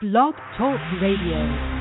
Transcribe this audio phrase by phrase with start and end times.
[0.00, 1.79] Blog Talk Radio.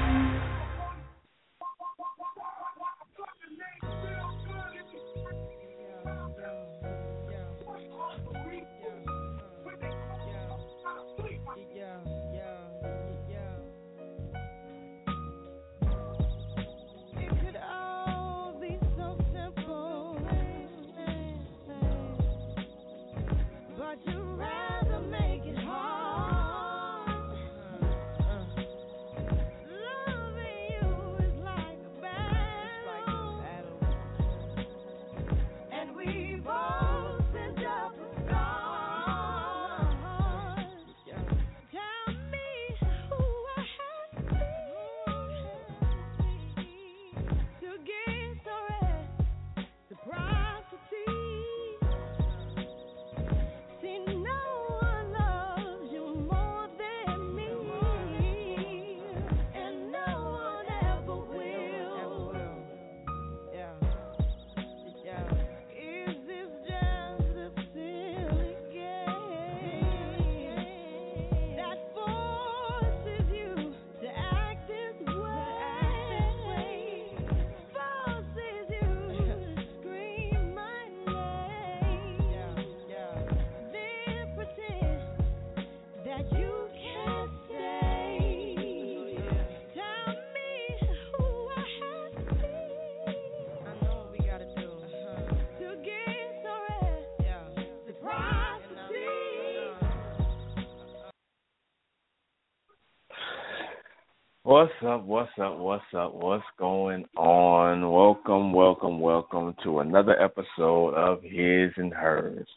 [104.49, 105.05] What's up?
[105.05, 105.59] What's up?
[105.59, 106.15] What's up?
[106.15, 107.87] What's going on?
[107.87, 112.47] Welcome, welcome, welcome to another episode of His and Hers.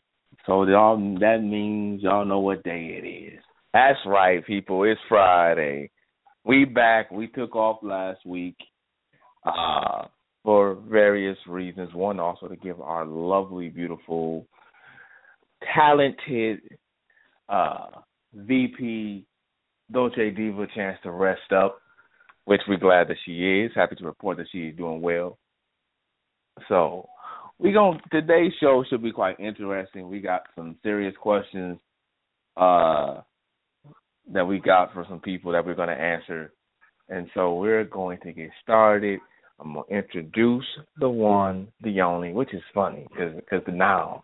[0.47, 3.41] So y'all, that means y'all know what day it is.
[3.75, 4.85] That's right, people.
[4.85, 5.91] It's Friday.
[6.45, 7.11] We back.
[7.11, 8.57] We took off last week
[9.45, 10.07] uh,
[10.45, 11.93] for various reasons.
[11.93, 14.47] One, also to give our lovely, beautiful,
[15.75, 16.61] talented
[17.51, 17.89] uh,
[18.35, 19.27] VP
[19.93, 21.82] Dolce Diva a chance to rest up
[22.45, 23.73] which we're glad that she is.
[23.75, 25.39] Happy to report that she is doing well.
[26.69, 27.09] So
[27.59, 30.09] we going today's show should be quite interesting.
[30.09, 31.79] We got some serious questions
[32.57, 33.21] uh
[34.33, 36.53] that we got for some people that we're to answer.
[37.09, 39.21] And so we're going to get started.
[39.59, 40.65] I'm to introduce
[40.99, 44.23] the one, the only, which is funny because because now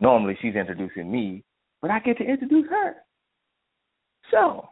[0.00, 1.44] normally she's introducing me,
[1.80, 2.94] but I get to introduce her.
[4.30, 4.68] So,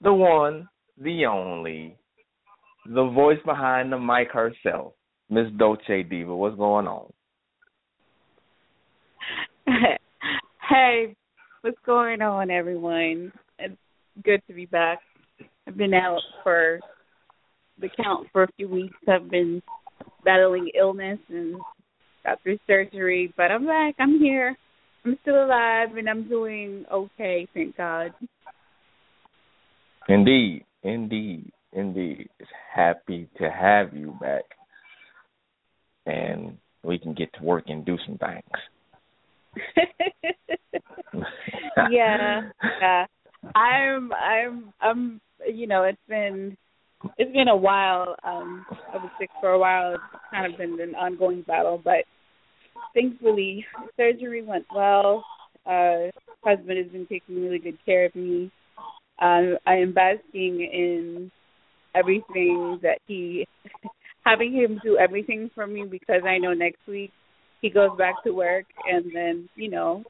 [0.00, 0.68] the one,
[1.02, 1.96] the only,
[2.86, 4.92] the voice behind the mic herself,
[5.30, 6.34] Miss Dolce Diva.
[6.34, 7.12] What's going on?
[10.68, 11.14] hey,
[11.62, 13.32] what's going on, everyone?
[13.58, 13.76] It's
[14.24, 15.00] good to be back.
[15.66, 16.80] I've been out for
[17.80, 18.96] the count for a few weeks.
[19.08, 19.62] I've been
[20.24, 21.60] battling illness and
[22.24, 23.94] got through surgery, but I'm back.
[23.98, 24.56] I'm here.
[25.04, 28.12] I'm still alive and I'm doing okay, thank God.
[30.08, 30.64] Indeed.
[30.82, 32.28] Indeed, indeed.
[32.38, 34.44] It's happy to have you back.
[36.06, 38.42] And we can get to work and do some things.
[41.90, 42.42] yeah.
[42.80, 43.06] Yeah.
[43.54, 45.20] I'm I'm I'm
[45.52, 46.56] you know, it's been
[47.18, 48.16] it's been a while.
[48.24, 49.94] Um I was sick for a while.
[49.94, 52.04] It's kind of been an ongoing battle, but
[52.94, 53.64] thankfully
[53.96, 55.24] surgery went well.
[55.64, 56.10] Uh
[56.44, 58.50] husband has been taking really good care of me.
[59.20, 61.30] Um, I am basking in
[61.94, 63.46] everything that he,
[64.24, 67.12] having him do everything for me because I know next week
[67.60, 70.04] he goes back to work and then, you know,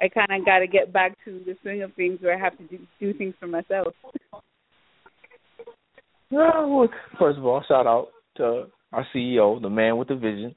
[0.00, 2.56] I kind of got to get back to the swing of things where I have
[2.58, 3.94] to do, do things for myself.
[6.30, 10.54] well, first of all, shout out to our CEO, the man with the vision.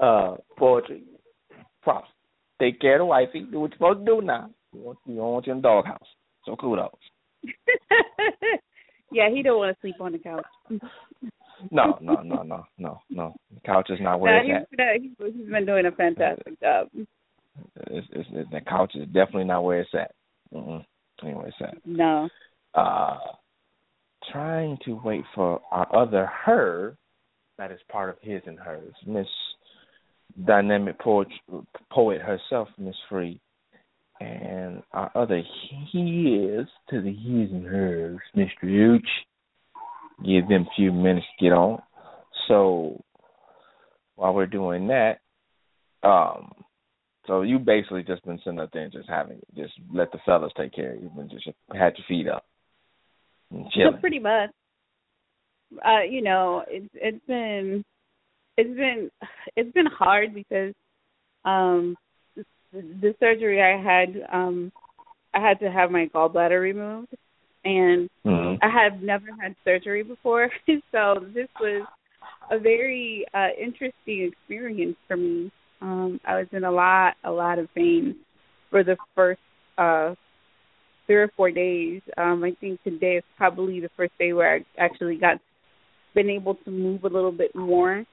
[0.00, 1.02] Uh, poetry,
[1.82, 2.08] props.
[2.60, 3.46] Take care of the wifey.
[3.50, 4.50] Do what you're supposed to do now.
[4.72, 6.06] You, don't want you in the doghouse.
[6.44, 6.92] So cool kudos.
[9.12, 10.44] yeah, he don't want to sleep on the couch.
[11.70, 13.34] no, no, no, no, no, no.
[13.54, 15.34] The couch is not where no, it's he's, at.
[15.34, 16.88] He's been doing a fantastic job.
[16.94, 20.12] It's, it's, it's, the couch is definitely not where it's at.
[20.52, 20.84] Mm-mm.
[21.22, 21.86] Anyway, it's at.
[21.86, 22.28] No.
[22.74, 23.18] Uh,
[24.32, 26.96] trying to wait for our other her
[27.58, 29.26] that is part of his and hers, Miss
[30.44, 31.28] Dynamic poet,
[31.92, 33.40] poet herself, Miss Free
[34.24, 35.42] and our other
[35.92, 38.62] he is to the his and hers, Mr.
[38.62, 39.08] Hooch.
[40.24, 41.82] Give them a few minutes to get on.
[42.48, 43.02] So
[44.16, 45.18] while we're doing that,
[46.06, 46.52] um,
[47.26, 50.52] So you basically just been sitting up there and just having just let the fellas
[50.56, 52.44] take care of you and just had your feet up.
[53.50, 53.98] And chilling.
[54.00, 54.50] pretty much.
[55.84, 57.84] Uh, you know, it's it's been
[58.56, 59.10] it's been
[59.56, 60.74] it's been hard because
[61.44, 61.96] um
[62.74, 64.72] the, surgery I had um
[65.32, 67.14] I had to have my gallbladder removed.
[67.64, 68.56] And mm-hmm.
[68.62, 70.50] I have never had surgery before.
[70.92, 71.86] So this was
[72.50, 75.50] a very uh interesting experience for me.
[75.80, 78.16] Um I was in a lot a lot of pain
[78.70, 79.40] for the first
[79.78, 80.14] uh
[81.06, 82.02] three or four days.
[82.16, 85.38] Um I think today is probably the first day where I actually got
[86.14, 88.04] been able to move a little bit more.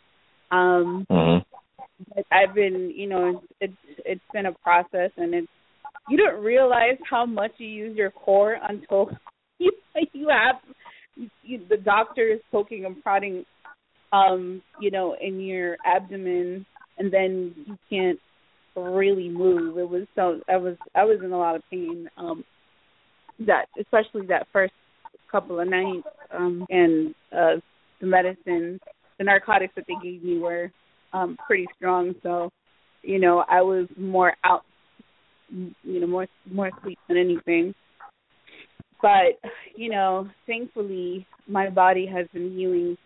[0.51, 1.51] Um mm-hmm.
[2.15, 3.73] But I've been you know it's
[4.05, 5.47] it's been a process and it's
[6.09, 9.09] you don't realize how much you use your core until
[9.59, 9.71] you
[10.13, 10.55] you have
[11.43, 13.45] you, the doctor is poking and prodding
[14.11, 16.65] um you know in your abdomen
[16.97, 18.19] and then you can't
[18.75, 19.77] really move.
[19.77, 22.43] It was so i was i was in a lot of pain um
[23.45, 24.73] that especially that first
[25.31, 27.59] couple of nights um and uh
[27.99, 28.79] the medicine
[29.17, 30.71] the narcotics that they gave me were
[31.13, 32.15] um pretty strong.
[32.23, 32.49] So
[33.03, 34.63] you know i was more out
[35.49, 37.73] you know more more sleep than anything.
[39.01, 39.39] But
[39.75, 42.97] you know thankfully my body has been healing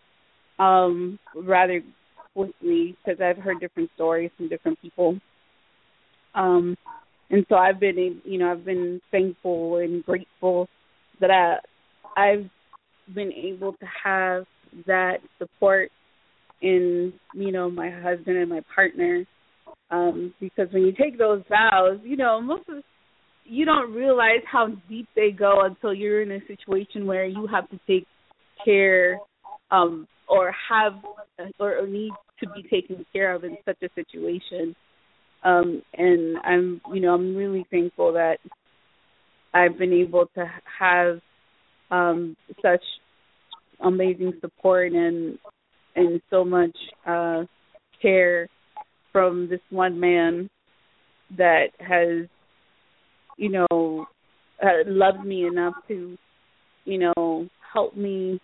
[0.59, 1.81] um rather
[2.33, 5.19] quickly because i've heard different stories from different people.
[6.33, 6.77] Um
[7.29, 10.67] and so i've been you know i've been thankful and grateful
[11.19, 11.57] that i
[12.17, 12.49] i've
[13.13, 14.45] been able to have
[14.87, 15.91] that support
[16.65, 19.23] in you know my husband and my partner.
[19.91, 22.83] Um because when you take those vows you know most of
[23.45, 27.69] you don't realize how deep they go until you're in a situation where you have
[27.69, 28.07] to take
[28.63, 29.19] care
[29.69, 30.93] um or have
[31.59, 34.75] or need to be taken care of in such a situation.
[35.43, 38.37] Um and i'm you know i'm really thankful that
[39.53, 41.19] i've been able to have
[41.91, 42.81] um such
[43.81, 45.37] amazing support and
[45.95, 46.75] and so much
[47.05, 47.43] uh
[48.01, 48.47] care
[49.11, 50.49] from this one man
[51.37, 52.27] that has
[53.37, 54.05] you know
[54.63, 56.17] uh, loved me enough to
[56.85, 58.39] you know help me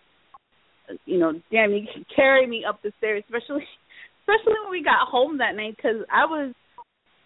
[1.04, 3.64] you know damn he carry me up the stairs especially
[4.22, 6.52] especially when we got home that night because i was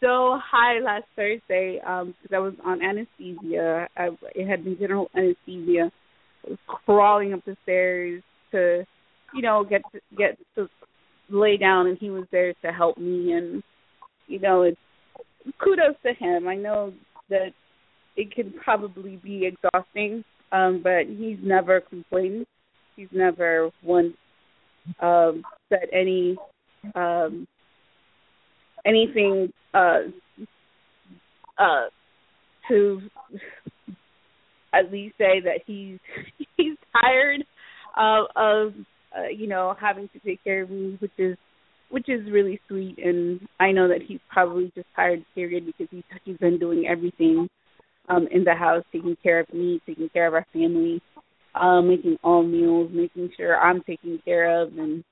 [0.01, 3.89] so high last thursday um because i was on anesthesia.
[3.97, 5.91] I it had been general anesthesia
[6.45, 8.85] I was crawling up the stairs to
[9.37, 10.69] you know get to get to
[11.29, 13.33] lay down and he was there to help me.
[13.33, 13.63] And
[14.27, 14.79] you know it's
[15.63, 16.49] kudos to him.
[16.49, 16.93] I know
[17.29, 17.51] that
[18.17, 22.47] it can probably be exhausting um but he's never complained.
[22.97, 24.15] He's never once
[25.01, 26.37] um said any
[26.95, 27.47] um
[28.87, 30.01] anything uh
[31.59, 31.87] uh
[32.69, 33.01] to
[34.73, 35.99] at least say that he's
[36.57, 37.45] he's tired
[37.97, 38.73] of of
[39.17, 41.37] uh, you know having to take care of me which is
[41.89, 42.99] which is really sweet.
[42.99, 47.49] And I know that he's probably just tired period because he's he's been doing everything
[48.09, 51.01] um in the house taking care of me taking care of our family
[51.55, 54.77] um making all meals making sure I'm taken care of.
[54.79, 55.05] And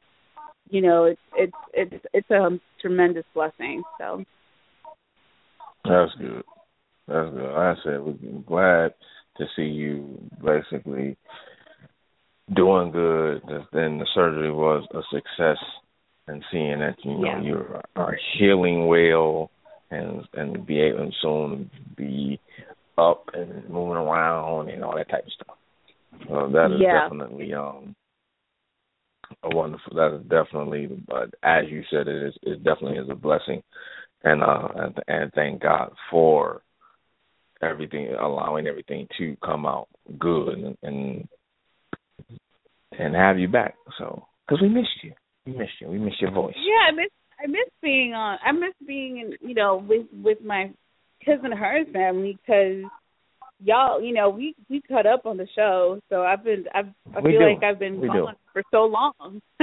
[0.68, 2.50] you know it's it's it's it's a
[2.80, 3.82] tremendous blessing.
[3.98, 4.24] So.
[5.84, 6.42] That's good.
[7.06, 7.54] That's good.
[7.54, 8.94] I said we're glad
[9.36, 11.16] to see you basically
[12.52, 15.62] doing good then the surgery was a success
[16.26, 17.40] and seeing that you know yeah.
[17.40, 17.64] you
[17.96, 19.50] are healing well
[19.90, 22.38] and and be able and soon be
[22.98, 25.56] up and moving around and all that type of stuff.
[26.28, 27.02] So that is yeah.
[27.02, 27.94] definitely um
[29.42, 29.94] a wonderful.
[29.94, 33.62] That is definitely, but as you said, it is it definitely is a blessing,
[34.22, 36.62] and uh and, and thank God for
[37.62, 41.28] everything, allowing everything to come out good and and,
[42.98, 43.74] and have you back.
[43.98, 45.12] So because we missed you,
[45.46, 46.54] we missed you, we missed your voice.
[46.56, 47.10] Yeah, I miss
[47.42, 48.38] I miss being on.
[48.44, 50.70] I miss being in you know with with my
[51.20, 52.90] his and her family because
[53.62, 57.20] y'all, you know, we we cut up on the show, so I've been I've I
[57.20, 57.46] We feel do.
[57.54, 58.38] like I've been We gone do.
[58.52, 59.40] for so long.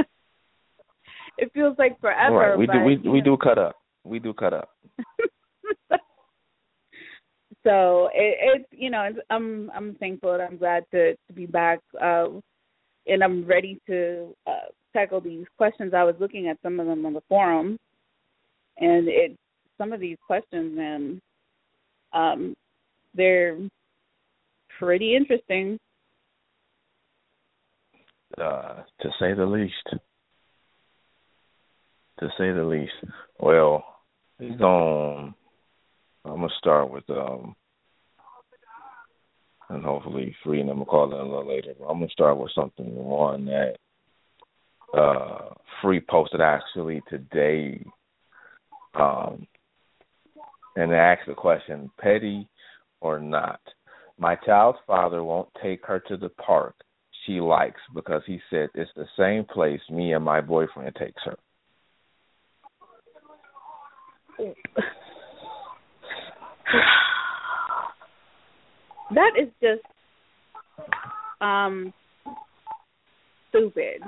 [1.38, 2.36] it feels like forever.
[2.36, 3.26] right, we but, do we you we know.
[3.26, 3.76] do cut up.
[4.04, 4.70] We do cut up.
[7.64, 11.46] so it, it's you know it's, I'm I'm thankful and I'm glad to to be
[11.46, 12.26] back, uh,
[13.12, 15.94] and I'm ready to uh, tackle these questions.
[15.94, 17.78] I was looking at some of them on the forum,
[18.78, 19.38] and it
[19.78, 21.22] some of these questions, man,
[22.14, 22.56] um,
[23.14, 23.58] they're
[24.80, 25.78] pretty interesting.
[28.38, 29.74] uh, to say the least.
[32.20, 33.14] To say the least.
[33.40, 33.84] Well,
[34.40, 35.34] we're going
[36.24, 37.56] I'm gonna start with um,
[39.72, 41.74] and hopefully free, and I'm gonna call it a little later.
[41.78, 43.78] But I'm gonna start with something one that
[44.98, 47.84] uh, free posted actually today,
[48.96, 49.48] um,
[50.76, 52.48] and they asked the question: petty
[53.00, 53.62] or not?
[54.18, 56.76] My child's father won't take her to the park
[57.26, 61.38] she likes because he said it's the same place me and my boyfriend takes her.
[69.14, 69.82] that is just
[71.42, 71.94] um
[73.50, 74.02] stupid.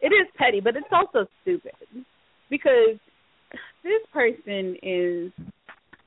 [0.00, 1.72] It is petty, but it's also stupid
[2.50, 2.98] because
[3.82, 5.32] this person is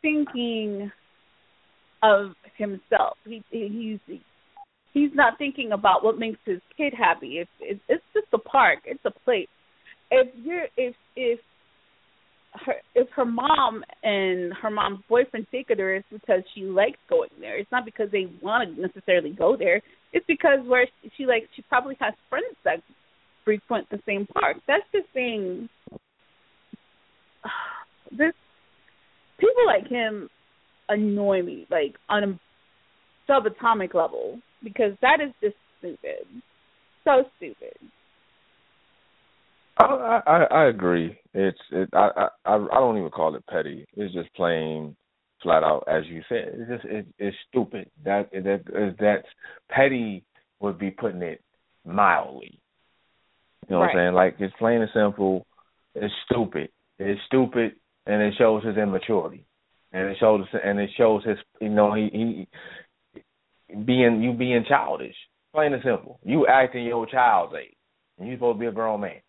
[0.01, 0.91] thinking
[2.03, 3.17] of himself.
[3.25, 3.99] He he's
[4.93, 7.39] he's not thinking about what makes his kid happy.
[7.39, 8.79] It's it's, it's just a park.
[8.85, 9.47] It's a place.
[10.11, 11.39] If you're if if
[12.53, 16.97] her if her mom and her mom's boyfriend take her there, it's because she likes
[17.09, 17.57] going there.
[17.57, 19.81] It's not because they want to necessarily go there.
[20.13, 20.87] It's because where
[21.17, 22.81] she like she probably has friends that
[23.45, 24.57] frequent the same park.
[24.67, 25.69] That's the thing.
[28.11, 28.33] this
[29.39, 30.29] people like him
[30.89, 32.39] annoy me like on a
[33.29, 36.25] subatomic level because that is just stupid.
[37.03, 37.77] So stupid.
[39.79, 41.17] I I, I agree.
[41.33, 41.89] It's it.
[41.93, 43.85] I, I I don't even call it petty.
[43.95, 44.95] It's just plain,
[45.41, 46.53] flat out, as you said.
[46.53, 47.89] It's just it, it's stupid.
[48.03, 49.27] That that that's
[49.69, 50.23] petty
[50.59, 51.41] would be putting it
[51.85, 52.59] mildly.
[53.67, 53.93] You know right.
[53.93, 54.13] what I'm saying?
[54.15, 55.45] Like it's plain and simple.
[55.95, 56.69] It's stupid.
[56.97, 57.73] It's stupid,
[58.05, 59.45] and it shows his immaturity,
[59.93, 62.47] and it shows and it shows his you know he
[63.71, 65.15] he being you being childish.
[65.53, 66.19] Plain and simple.
[66.23, 67.75] You acting your child's age,
[68.17, 69.21] and you're supposed to be a grown man.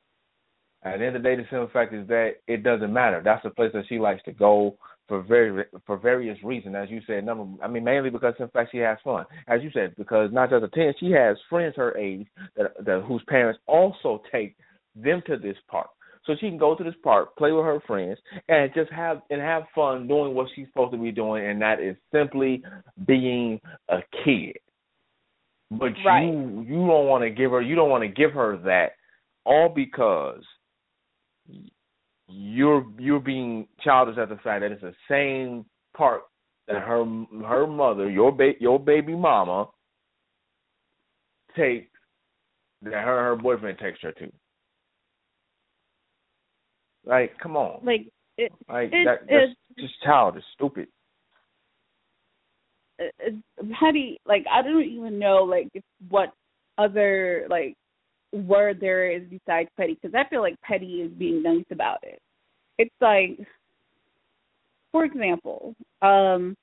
[0.82, 3.20] At the end of the day, the simple fact is that it doesn't matter.
[3.22, 4.76] That's the place that she likes to go
[5.08, 7.24] for very for various reasons, as you said.
[7.24, 10.50] Number, I mean, mainly because in fact she has fun, as you said, because not
[10.50, 14.56] just a ten, she has friends her age that, that whose parents also take
[14.96, 15.90] them to this park
[16.26, 18.18] so she can go to this park, play with her friends,
[18.48, 21.80] and just have and have fun doing what she's supposed to be doing, and that
[21.80, 22.62] is simply
[23.06, 24.56] being a kid.
[25.70, 26.24] But right.
[26.24, 28.92] you you don't want to give her you don't want to give her that
[29.44, 30.42] all because
[32.28, 35.64] you're you're being childish at the fact that it's the same
[35.96, 36.22] part
[36.68, 37.04] that her
[37.46, 39.66] her mother your ba- your baby mama
[41.56, 41.90] takes
[42.82, 44.30] that her her boyfriend takes her to.
[47.04, 47.84] Like, come on.
[47.84, 50.86] Like, it, like it, that, that's it, just childish, stupid.
[53.00, 54.20] Uh, uh, petty.
[54.26, 55.68] Like, I don't even know like
[56.08, 56.32] what
[56.78, 57.74] other like
[58.32, 62.20] word there is besides petty because I feel like petty is being nice about it.
[62.78, 63.38] It's like,
[64.92, 66.56] for example, um,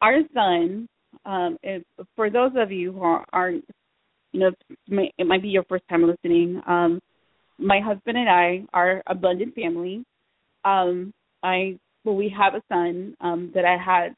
[0.00, 0.88] our son.
[1.24, 1.82] Um, if,
[2.14, 3.64] for those of you who are, aren't,
[4.32, 4.50] you know,
[5.18, 6.62] it might be your first time listening.
[6.66, 7.00] Um,
[7.58, 10.04] my husband and I are a blended family.
[10.64, 14.14] Um, I well, we have a son um, that I had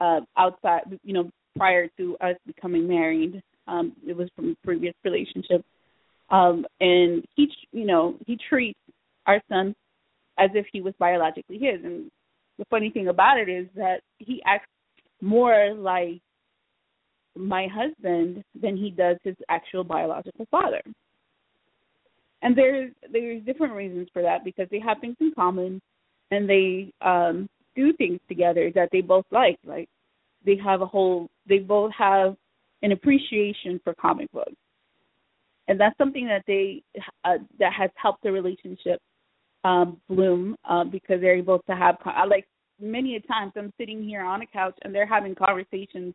[0.00, 3.42] uh, outside, you know, prior to us becoming married.
[3.70, 5.64] Um, it was from a previous relationship,
[6.30, 8.78] um, and he, you know, he treats
[9.26, 9.74] our son
[10.38, 11.84] as if he was biologically his.
[11.84, 12.10] And
[12.58, 14.68] the funny thing about it is that he acts
[15.20, 16.20] more like
[17.36, 20.82] my husband than he does his actual biological father
[22.42, 25.80] and there's there's different reasons for that because they have things in common
[26.30, 29.88] and they um do things together that they both like like
[30.44, 32.36] they have a whole they both have
[32.82, 34.52] an appreciation for comic books
[35.68, 36.82] and that's something that they
[37.24, 39.00] uh, that has helped the relationship
[39.64, 42.46] um bloom uh, because they're able to have I like
[42.80, 46.14] many a times I'm sitting here on a couch and they're having conversations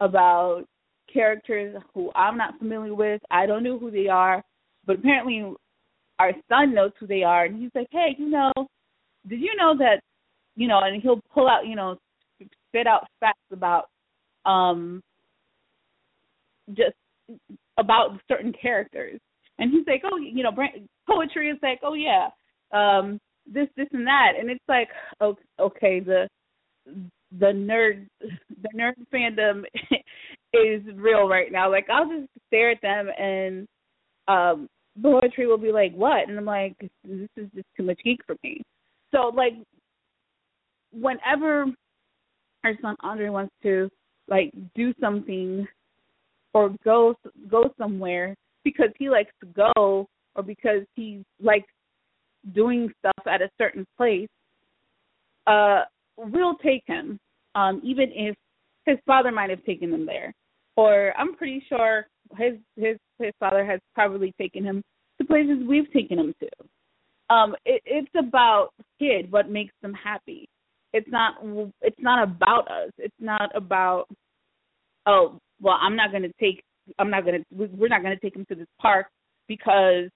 [0.00, 0.64] about
[1.12, 3.20] characters who I'm not familiar with.
[3.30, 4.44] I don't know who they are
[4.86, 5.44] but apparently
[6.18, 8.52] our son knows who they are, and he's like, "Hey, you know,
[9.28, 10.00] did you know that,
[10.54, 11.98] you know?" And he'll pull out, you know,
[12.68, 13.90] spit out facts about,
[14.46, 15.02] um,
[16.74, 16.96] just
[17.78, 19.20] about certain characters,
[19.58, 20.52] and he's like, "Oh, you know,
[21.08, 22.28] poetry is like, oh yeah,
[22.72, 24.88] um, this, this, and that," and it's like,
[25.60, 26.28] okay, the
[27.38, 29.64] the nerd the nerd fandom
[30.52, 31.70] is real right now.
[31.70, 33.66] Like I'll just stare at them and
[34.28, 34.68] um
[35.02, 38.36] poetry will be like, "What?" And I'm like, "This is just too much geek for
[38.42, 38.62] me."
[39.12, 39.54] So like,
[40.92, 41.66] whenever
[42.64, 43.88] our son Andre wants to
[44.28, 45.66] like do something
[46.54, 47.14] or go
[47.50, 48.34] go somewhere
[48.64, 51.68] because he likes to go or because he likes
[52.54, 54.28] doing stuff at a certain place,
[55.46, 55.82] uh,
[56.16, 57.18] we'll take him,
[57.54, 58.36] um, even if
[58.84, 60.32] his father might have taken him there,
[60.76, 64.82] or I'm pretty sure his his his father has probably taken him
[65.18, 67.34] to places we've taken him to.
[67.34, 70.48] Um, it, it's about kid what makes them happy.
[70.92, 71.34] It's not
[71.82, 72.90] it's not about us.
[72.98, 74.06] It's not about
[75.06, 76.62] oh well I'm not going to take
[76.98, 79.06] I'm not going to we're not going to take him to this park
[79.48, 80.08] because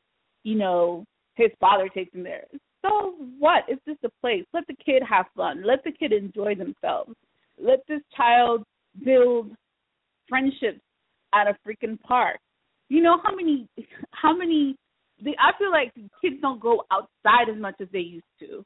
[0.44, 1.04] you know
[1.35, 2.44] his father takes him there.
[2.82, 3.64] So what?
[3.68, 4.44] It's just a place.
[4.52, 5.62] Let the kid have fun.
[5.66, 7.14] Let the kid enjoy themselves.
[7.59, 8.64] Let this child
[9.04, 9.50] build
[10.28, 10.80] friendships
[11.35, 12.38] at a freaking park.
[12.88, 13.68] You know how many
[14.12, 14.76] how many
[15.23, 15.92] they, I feel like
[16.23, 18.64] kids don't go outside as much as they used to.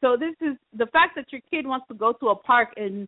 [0.00, 3.06] So this is the fact that your kid wants to go to a park in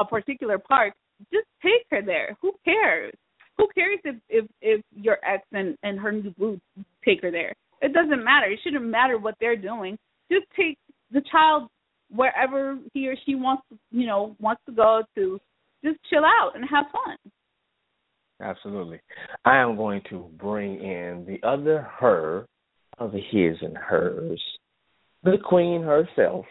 [0.00, 0.94] a particular park,
[1.32, 2.36] just take her there.
[2.42, 3.12] Who cares?
[3.58, 6.60] Who cares if if if your ex and and her new boo
[7.04, 7.54] take her there?
[7.82, 8.46] It doesn't matter.
[8.46, 9.98] It shouldn't matter what they're doing.
[10.30, 10.78] Just take
[11.12, 11.68] the child
[12.10, 15.40] wherever he or she wants to, you know, wants to go to.
[15.84, 17.16] Just chill out and have fun.
[18.42, 19.00] Absolutely.
[19.44, 22.46] I am going to bring in the other her
[22.98, 24.42] of his and hers,
[25.22, 26.44] the queen herself,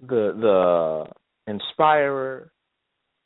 [0.00, 0.34] the
[1.46, 2.50] the inspirer,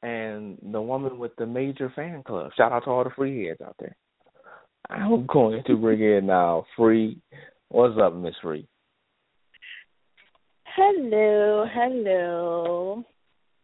[0.03, 2.51] and the woman with the major fan club.
[2.57, 3.97] Shout out to all the free heads out there.
[4.91, 7.21] I'm going to bring in now Free.
[7.69, 8.67] What's up, Miss Free?
[10.65, 13.05] Hello, hello.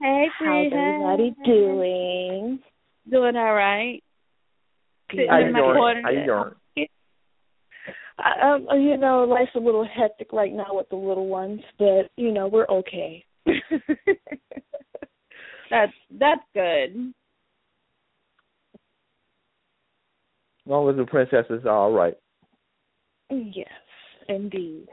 [0.03, 0.71] Hey, Free.
[0.71, 2.59] How's everybody doing?
[3.11, 4.03] Doing all right.
[5.11, 6.03] How you doing?
[6.03, 6.55] How you doing?
[8.19, 12.11] I, um, you know, life's a little hectic right now with the little ones, but
[12.17, 13.25] you know, we're okay.
[15.75, 17.13] that's that's good.
[20.67, 22.15] As long as the princess is all right.
[23.31, 23.69] Yes,
[24.29, 24.87] indeed.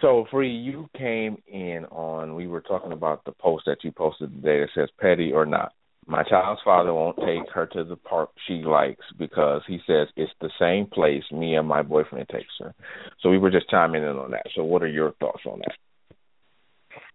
[0.00, 4.30] So, Free, you came in on, we were talking about the post that you posted
[4.30, 5.72] today that says petty or not.
[6.06, 10.32] My child's father won't take her to the park she likes because he says it's
[10.40, 12.74] the same place me and my boyfriend takes her.
[13.20, 14.46] So we were just chiming in on that.
[14.54, 15.74] So what are your thoughts on that?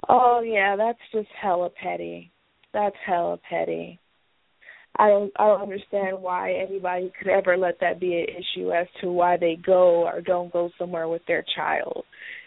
[0.10, 2.32] Oh yeah, that's just hella petty.
[2.74, 4.00] That's hella petty.
[4.98, 8.88] I don't I don't understand why anybody could ever let that be an issue as
[9.02, 12.04] to why they go or don't go somewhere with their child.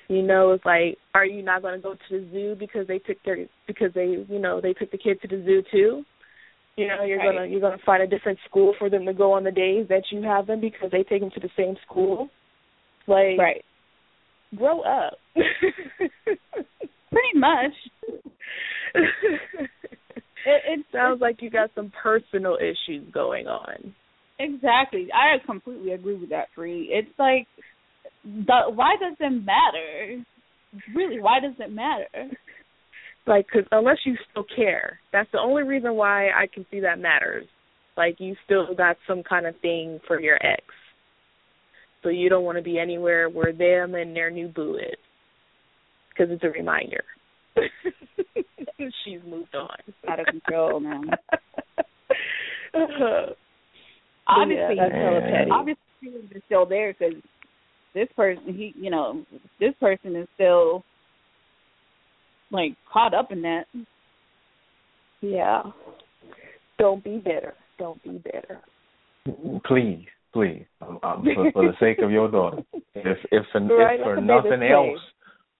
[0.09, 2.99] You know, it's like, are you not going to go to the zoo because they
[2.99, 6.05] took their because they you know they took the kid to the zoo too?
[6.77, 7.35] You know, you're right.
[7.35, 10.03] gonna you're gonna find a different school for them to go on the days that
[10.11, 12.29] you have them because they take them to the same school.
[13.07, 13.64] Like, right?
[14.57, 15.14] Grow up.
[17.14, 17.72] Pretty much.
[20.46, 23.94] It, it sounds like you got some personal issues going on.
[24.38, 25.09] Exactly.
[25.12, 26.88] I completely agree with that, Free.
[26.90, 27.46] It's like,
[28.24, 30.22] the, why does it matter?
[30.94, 32.31] Really, why does it matter?
[33.27, 36.98] Like, cause unless you still care, that's the only reason why I can see that
[36.98, 37.46] matters.
[37.96, 40.62] Like, you still got some kind of thing for your ex,
[42.03, 44.98] so you don't want to be anywhere where them and their new boo is,
[46.14, 47.03] because it's a reminder.
[49.05, 49.77] She's moved on.
[50.09, 51.03] Out of control now.
[52.74, 53.33] uh,
[54.27, 57.14] obviously, yeah, obviously, he's still there because
[57.94, 59.24] this person, he, you know,
[59.61, 60.85] this person is still
[62.50, 63.64] like caught up in that.
[65.20, 65.62] Yeah.
[66.79, 67.55] Don't be bitter.
[67.79, 68.61] Don't be bitter.
[69.66, 74.00] Please, please, um, um, for, for the sake of your daughter, if if, if, right,
[74.00, 75.00] if for nothing else,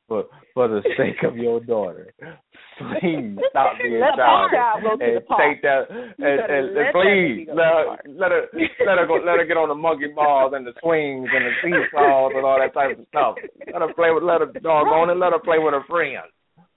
[0.09, 2.13] for for the sake of your daughter,
[2.79, 8.45] please stop being let childish and take that and, and, and please let let her
[8.87, 11.55] let her go let her get on the monkey bars and the swings and the
[11.63, 13.37] seesaws and all that type of stuff.
[13.73, 16.29] Let her play with let her dog on and let her play with her friends.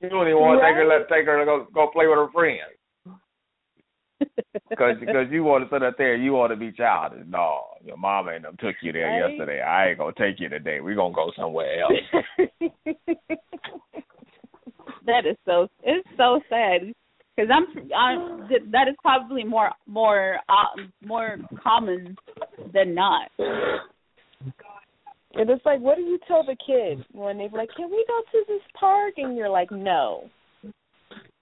[0.01, 2.21] You don't even want to take her let take her to go go play with
[2.21, 2.76] her friends.
[4.69, 7.23] Because because you want to sit up there, you want to be childish.
[7.27, 9.29] No, your mama ain't them took you there right?
[9.29, 9.61] yesterday.
[9.61, 10.81] I ain't gonna take you today.
[10.81, 11.93] We gonna go somewhere else.
[15.05, 16.93] that is so it's so sad
[17.35, 22.17] because I'm, I'm that is probably more more uh, more common
[22.73, 23.29] than not.
[23.39, 23.81] And
[25.49, 28.45] it's like, what do you tell the kids when they're like, "Can we go to
[28.47, 30.29] this park?" And you're like, "No,"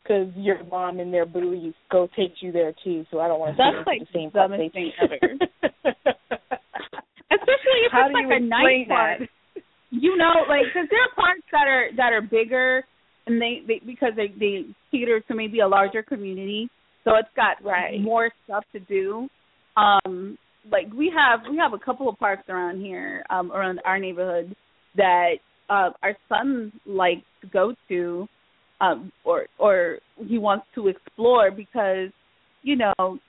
[0.05, 3.05] because your mom and their boo go take you there too.
[3.11, 3.63] So I don't want to.
[3.63, 5.15] That's like the same dumbest thing ever.
[7.31, 9.21] Especially if How it's like a night park.
[9.91, 12.83] You know, like because there are parks that are that are bigger,
[13.27, 16.69] and they, they because they they cater to maybe a larger community,
[17.03, 18.01] so it's got Right.
[18.01, 19.27] more stuff to do.
[19.77, 20.37] Um,
[20.71, 24.55] like we have we have a couple of parks around here, um, around our neighborhood
[24.95, 25.35] that
[25.69, 28.27] uh, our son likes to go to,
[28.81, 32.09] um, or or he wants to explore because,
[32.63, 33.19] you know,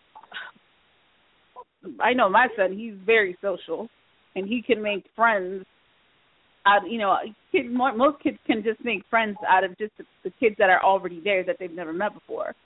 [2.01, 2.77] I know my son.
[2.77, 3.89] He's very social,
[4.35, 5.65] and he can make friends.
[6.69, 7.17] Out, you know,
[7.53, 10.83] kid, most kids can just make friends out of just the, the kids that are
[10.83, 12.57] already there that they've never met before.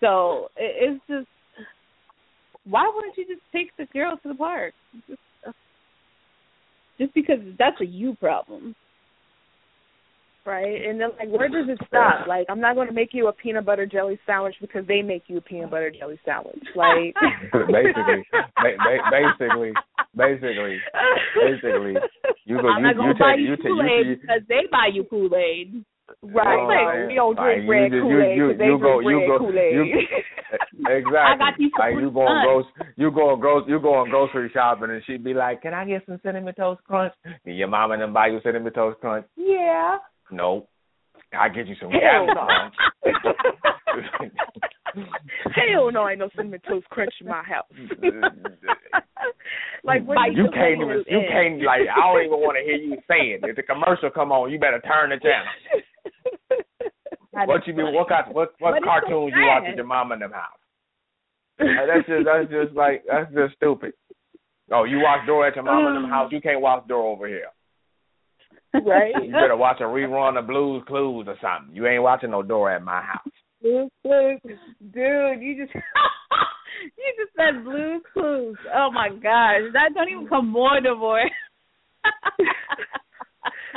[0.00, 1.26] So it, it's just,
[2.68, 4.74] why wouldn't you just take the girl to the park?
[5.08, 5.18] Just,
[6.98, 8.74] just because that's a you problem
[10.46, 10.86] right?
[10.86, 12.26] And then like, where does it stop?
[12.26, 15.24] Like, I'm not going to make you a peanut butter jelly sandwich because they make
[15.26, 16.62] you a peanut butter jelly sandwich.
[16.74, 17.14] Like,
[17.52, 19.72] basically, ba- ba- basically,
[20.16, 20.78] basically,
[21.34, 21.94] basically,
[22.44, 25.04] you go, I'm you, not gonna buy you you Kool Aid because they buy you
[25.04, 25.84] Kool Aid.
[26.22, 26.58] right?
[26.58, 27.08] Oh, like, man.
[27.08, 29.98] we don't drink Like, red Kool Aid you, you, drink you go, you,
[30.86, 31.16] exactly.
[31.18, 32.74] I got you like you fruit go on punch.
[32.76, 36.20] gro- you go you go grocery shopping and she'd be like, "Can I get some
[36.22, 39.26] cinnamon toast crunch?" And your mama and them buy you cinnamon toast crunch.
[39.36, 39.98] yeah.
[40.30, 40.68] Nope.
[41.36, 42.46] I get you some Hell Captain no.
[42.46, 42.74] crunch.
[45.54, 47.66] Hell no, ain't no cinnamon toast crunch in my house.
[49.84, 51.28] like, what Bite you can't even you in?
[51.28, 53.40] can't like I don't even want to hear you say it.
[53.44, 55.52] If the commercial come on, you better turn the channel.
[57.34, 57.96] That What is you been funny.
[57.96, 59.68] what kind what what But it's so cartoons you watch sad.
[59.70, 60.58] with your mom in them house?
[61.58, 63.92] Like, that's just that's just like that's just stupid.
[64.72, 66.10] Oh, you watch Dora at your mama in them um.
[66.10, 67.48] house, you can't watch Dora over here.
[68.84, 69.14] Right?
[69.24, 71.74] You better watch a rerun of Blues Clues or something.
[71.74, 73.32] You ain't watching no door at my house.
[73.62, 74.40] Blues Clues,
[74.92, 75.42] dude.
[75.42, 75.74] You just
[76.96, 78.56] you just said Blues Clues.
[78.74, 80.70] Oh my gosh, that don't even come more.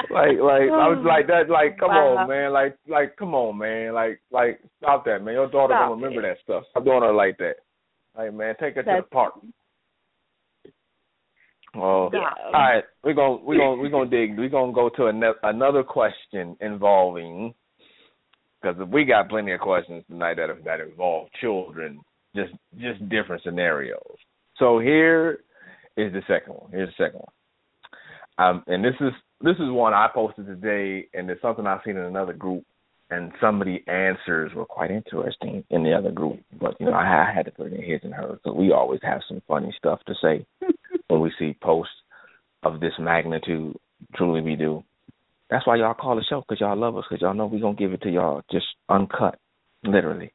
[0.10, 2.18] Like like I was like that like come Wow.
[2.18, 5.90] on man like like come on man like like stop that man your daughter Stop
[5.90, 7.58] gonna remember that stuff stop doing her like that
[8.18, 9.34] like man take her to the park
[11.76, 12.32] oh Yeah.
[12.46, 15.84] all right we're gonna we're gonna we're gonna dig we're gonna go to ano- another
[15.84, 17.54] question involving
[18.62, 22.00] because we got plenty of questions tonight that that involve children
[22.36, 24.18] just just different scenarios
[24.58, 25.40] so here
[25.98, 27.34] is the second one here's the second one
[28.40, 31.98] um, and this is this is one I posted today, and it's something I've seen
[31.98, 32.64] in another group,
[33.10, 36.40] and some of the answers were quite interesting in the other group.
[36.60, 38.72] But you know, I, I had to put it in his and hers because we
[38.72, 40.46] always have some funny stuff to say
[41.10, 41.94] when we see posts
[42.64, 43.76] of this magnitude.
[44.16, 44.84] Truly, we do.
[45.50, 47.76] That's why y'all call the show because y'all love us because y'all know we gonna
[47.76, 49.38] give it to y'all just uncut,
[49.84, 50.32] literally.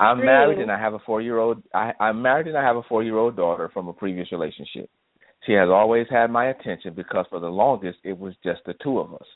[0.00, 0.26] I'm True.
[0.26, 1.62] married and I have a four year old.
[1.74, 4.90] I, I'm married and I have a four year old daughter from a previous relationship.
[5.46, 8.98] She has always had my attention because for the longest it was just the two
[8.98, 9.26] of us.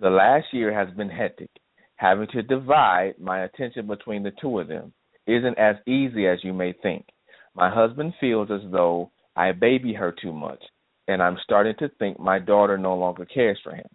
[0.00, 1.50] The last year has been hectic.
[1.96, 4.92] Having to divide my attention between the two of them
[5.26, 7.06] isn't as easy as you may think.
[7.54, 10.62] My husband feels as though I baby her too much,
[11.08, 13.86] and I'm starting to think my daughter no longer cares for him.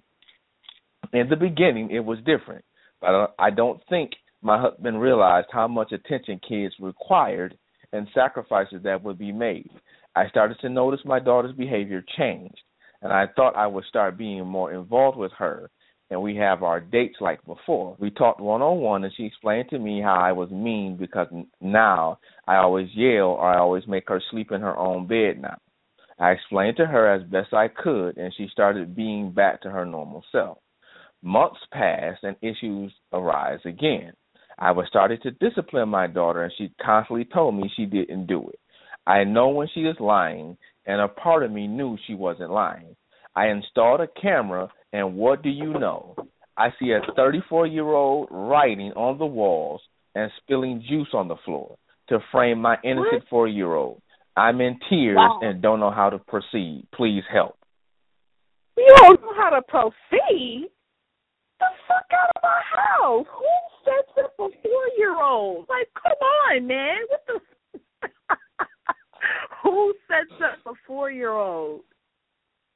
[1.14, 2.66] In the beginning, it was different,
[3.00, 7.56] but I don't think my husband realized how much attention kids required
[7.94, 9.70] and sacrifices that would be made.
[10.16, 12.64] I started to notice my daughter's behavior changed,
[13.04, 15.70] and I thought I would start being more involved with her.
[16.12, 17.96] And we have our dates like before.
[18.00, 21.28] We talked one on one, and she explained to me how I was mean because
[21.62, 25.58] now I always yell or I always make her sleep in her own bed now.
[26.20, 29.86] I explained to her as best I could, and she started being back to her
[29.86, 30.60] normal self.
[31.24, 34.14] Months passed, and issues arise again.
[34.60, 38.48] I was starting to discipline my daughter, and she constantly told me she didn't do
[38.48, 38.60] it.
[39.08, 42.96] I know when she is lying, and a part of me knew she wasn't lying.
[43.36, 46.16] I installed a camera, and what do you know?
[46.58, 49.82] I see a 34 year old writing on the walls
[50.16, 51.76] and spilling juice on the floor
[52.10, 54.02] to frame my innocent four year old.
[54.38, 55.40] I'm in tears Wow.
[55.42, 56.88] and don't know how to proceed.
[56.94, 57.58] Please help.
[58.78, 60.70] You don't know how to proceed.
[61.60, 63.26] The fuck out of my house.
[63.38, 63.46] Who
[63.86, 65.66] sets up a four year old?
[65.70, 66.12] Like, come
[66.52, 66.98] on, man.
[67.10, 67.40] What the
[69.64, 71.82] Who sets up a four year old?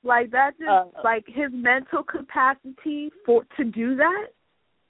[0.04, 4.28] Like that just Uh, like his mental capacity for to do that,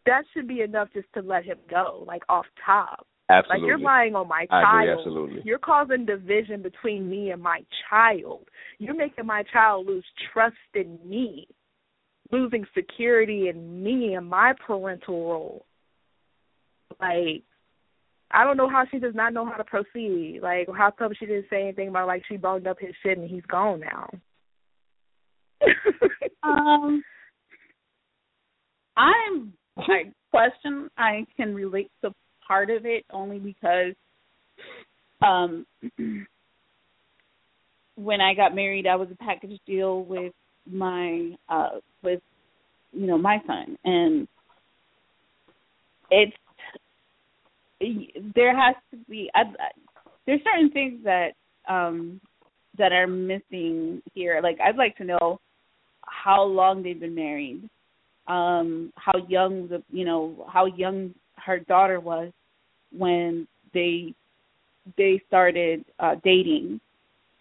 [0.06, 3.08] that should be enough just to let him go, like off top.
[3.30, 3.62] Absolutely.
[3.62, 4.66] Like you're lying on my child.
[4.66, 5.00] I agree, child.
[5.00, 5.42] absolutely.
[5.46, 8.48] You're causing division between me and my child.
[8.80, 11.48] You're making my child lose trust in me,
[12.32, 15.66] losing security in me and my parental role.
[17.00, 17.44] Like,
[18.32, 20.40] I don't know how she does not know how to proceed.
[20.42, 23.30] Like, how come she didn't say anything about like she bunged up his shit and
[23.30, 24.10] he's gone now?
[26.42, 27.04] Um,
[28.96, 30.90] I'm my question.
[30.98, 32.12] I can relate to
[32.48, 33.94] part of it only because,
[35.22, 35.66] um,
[37.96, 40.34] when I got married, I was a package deal with
[40.72, 42.22] my uh with
[42.92, 44.28] you know my son and
[46.12, 46.36] it's
[48.36, 49.44] there has to be I,
[50.26, 51.30] there's certain things that
[51.68, 52.20] um
[52.78, 55.40] that are missing here like i'd like to know
[56.10, 57.70] how long they've been married
[58.28, 62.32] um how young the you know how young her daughter was
[62.96, 64.14] when they
[64.98, 66.80] they started uh dating.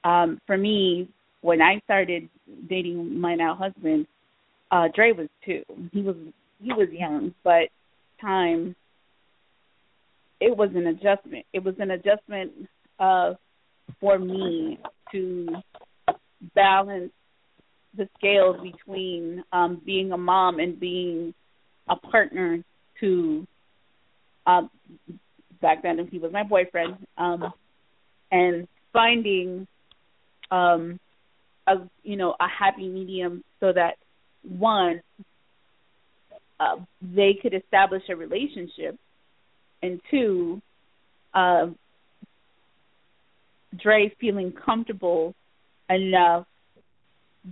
[0.05, 1.09] Um for me
[1.41, 2.29] when i started
[2.69, 4.07] dating my now husband
[4.71, 6.17] uh Dre was 2 he was
[6.61, 7.69] he was young but
[8.21, 8.75] time
[10.41, 11.45] it was an adjustment.
[11.53, 12.53] It was an adjustment
[12.99, 13.35] uh
[14.01, 14.79] for me
[15.13, 15.49] to
[16.55, 17.13] balance
[17.97, 21.35] the scales between um being a mom and being
[21.89, 22.63] a partner
[23.01, 23.47] to
[24.47, 24.71] um
[25.61, 27.53] back then he was my boyfriend um
[28.31, 29.67] and finding
[30.51, 30.99] um
[31.67, 33.95] a you know a happy medium so that
[34.43, 35.01] one
[36.61, 38.97] uh they could establish a relationship
[39.83, 40.61] and two
[41.35, 41.67] uh
[43.77, 45.35] Dre feeling comfortable
[45.91, 46.47] enough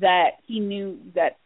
[0.00, 1.36] that he knew that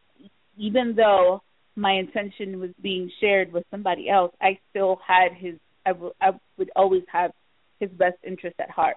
[0.57, 1.42] even though
[1.76, 5.55] my intention was being shared with somebody else, I still had his.
[5.87, 7.33] I, w- I would always have
[7.79, 8.96] his best interest at heart,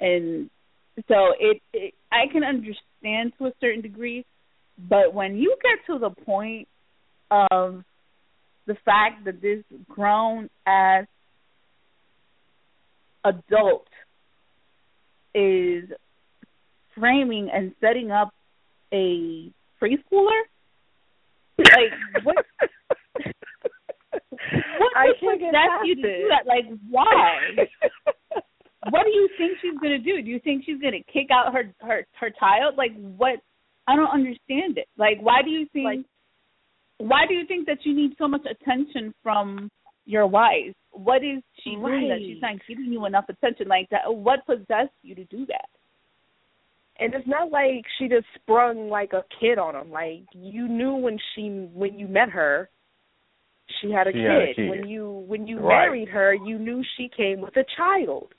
[0.00, 0.50] and
[1.08, 1.94] so it, it.
[2.10, 4.24] I can understand to a certain degree,
[4.88, 6.66] but when you get to the point
[7.30, 7.84] of
[8.66, 11.06] the fact that this grown ass
[13.24, 13.86] adult
[15.34, 15.84] is
[16.98, 18.30] framing and setting up
[18.92, 20.40] a preschooler?
[21.58, 22.36] Like what?
[24.10, 26.46] what I get possess you to do that?
[26.46, 27.38] Like why?
[28.90, 30.22] what do you think she's gonna do?
[30.22, 32.76] Do you think she's gonna kick out her her her child?
[32.76, 33.40] Like what?
[33.88, 34.88] I don't understand it.
[34.96, 35.84] Like why do you think?
[35.84, 36.06] Like-
[36.98, 39.70] why do you think that you need so much attention from
[40.06, 40.72] your wife?
[40.92, 43.68] What is she doing that she's not giving you enough attention?
[43.68, 44.00] Like that?
[44.06, 45.68] What possessed you to do that?
[46.98, 49.90] And it's not like she just sprung like a kid on him.
[49.90, 52.70] Like you knew when she when you met her,
[53.80, 54.30] she had a, She kid.
[54.30, 54.70] had a kid.
[54.70, 55.84] When you when you Right.
[55.86, 58.32] married her, you knew she came with a child.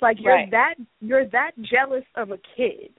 [0.00, 0.50] Like you're Right.
[0.50, 2.90] that you're that jealous of a kid.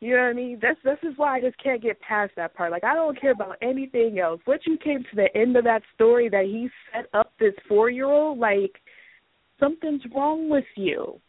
[0.00, 0.58] You know what I mean?
[0.62, 2.70] That's this is why I just can't get past that part.
[2.70, 4.40] Like I don't care about anything else.
[4.46, 7.90] Once you came to the end of that story that he set up this four
[7.90, 8.80] year old, like
[9.58, 11.20] something's wrong with you.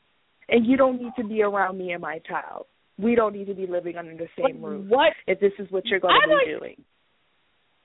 [0.51, 2.65] And you don't need to be around me and my child.
[2.99, 5.85] We don't need to be living under the same roof What if this is what
[5.85, 6.83] you're going I to be like- doing.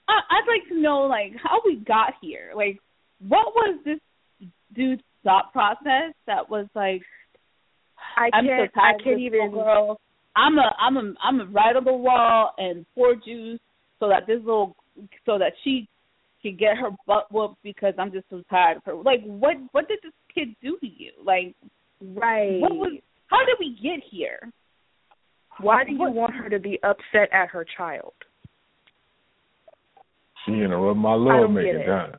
[0.09, 2.53] I, I'd like to know like how we got here.
[2.55, 2.79] Like,
[3.27, 3.99] what was this
[4.75, 7.03] dude's thought process that was like,
[8.17, 8.71] I I'm can't.
[8.75, 9.51] so tired I can't even.
[9.51, 9.99] girl.
[10.37, 13.59] I'm a I'm a I'm a write on the wall and pour juice
[13.99, 14.77] so that this little
[15.25, 15.89] so that she
[16.43, 18.95] can get her butt whooped because I'm just so tired of her.
[18.95, 21.13] Like, what what did this kid do to you?
[21.25, 21.57] Like,
[22.01, 22.61] Right.
[22.61, 22.93] what was
[23.29, 24.39] how did we get here?
[25.61, 28.13] Why do you what- want her to be upset at her child?
[30.45, 32.15] She interrupted my I love making time.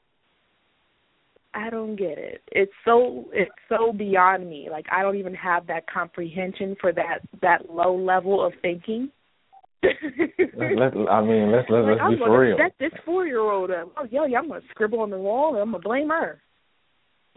[1.53, 2.41] I don't get it.
[2.51, 4.67] It's so it's so beyond me.
[4.69, 9.09] Like I don't even have that comprehension for that that low level of thinking.
[9.83, 9.95] Let's,
[10.77, 12.57] let's, I mean, let's let's, like, let's I'm be for real.
[12.57, 13.91] set this four year old up.
[13.97, 16.41] Oh yeah, yeah, I'm gonna scribble on the wall and I'm gonna blame her.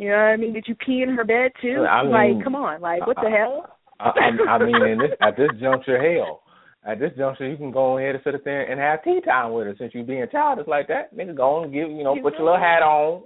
[0.01, 0.55] You know what I mean?
[0.55, 1.85] Did you pee in her bed too?
[1.89, 3.77] I mean, like, come on, like what the I- hell?
[4.01, 4.09] I,
[4.49, 6.41] I, I mean, in this, at this juncture, hell,
[6.87, 9.53] at this juncture, you can go ahead and sit up there and have tea time
[9.53, 11.15] with her since you being childish like that.
[11.15, 13.25] Nigga, go on and give, you know, You put your little hat on,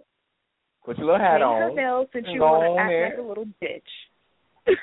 [0.85, 1.77] put your little hat Paint her on.
[1.77, 3.09] nails since you go want on to act there.
[3.11, 4.77] like a little bitch.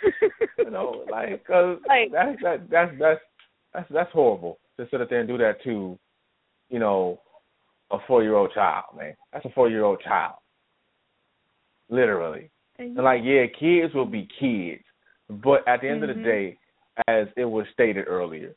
[0.59, 3.19] You know, like, cause Like- that's that, that's that's
[3.73, 5.99] that's that's horrible to sit up there and do that to,
[6.69, 7.19] you know,
[7.91, 9.13] a four year old child, man.
[9.33, 10.35] That's a four year old child,
[11.91, 12.49] literally.
[12.79, 14.83] And And like, yeah, kids will be kids,
[15.29, 16.23] but at the end of the Mhm.
[16.23, 16.57] day,
[17.07, 18.55] as it was stated earlier,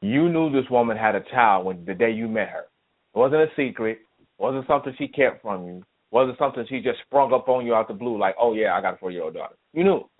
[0.00, 2.66] you knew this woman had a child when the day you met her.
[3.14, 3.98] It wasn't a secret.
[4.18, 5.76] It wasn't something she kept from you.
[5.78, 8.74] It wasn't something she just sprung up on you out the blue like, oh yeah,
[8.74, 9.56] I got a four year old daughter.
[9.72, 10.10] You knew,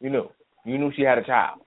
[0.00, 0.30] you knew,
[0.64, 1.60] you knew she had a child.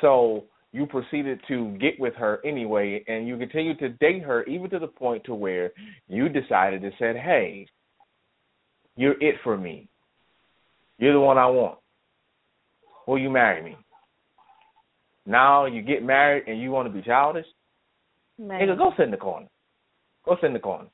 [0.00, 4.68] So you proceeded to get with her anyway, and you continued to date her even
[4.70, 5.72] to the point to where
[6.08, 7.66] you decided to said, hey,
[8.96, 9.88] you're it for me.
[10.98, 11.78] You're the one I want.
[13.06, 13.76] Will you marry me?
[15.26, 17.46] Now you get married and you want to be childish?
[18.38, 18.60] Man.
[18.60, 19.46] Nigga, go sit in the corner.
[20.24, 20.88] Go sit in the corner.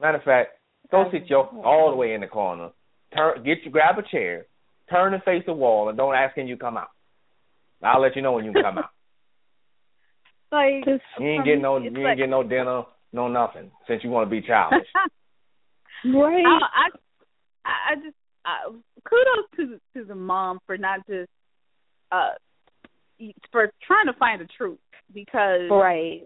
[0.00, 0.50] Matter of fact,
[0.90, 2.70] go sit your all the way in the corner.
[3.14, 4.46] Turn, get you, grab a chair,
[4.90, 6.88] turn and face the wall, and don't ask can you come out.
[7.82, 8.90] I'll let you know when you come out.
[10.52, 14.10] like you ain't getting no, you ain't like, getting no dinner, no nothing, since you
[14.10, 14.88] want to be childish.
[16.04, 16.44] right.
[16.44, 16.98] I, I,
[17.68, 18.72] I just uh,
[19.04, 21.30] kudos to to the mom for not just
[22.12, 22.30] uh
[23.50, 24.78] for trying to find the truth
[25.12, 26.22] because right,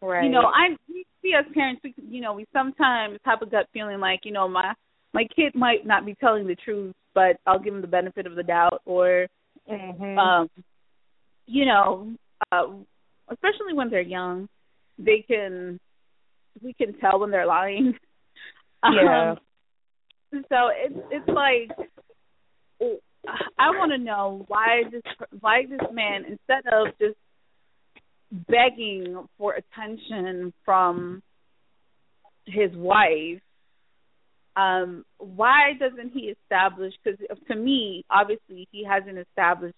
[0.00, 0.24] right.
[0.24, 3.66] you know I we see as parents we you know we sometimes have a gut
[3.72, 4.72] feeling like you know my
[5.12, 8.34] my kid might not be telling the truth but I'll give them the benefit of
[8.34, 9.26] the doubt or
[9.70, 10.18] mm-hmm.
[10.18, 10.48] um
[11.46, 12.12] you know
[12.52, 12.66] uh
[13.30, 14.48] especially when they're young
[14.98, 15.80] they can
[16.62, 17.94] we can tell when they're lying
[18.84, 19.38] yeah um,
[20.32, 21.88] so it's it's like
[23.58, 25.02] I want to know why this
[25.40, 27.16] why this man instead of just
[28.48, 31.22] begging for attention from
[32.44, 33.40] his wife
[34.56, 39.76] um why doesn't he establish because to me obviously he hasn't established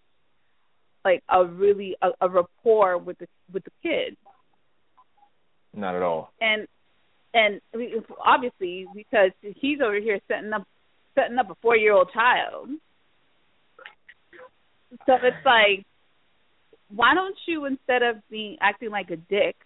[1.04, 4.16] like a really a, a rapport with the with the kid
[5.74, 6.32] not at all.
[6.40, 6.66] And
[7.34, 7.60] and
[8.24, 10.66] obviously because he's over here setting up
[11.14, 12.68] setting up a four year old child.
[15.06, 15.84] So it's like,
[16.94, 19.56] why don't you instead of being acting like a dick,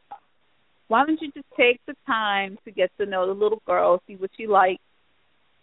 [0.89, 4.17] why don't you just take the time to get to know the little girl, see
[4.17, 4.83] what she likes,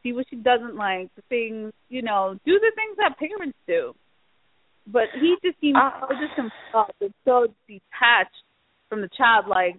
[0.01, 3.93] see what she doesn't like, the things you know, do the things that parents do.
[4.87, 6.89] But he just seems uh, so just himself,
[7.25, 8.43] so detached
[8.87, 9.45] from the child.
[9.47, 9.75] Like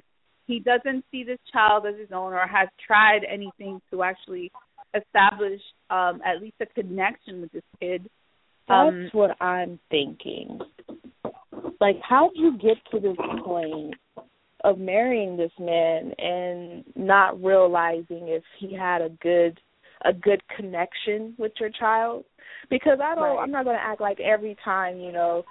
[0.50, 4.50] he doesn't see this child as his own, or has tried anything to actually
[4.94, 8.10] establish um at least a connection with this kid.
[8.68, 10.58] Um, That's what I'm thinking.
[11.80, 13.94] Like, how did you get to this point
[14.62, 19.58] of marrying this man and not realizing if he had a good
[20.04, 22.24] a good connection with your child?
[22.68, 23.24] Because I don't.
[23.24, 23.42] Right.
[23.42, 25.44] I'm not going to act like every time, you know.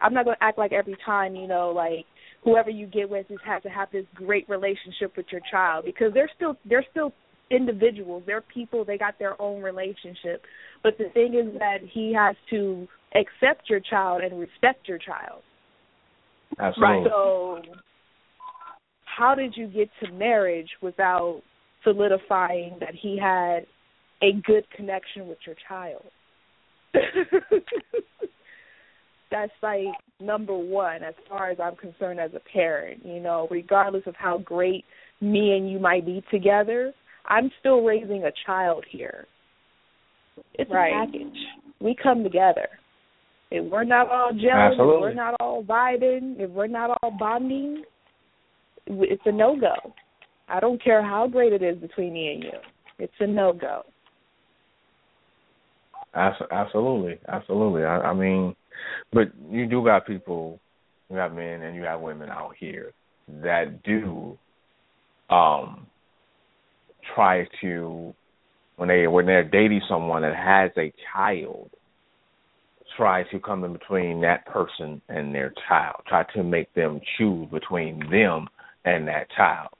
[0.00, 2.04] I'm not going to act like every time, you know, like
[2.46, 6.14] whoever you get with just has to have this great relationship with your child because
[6.14, 7.12] they're still they're still
[7.50, 8.22] individuals.
[8.24, 8.84] They're people.
[8.84, 10.42] They got their own relationship.
[10.82, 15.42] But the thing is that he has to accept your child and respect your child.
[16.58, 17.10] Absolutely.
[17.10, 17.62] So,
[19.04, 21.42] how did you get to marriage without
[21.82, 23.66] solidifying that he had
[24.22, 26.04] a good connection with your child?
[29.30, 29.86] That's like
[30.20, 33.04] number one as far as I'm concerned as a parent.
[33.04, 34.84] You know, regardless of how great
[35.20, 36.92] me and you might be together,
[37.26, 39.26] I'm still raising a child here.
[40.54, 40.92] It's Right.
[40.92, 41.38] a package.
[41.80, 42.68] We come together.
[43.50, 47.84] If we're not all gelling, if we're not all vibing, if we're not all bonding,
[48.86, 49.74] it's a no go.
[50.48, 52.58] I don't care how great it is between me and you.
[52.98, 53.82] It's a no go.
[56.14, 57.84] Absolutely, absolutely.
[57.84, 58.56] I, I mean,
[59.12, 60.60] but you do got people,
[61.10, 62.92] you have men and you have women out here
[63.42, 64.38] that do
[65.30, 65.86] um
[67.14, 68.14] try to
[68.76, 71.70] when they when they're dating someone that has a child,
[72.96, 77.48] try to come in between that person and their child, try to make them choose
[77.50, 78.46] between them
[78.84, 79.70] and that child.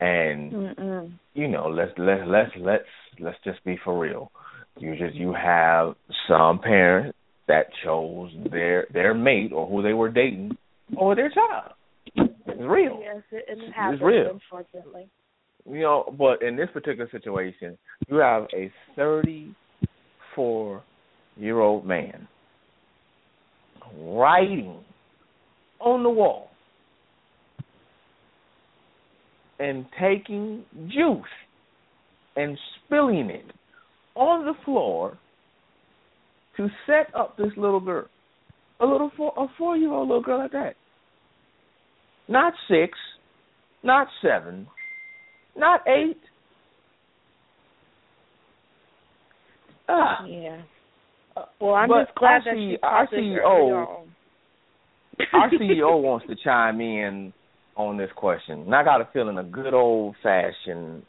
[0.00, 1.12] And Mm-mm.
[1.34, 2.84] you know, let's let's let's let's
[3.18, 4.30] let's just be for real.
[4.78, 5.94] You just you have
[6.28, 7.16] some parents
[7.48, 10.56] that chose their their mate or who they were dating
[10.96, 11.72] over their child.
[12.14, 13.00] It's real.
[13.02, 14.30] Yes, it, it It's real.
[14.32, 15.08] unfortunately.
[15.68, 17.76] You know, but in this particular situation,
[18.08, 19.54] you have a thirty
[20.34, 20.82] four
[21.36, 22.28] year old man
[23.98, 24.78] writing
[25.80, 26.50] on the wall
[29.58, 31.22] and taking juice
[32.36, 33.44] and spilling it
[34.14, 35.18] on the floor
[36.56, 38.06] to set up this little girl,
[38.80, 40.74] a little four, a four year old little girl like that.
[42.28, 42.98] Not six,
[43.82, 44.66] not seven,
[45.56, 46.18] not eight.
[49.88, 50.62] Ah, Yeah.
[51.60, 54.06] Well, I'm But just glad our that she our CEO
[55.32, 57.32] our CEO wants to chime in
[57.76, 58.60] on this question.
[58.62, 61.02] And I got a feeling a good old fashioned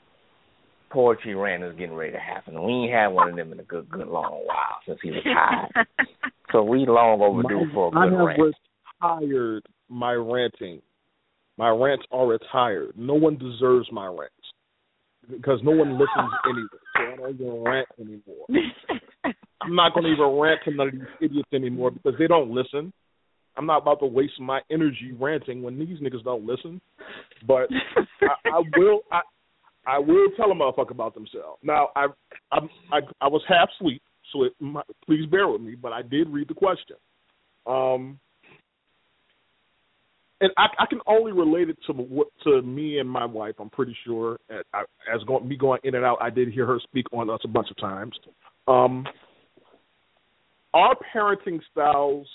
[0.90, 2.62] poetry rant is getting ready to happen.
[2.64, 5.88] We ain't had one of them in a good, good long while since he retired.
[6.52, 8.56] so we long overdue my, for a I good I have rant.
[9.02, 10.82] retired my ranting.
[11.58, 12.94] My rants are retired.
[12.96, 14.34] No one deserves my rants
[15.30, 16.68] because no one listens anyway.
[16.96, 18.46] So I don't even rant anymore.
[19.62, 22.52] I'm not going to even rant to none of these idiots anymore because they don't
[22.52, 22.94] listen.
[23.58, 26.80] I'm not about to waste my energy ranting when these niggas don't listen.
[27.46, 27.68] But
[28.22, 29.02] I, I will.
[29.12, 29.22] I,
[29.88, 31.60] I will tell a motherfucker about themselves.
[31.64, 32.08] Now, I,
[32.52, 32.58] I,
[32.92, 34.02] I, I was half asleep,
[34.34, 35.76] so it, my, please bear with me.
[35.76, 36.98] But I did read the question.
[37.66, 38.20] Um,
[40.42, 43.56] and I, I can only relate it to what to me and my wife.
[43.60, 44.64] I'm pretty sure as,
[45.14, 47.48] as going, me going in and out, I did hear her speak on us a
[47.48, 48.14] bunch of times.
[48.68, 49.06] Um,
[50.74, 52.28] our parenting styles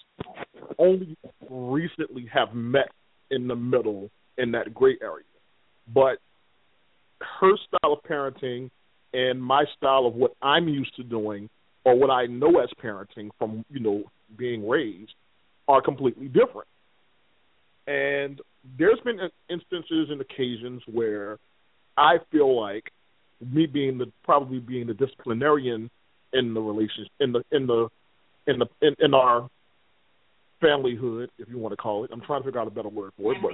[0.78, 1.16] only
[1.48, 2.88] recently have met
[3.30, 5.24] in the middle in that gray area,
[5.94, 6.16] but
[7.41, 8.70] her style of parenting
[9.12, 11.49] and my style of what I'm used to doing
[11.85, 14.05] or what I know as parenting from you know
[14.37, 15.12] being raised
[15.68, 16.68] are completely different.
[17.87, 18.41] And
[18.79, 19.18] there's been
[19.51, 21.39] instances and occasions where
[21.97, 22.91] I feel like
[23.41, 25.91] me being the probably being the disciplinarian
[26.33, 27.89] in the relationship in the in the
[28.47, 29.49] in the in, in our
[30.62, 32.11] familyhood, if you want to call it.
[32.12, 33.53] I'm trying to figure out a better word for it, but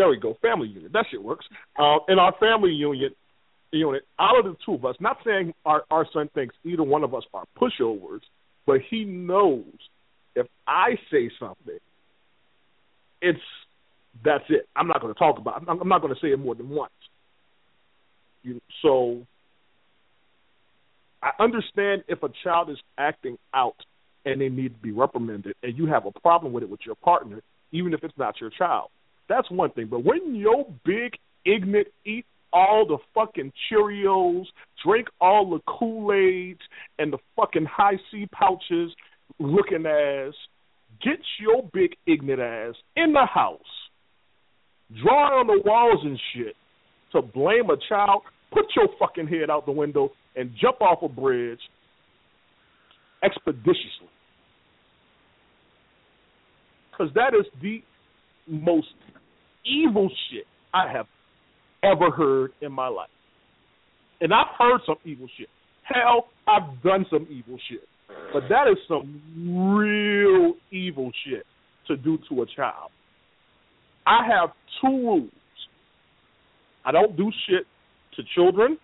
[0.00, 0.94] there we go, family unit.
[0.94, 1.44] That shit works.
[1.78, 3.14] Uh, in our family unit,
[3.70, 7.04] unit, out of the two of us, not saying our our son thinks either one
[7.04, 8.22] of us are pushovers,
[8.66, 9.66] but he knows
[10.34, 11.78] if I say something,
[13.20, 13.40] it's
[14.24, 14.66] that's it.
[14.74, 15.62] I'm not going to talk about.
[15.62, 15.68] It.
[15.68, 16.92] I'm not going to say it more than once.
[18.42, 19.26] You, so
[21.22, 23.76] I understand if a child is acting out
[24.24, 26.94] and they need to be reprimanded, and you have a problem with it with your
[26.94, 28.88] partner, even if it's not your child.
[29.30, 29.86] That's one thing.
[29.88, 31.12] But when your big
[31.46, 34.44] ignorant eat all the fucking Cheerios,
[34.84, 36.60] drink all the Kool Aids
[36.98, 38.90] and the fucking high C pouches,
[39.38, 40.34] looking ass,
[41.00, 43.60] get your big ignorant ass in the house,
[45.00, 46.56] draw on the walls and shit
[47.12, 48.22] to blame a child.
[48.52, 51.60] Put your fucking head out the window and jump off a bridge
[53.22, 54.10] expeditiously.
[56.90, 57.80] Because that is the
[58.48, 58.88] most
[59.64, 61.06] evil shit I have
[61.82, 63.08] ever heard in my life.
[64.20, 65.48] And I've heard some evil shit.
[65.82, 67.88] Hell, I've done some evil shit.
[68.32, 71.44] But that is some real evil shit
[71.88, 72.90] to do to a child.
[74.06, 74.50] I have
[74.80, 75.30] two rules.
[76.84, 77.66] I don't do shit
[78.16, 78.78] to children,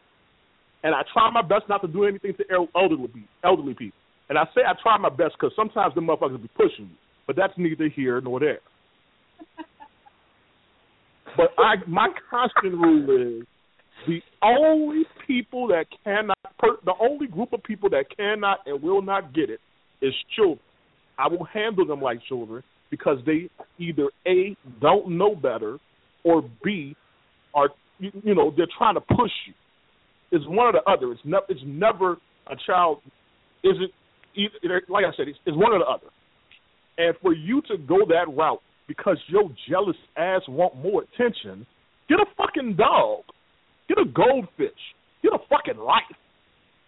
[0.83, 3.09] and I try my best not to do anything to elderly
[3.43, 3.99] elderly people.
[4.29, 7.37] And I say I try my best because sometimes the motherfuckers be pushing me, but
[7.37, 8.61] that's neither here nor there.
[11.37, 13.47] but I, my constant rule is
[14.07, 19.03] the only people that cannot, per, the only group of people that cannot and will
[19.03, 19.61] not get it
[20.01, 20.61] is children.
[21.19, 25.79] I will handle them like children because they either a don't know better
[26.25, 26.95] or b
[27.55, 29.55] are you, know they're trying to push you.
[30.31, 31.13] It's one or the other.
[31.13, 32.17] It's never it's never
[32.47, 33.01] a child
[33.65, 33.91] isn't
[34.35, 36.09] either, like I said it's, it's one or the other.
[36.99, 41.67] And for you to go that route because your jealous ass want more attention,
[42.09, 43.23] get a fucking dog.
[43.89, 44.81] Get a goldfish.
[45.23, 46.03] Get a fucking life.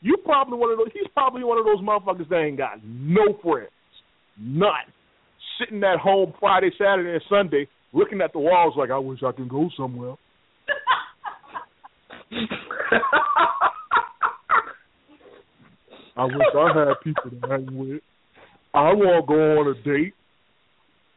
[0.01, 0.88] You probably one of those.
[0.92, 3.70] He's probably one of those motherfuckers that ain't got no friends,
[4.38, 4.70] none.
[5.59, 9.32] Sitting at home Friday, Saturday, and Sunday, looking at the walls like I wish I
[9.32, 10.14] could go somewhere.
[16.16, 18.03] I wish I had people to hang with.
[18.74, 20.14] I want to go on a date,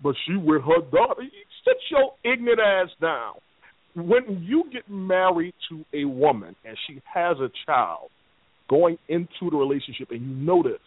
[0.04, 1.24] but she with her daughter.
[1.64, 3.36] Sit your ignorant ass down
[3.96, 8.10] when you get married to a woman and she has a child
[8.70, 10.80] going into the relationship and you know this,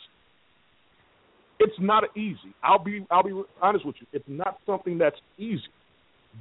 [1.61, 2.55] it's not easy.
[2.63, 4.07] I'll be I'll be honest with you.
[4.13, 5.63] It's not something that's easy.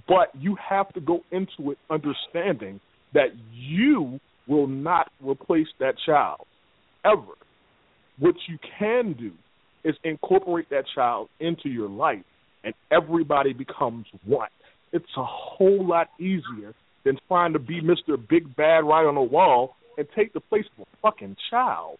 [0.07, 2.79] But you have to go into it understanding
[3.13, 6.47] that you will not replace that child
[7.05, 7.33] ever.
[8.17, 9.31] What you can do
[9.83, 12.23] is incorporate that child into your life
[12.63, 14.49] and everybody becomes one
[14.93, 18.15] it's a whole lot easier than trying to be Mr.
[18.29, 21.97] Big Bad write on the wall and take the place of a fucking child.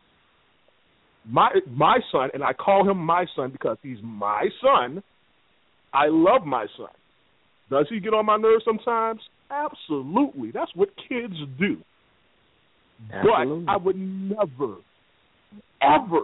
[1.27, 5.03] My my son, and I call him my son because he's my son.
[5.93, 6.89] I love my son.
[7.69, 9.21] Does he get on my nerves sometimes?
[9.49, 10.51] Absolutely.
[10.51, 11.77] That's what kids do.
[13.11, 13.65] Absolutely.
[13.65, 14.75] But I would never,
[15.81, 16.23] ever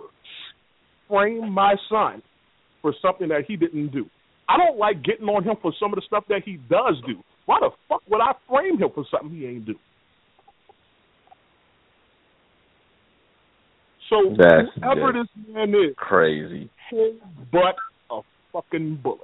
[1.07, 2.21] frame my son
[2.81, 4.05] for something that he didn't do.
[4.49, 7.23] I don't like getting on him for some of the stuff that he does do.
[7.45, 9.75] Why the fuck would I frame him for something he ain't do?
[14.09, 16.67] So That's whoever this man is, crazy,
[17.51, 17.75] but
[18.09, 18.21] a
[18.51, 19.19] fucking bullet.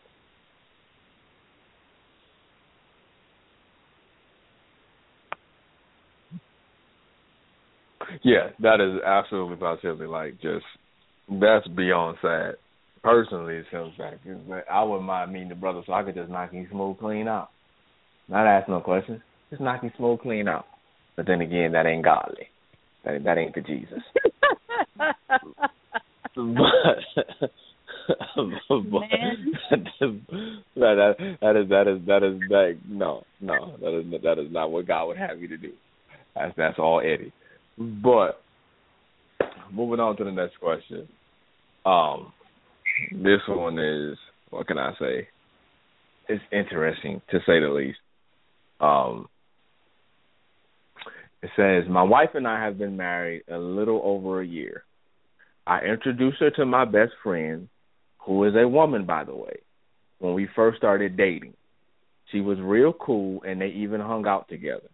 [8.23, 10.65] Yeah, that is absolutely positively like just
[11.27, 12.55] that's beyond sad
[13.05, 14.19] personally it feels like
[14.69, 17.49] I wouldn't mind meeting the brother so I could just knock him smooth clean out.
[18.27, 19.21] Not ask no questions.
[19.51, 20.65] Just knock him smooth clean out.
[21.15, 22.47] But then again, that ain't godly.
[23.05, 24.01] That that ain't the Jesus.
[28.35, 29.01] but, but
[30.75, 34.71] that, that is that is that is that no no that is that is not
[34.71, 35.71] what God would have you to do.
[36.35, 37.31] That's that's all Eddie.
[37.77, 38.41] But
[39.71, 41.07] moving on to the next question.
[41.85, 42.33] Um,
[43.11, 44.17] this one is
[44.49, 45.27] what can I say?
[46.27, 47.99] It's interesting to say the least.
[48.79, 49.27] Um,
[51.41, 54.83] it says my wife and I have been married a little over a year.
[55.67, 57.69] I introduced her to my best friend,
[58.25, 59.57] who is a woman, by the way,
[60.19, 61.53] when we first started dating.
[62.31, 64.89] She was real cool, and they even hung out together.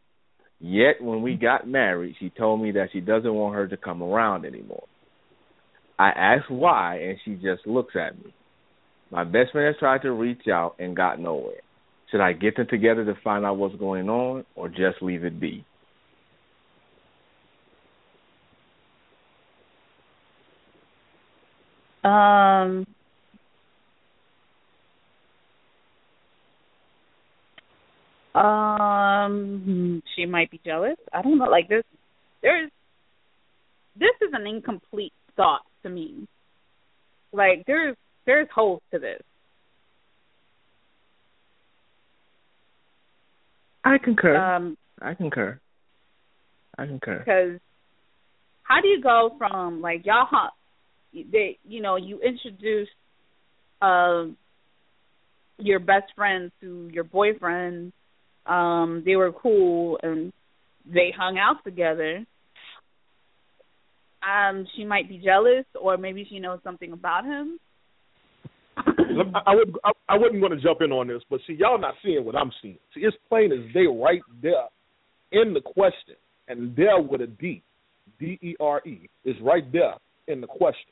[0.60, 4.04] Yet, when we got married, she told me that she doesn't want her to come
[4.04, 4.88] around anymore.
[6.02, 8.34] I asked why, and she just looks at me.
[9.12, 11.62] My best friend has tried to reach out and got nowhere.
[12.10, 15.39] Should I get them together to find out what's going on, or just leave it
[15.39, 15.64] be?
[22.04, 22.88] Um,
[28.34, 30.97] um, she might be jealous.
[31.14, 31.45] I don't know.
[31.47, 31.84] Like this,
[32.41, 32.72] there's
[33.99, 36.28] this is an incomplete thought to me.
[37.32, 39.22] Like there's there's holes to this.
[43.84, 44.36] I concur.
[44.36, 45.60] Um, I concur.
[46.78, 47.20] I concur.
[47.20, 47.60] Because
[48.64, 50.54] how do you go from like y'all hunt?
[51.14, 52.88] They, you know, you introduce
[53.82, 54.26] uh,
[55.58, 57.92] your best friend to your boyfriend.
[58.46, 60.32] Um, they were cool and
[60.86, 62.26] they hung out together.
[64.22, 67.59] Um, she might be jealous, or maybe she knows something about him.
[68.78, 71.95] I would I, I wouldn't want to jump in on this, but see, y'all not
[72.03, 72.78] seeing what I'm seeing.
[72.93, 74.67] See, it's plain as day right there
[75.32, 76.15] in the question,
[76.47, 77.61] and there with a D,
[78.19, 79.95] D E R E is right there
[80.28, 80.91] in the question.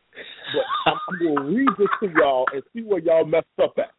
[0.54, 3.92] But I'm, I'm gonna read this to y'all and see where y'all messed up at.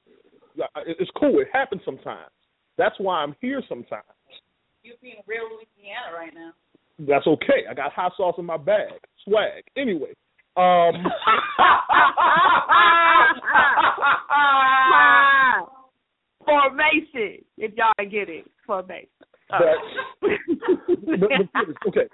[0.86, 1.40] It's cool.
[1.40, 2.30] It happens sometimes.
[2.76, 4.04] That's why I'm here sometimes.
[4.82, 6.52] You're being real Louisiana right now.
[6.98, 7.64] That's okay.
[7.70, 8.92] I got hot sauce in my bag.
[9.24, 9.64] Swag.
[9.76, 10.12] Anyway.
[10.56, 10.94] Um
[16.44, 18.46] Formation, if y'all get it.
[18.66, 19.08] Formation.
[19.50, 19.60] But,
[20.20, 22.08] but, but, okay.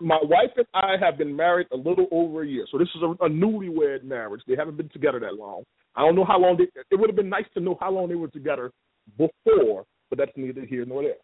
[0.00, 3.02] My wife and I have been married a little over a year, so this is
[3.02, 4.42] a, a newlywed marriage.
[4.46, 5.64] They haven't been together that long.
[5.96, 6.64] I don't know how long they.
[6.90, 8.70] It would have been nice to know how long they were together
[9.16, 11.14] before, but that's neither here nor there.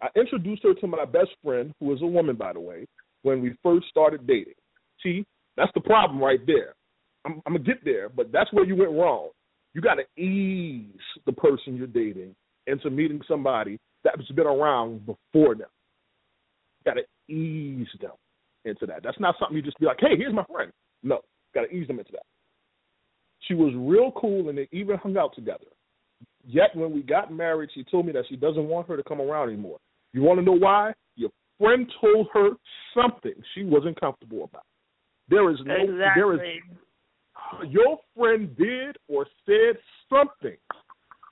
[0.00, 2.86] I introduced her to my best friend, who is a woman, by the way,
[3.24, 4.54] when we first started dating.
[5.02, 6.74] See, that's the problem right there.
[7.26, 9.30] I'm, I'm gonna get there, but that's where you went wrong.
[9.72, 12.36] You got to ease the person you're dating
[12.68, 15.68] into meeting somebody that's been around before them.
[16.78, 18.12] You got to ease them
[18.64, 19.02] into that.
[19.02, 20.70] That's not something you just be like, "Hey, here's my friend."
[21.02, 21.20] No,
[21.54, 22.26] got to ease them into that.
[23.40, 25.66] She was real cool, and they even hung out together.
[26.46, 29.20] Yet when we got married, she told me that she doesn't want her to come
[29.20, 29.78] around anymore.
[30.12, 30.92] You want to know why?
[31.58, 32.50] Friend told her
[32.94, 34.64] something she wasn't comfortable about.
[35.28, 35.96] There is no exactly.
[36.16, 36.40] there is
[37.68, 39.76] your friend did or said
[40.08, 40.56] something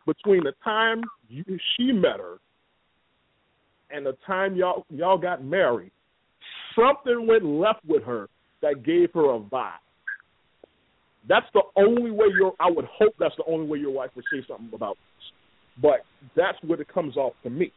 [0.07, 1.45] between the time you,
[1.77, 2.39] she met her
[3.91, 5.93] and the time y'all y'all got married.
[6.75, 8.29] Something went left with her
[8.63, 9.73] that gave her a vibe.
[11.29, 14.25] That's the only way your I would hope that's the only way your wife would
[14.33, 15.83] say something about this.
[15.83, 16.05] But
[16.37, 17.73] that's what it comes off to me.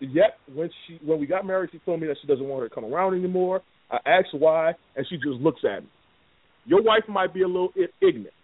[0.00, 2.68] Yet when she when we got married, she told me that she doesn't want her
[2.68, 3.62] to come around anymore.
[3.90, 5.88] I asked why, and she just looks at me.
[6.64, 8.34] Your wife might be a little ignorant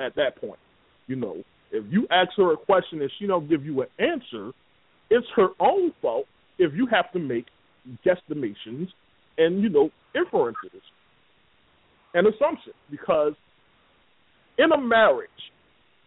[0.00, 0.58] at that point.
[1.06, 4.52] You know, if you ask her a question and she don't give you an answer,
[5.10, 6.26] it's her own fault
[6.58, 7.46] if you have to make
[8.06, 8.88] guesstimations
[9.38, 10.82] and you know inferences
[12.14, 13.32] and assumptions because
[14.58, 15.28] in a marriage,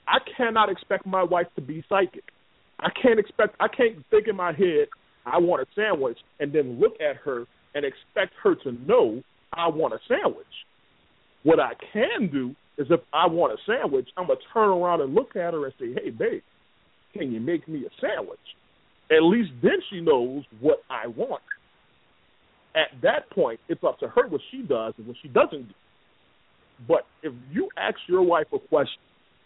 [0.07, 2.23] I cannot expect my wife to be psychic.
[2.79, 4.87] I can't expect I can't think in my head
[5.25, 9.21] I want a sandwich and then look at her and expect her to know
[9.53, 10.45] I want a sandwich.
[11.43, 15.15] What I can do is if I want a sandwich, I'm gonna turn around and
[15.15, 16.41] look at her and say, "Hey, babe,
[17.13, 18.39] can you make me a sandwich?"
[19.11, 21.43] At least then she knows what I want.
[22.75, 25.73] At that point, it's up to her what she does and what she doesn't do.
[26.87, 28.99] But if you ask your wife a question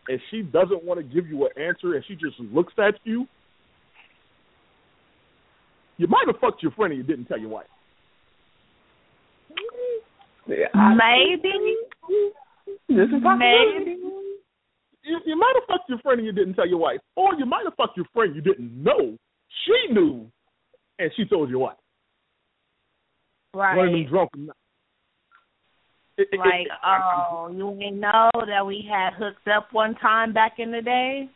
[0.10, 3.28] and she doesn't want to give you an answer and she just looks at you,
[5.98, 7.68] you might have fucked your friend and you didn't tell your wife.
[10.48, 11.76] Maybe.
[12.88, 13.98] This is Maybe.
[15.04, 17.46] You, you might have fucked your friend and you didn't tell your wife, or you
[17.46, 19.16] might have fucked your friend you didn't know
[19.66, 20.30] she knew,
[20.98, 21.78] and she told your wife.
[23.54, 23.76] Right.
[23.76, 24.32] One of them drunk.
[26.38, 30.82] Like, oh, you ain't know that we had hooked up one time back in the
[30.82, 31.30] day.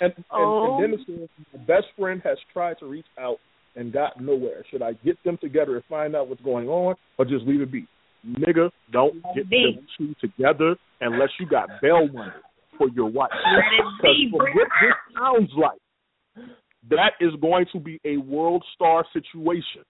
[0.00, 0.36] And, Oh.
[0.36, 0.78] and, and oh.
[0.80, 3.36] then it says, my best friend has tried to reach out
[3.76, 4.64] and got nowhere.
[4.70, 7.72] Should I get them together and find out what's going on, or just leave it
[7.72, 7.86] be?
[8.26, 9.76] Nigga, don't Let get be.
[9.76, 12.30] them two together unless you got bail money
[12.78, 13.30] for your wife.
[13.32, 16.46] Let it be, Because what this sounds like,
[16.90, 19.82] that is going to be a world star situation.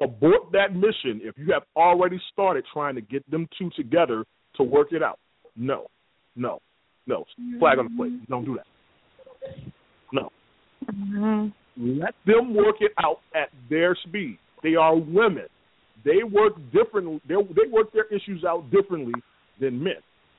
[0.00, 4.24] Abort that mission if you have already started trying to get them two together
[4.56, 5.18] to work it out.
[5.56, 5.86] No,
[6.36, 6.60] no,
[7.06, 7.24] no.
[7.58, 8.28] Flag on the plate.
[8.28, 9.72] Don't do that.
[10.12, 10.30] No.
[10.84, 11.98] Mm-hmm.
[12.00, 14.38] Let them work it out at their speed.
[14.62, 15.46] They are women.
[16.04, 17.20] They work differently.
[17.28, 19.14] They they work their issues out differently
[19.60, 19.94] than men.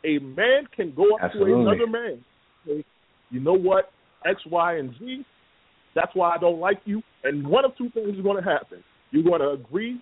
[0.06, 1.54] A man can go up Absolutely.
[1.54, 2.24] to another man.
[2.66, 2.86] Say,
[3.30, 3.92] you know what?
[4.26, 5.26] X, Y, and Z.
[5.96, 7.02] That's why I don't like you.
[7.24, 8.84] And one of two things is going to happen.
[9.12, 10.02] You're going to agree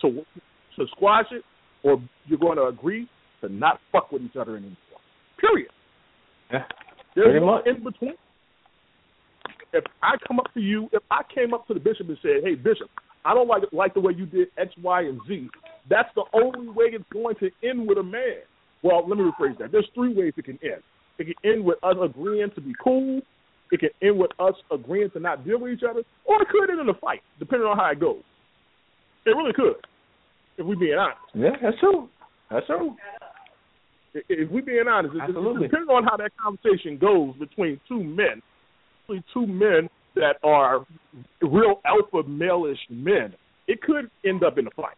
[0.00, 0.24] to
[0.76, 1.42] to squash it,
[1.82, 3.08] or you're going to agree
[3.40, 4.76] to not fuck with each other anymore.
[5.38, 5.70] Period.
[6.50, 6.64] Yeah.
[7.14, 7.66] There's no much.
[7.66, 8.14] in between.
[9.72, 12.42] If I come up to you, if I came up to the bishop and said,
[12.44, 12.88] "Hey, bishop,
[13.24, 15.48] I don't like like the way you did X, Y, and Z,"
[15.88, 18.42] that's the only way it's going to end with a man.
[18.82, 19.72] Well, let me rephrase that.
[19.72, 20.82] There's three ways it can end.
[21.18, 23.20] It can end with us agreeing to be cool.
[23.72, 26.70] It can end with us agreeing to not deal with each other, or it could
[26.70, 28.22] end in a fight, depending on how it goes.
[29.24, 29.76] It really could,
[30.58, 31.18] if we're being honest.
[31.34, 32.08] Yeah, that's true.
[32.50, 32.94] That's true.
[34.14, 35.64] If- we're being honest, it- Absolutely.
[35.64, 38.42] it depends on how that conversation goes between two men,
[39.06, 40.84] between two men that are
[41.40, 43.34] real alpha male-ish men.
[43.68, 44.96] It could end up in a fight.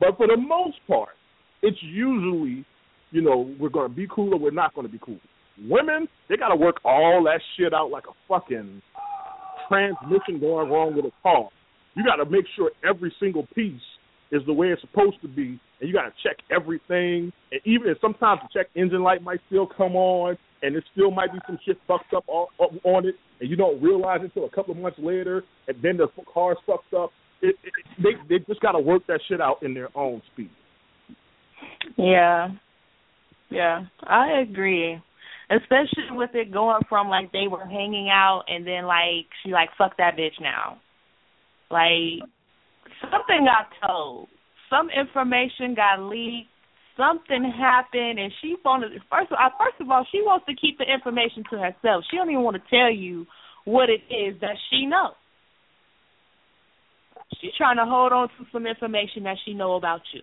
[0.00, 1.16] But for the most part,
[1.62, 2.66] it's usually,
[3.10, 5.18] you know, we're going to be cool or we're not going to be cool.
[5.68, 8.82] Women, they got to work all that shit out like a fucking
[9.68, 11.48] transmission going wrong with a car.
[11.94, 13.80] You got to make sure every single piece
[14.32, 17.32] is the way it's supposed to be, and you got to check everything.
[17.50, 21.32] And even sometimes the check engine light might still come on, and it still might
[21.32, 22.46] be some shit fucked up on,
[22.84, 25.96] on it, and you don't realize it until a couple of months later, and then
[25.96, 27.10] the car's fucked up.
[27.42, 30.50] It, it, they they just got to work that shit out in their own speed.
[31.96, 32.50] Yeah.
[33.50, 35.02] Yeah, I agree.
[35.50, 39.68] Especially with it going from like they were hanging out and then like she like
[39.76, 40.78] fuck that bitch now.
[41.70, 42.22] Like
[43.02, 44.28] something got told.
[44.68, 46.48] Some information got leaked.
[46.96, 50.78] Something happened and she wanted first of all first of all, she wants to keep
[50.78, 52.04] the information to herself.
[52.10, 53.26] She don't even want to tell you
[53.64, 55.14] what it is that she knows.
[57.40, 60.20] She's trying to hold on to some information that she know about you.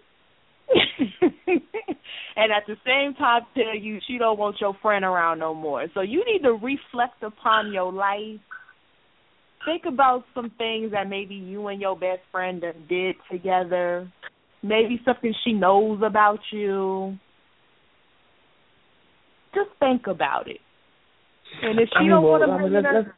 [2.35, 5.85] and at the same time tell you she don't want your friend around no more.
[5.93, 8.39] So you need to reflect upon your life.
[9.65, 14.11] Think about some things that maybe you and your best friend did together.
[14.63, 17.17] Maybe something she knows about you.
[19.53, 20.59] Just think about it.
[21.63, 23.15] And if she I mean, don't well, want to I mean, bring let's, it up,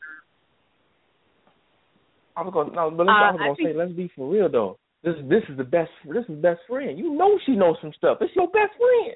[2.38, 4.30] I was gonna no, but let's, Uh, I was gonna say think- let's be for
[4.32, 4.78] real though.
[5.04, 6.98] This this is the best this is best friend.
[6.98, 8.18] You know she knows some stuff.
[8.22, 9.16] It's your best friend.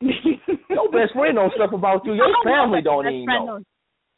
[0.70, 2.14] Your best friend knows stuff about you.
[2.14, 3.44] Your don't family don't even know.
[3.44, 3.62] Knows,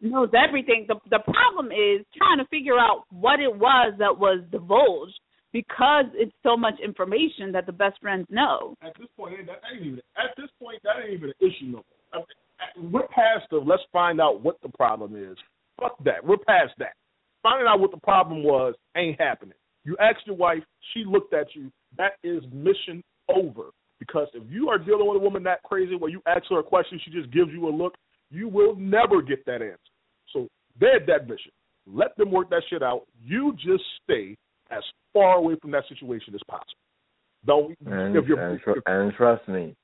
[0.00, 0.86] knows everything.
[0.86, 5.18] The the problem is trying to figure out what it was that was divulged
[5.52, 8.74] because it's so much information that the best friends know.
[8.82, 11.82] At this point, that ain't even at this point that ain't even an issue no
[11.82, 11.84] more.
[12.12, 15.36] I mean, We're past the let's find out what the problem is.
[15.80, 16.24] Fuck that.
[16.24, 16.94] We're past that.
[17.42, 19.54] Finding out what the problem was ain't happening.
[19.84, 20.62] You asked your wife,
[20.92, 21.70] she looked at you.
[21.98, 23.70] That is mission over.
[23.98, 26.62] Because if you are dealing with a woman that crazy where you ask her a
[26.62, 27.94] question, she just gives you a look,
[28.30, 29.78] you will never get that answer.
[30.32, 30.48] So
[30.80, 31.52] dead that mission.
[31.86, 33.02] Let them work that shit out.
[33.22, 34.36] You just stay
[34.70, 36.66] as far away from that situation as possible.
[37.44, 39.74] Don't And, if you're and, tr- and trust me,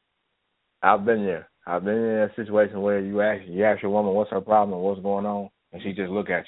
[0.82, 1.48] I've been there.
[1.66, 4.80] I've been in that situation where you ask you ask your woman what's her problem,
[4.80, 6.44] what's going on, and she just look at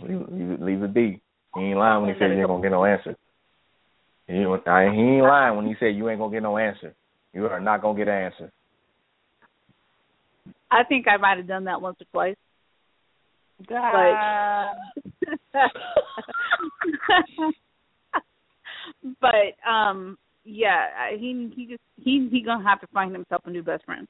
[0.00, 0.08] you.
[0.08, 1.22] Leave, leave, leave it be.
[1.58, 3.16] He ain't lying when he said you ain't gonna get no answer.
[4.26, 6.94] He, ain't- he ain't lying when he said you ain't gonna get no answer.
[7.32, 8.52] You are not gonna get an answer.
[10.70, 12.36] I think I might have done that once or twice.
[13.68, 14.76] God.
[19.20, 20.86] but um yeah,
[21.18, 24.06] he he just he he gonna have to find himself a new best friend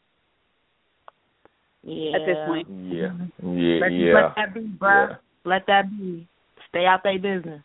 [1.83, 2.17] yeah.
[2.17, 2.69] at this point.
[2.69, 4.15] Yeah, yeah, Let, yeah.
[4.15, 5.19] let that be, bruh.
[5.45, 6.29] Let that be.
[6.71, 7.63] Stay out their business.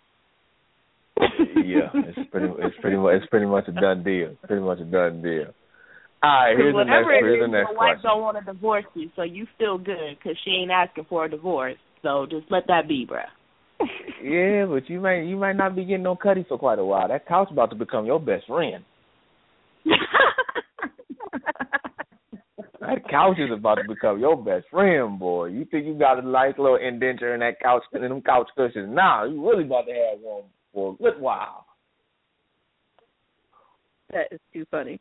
[1.19, 4.35] yeah, it's pretty, it's pretty much, it's pretty much a done deal.
[4.47, 5.53] Pretty much a done deal.
[6.23, 8.01] All right, here's the next, here's the next your wife question.
[8.03, 11.29] don't want to divorce you, so you still good because she ain't asking for a
[11.29, 11.75] divorce.
[12.01, 13.25] So just let that be, bruh.
[14.23, 17.09] yeah, but you might you might not be getting no cutty for quite a while.
[17.09, 18.85] That couch about to become your best friend.
[22.85, 25.47] That couch is about to become your best friend, boy.
[25.47, 28.93] You think you got a nice little indenture in that couch and them couch cushions?
[28.93, 31.65] Nah, you really about to have one for a good while.
[34.11, 34.99] That is too funny.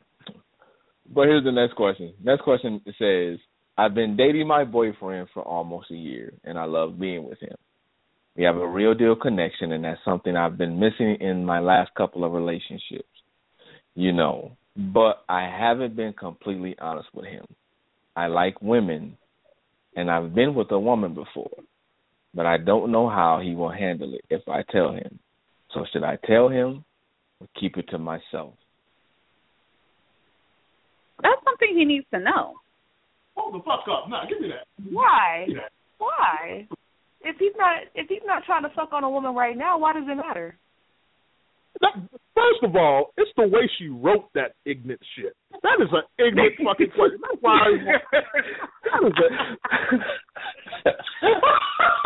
[1.12, 2.14] But here's the next question.
[2.22, 3.38] Next question says,
[3.76, 7.56] I've been dating my boyfriend for almost a year, and I love being with him.
[8.36, 11.90] We have a real deal connection, and that's something I've been missing in my last
[11.94, 13.08] couple of relationships.
[13.94, 17.44] You know, but I haven't been completely honest with him.
[18.14, 19.16] I like women,
[19.96, 21.50] and I've been with a woman before,
[22.34, 25.18] but I don't know how he will handle it if I tell him.
[25.72, 26.84] So, should I tell him
[27.40, 28.54] or keep it to myself?
[31.22, 32.54] That's something he needs to know.
[33.36, 34.08] Hold the fuck up.
[34.08, 34.66] Nah, give me that.
[34.90, 35.44] Why?
[35.46, 35.72] Give me that.
[35.98, 36.68] Why?
[37.22, 39.92] If he's not if he's not trying to fuck on a woman right now, why
[39.92, 40.56] does it matter?
[41.82, 41.94] That,
[42.34, 45.34] first of all, it's the way she wrote that ignorant shit.
[45.62, 47.18] That is an ignorant fucking question.
[47.20, 47.70] That's why I,
[48.86, 50.88] that is a,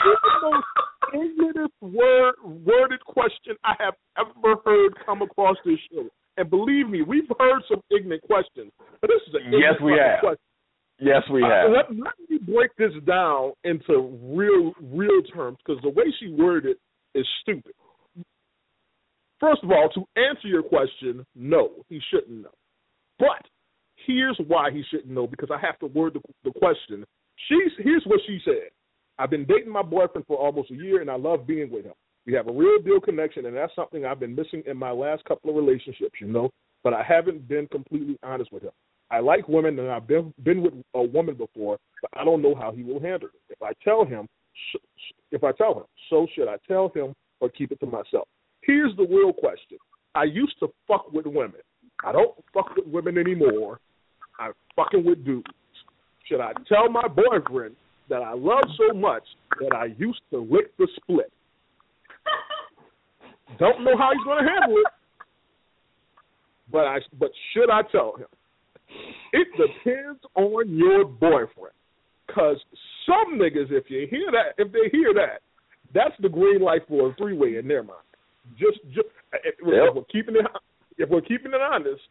[0.04, 0.66] the most
[1.14, 6.08] ignorant word worded question I have ever heard come across this show.
[6.38, 8.70] And believe me, we've heard some ignorant questions,
[9.00, 10.20] but this is an ignorant Yes, we have.
[10.20, 10.42] question.
[10.98, 11.70] Yes, we Uh, have.
[11.70, 16.76] let, let me break this down into real real terms because the way she worded
[17.14, 17.72] it is stupid.
[19.40, 22.54] First of all, to answer your question, no, he shouldn't know.
[23.18, 23.46] But
[24.06, 27.04] here's why he shouldn't know because I have to word the, the question.
[27.48, 28.70] She's here's what she said.
[29.18, 31.94] I've been dating my boyfriend for almost a year and I love being with him.
[32.26, 35.24] We have a real deal connection and that's something I've been missing in my last
[35.24, 36.50] couple of relationships, you know,
[36.82, 38.72] but I haven't been completely honest with him.
[39.10, 42.54] I like women and I've been been with a woman before, but I don't know
[42.54, 43.40] how he will handle it.
[43.50, 44.26] If I tell him,
[45.30, 48.26] if I tell him, so should I tell him or keep it to myself?
[48.66, 49.78] Here's the real question.
[50.14, 51.60] I used to fuck with women.
[52.04, 53.80] I don't fuck with women anymore.
[54.38, 55.46] I'm fucking with dudes.
[56.28, 57.76] Should I tell my boyfriend
[58.08, 59.22] that I love so much
[59.60, 61.32] that I used to lick the split?
[63.58, 64.92] Don't know how he's going to handle it,
[66.70, 68.26] but I but should I tell him?
[69.32, 71.74] It depends on your boyfriend.
[72.34, 72.56] Cause
[73.06, 75.40] some niggas, if you hear that, if they hear that,
[75.94, 78.00] that's the green light for a three way in their mind.
[78.58, 80.46] Just, just eh, eh, if, if we're keeping it,
[80.98, 82.02] if we're keeping it honest,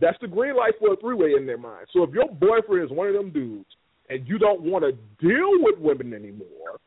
[0.00, 1.86] that's the green light for a three way in their mind.
[1.92, 3.68] So if your boyfriend is one of them dudes
[4.08, 4.92] and you don't want to
[5.24, 6.80] deal with women anymore,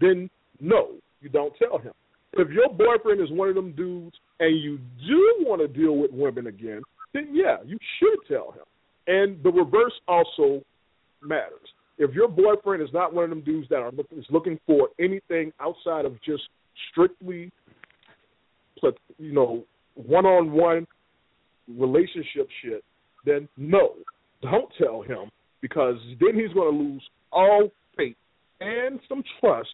[0.00, 0.28] then
[0.60, 1.92] no, you don't tell him.
[2.34, 6.10] If your boyfriend is one of them dudes and you do want to deal with
[6.12, 6.82] women again,
[7.12, 8.64] then yeah, you should tell him.
[9.06, 10.62] And the reverse also
[11.22, 11.68] matters.
[11.96, 14.88] If your boyfriend is not one of them dudes that are looking, is looking for
[14.98, 16.42] anything outside of just
[16.90, 17.52] strictly,
[19.18, 19.64] you know,
[19.94, 20.86] one-on-one
[21.78, 22.84] relationship shit,
[23.24, 23.94] then no,
[24.42, 27.02] don't tell him because then he's going to lose
[27.32, 28.16] all faith
[28.60, 29.70] and some trust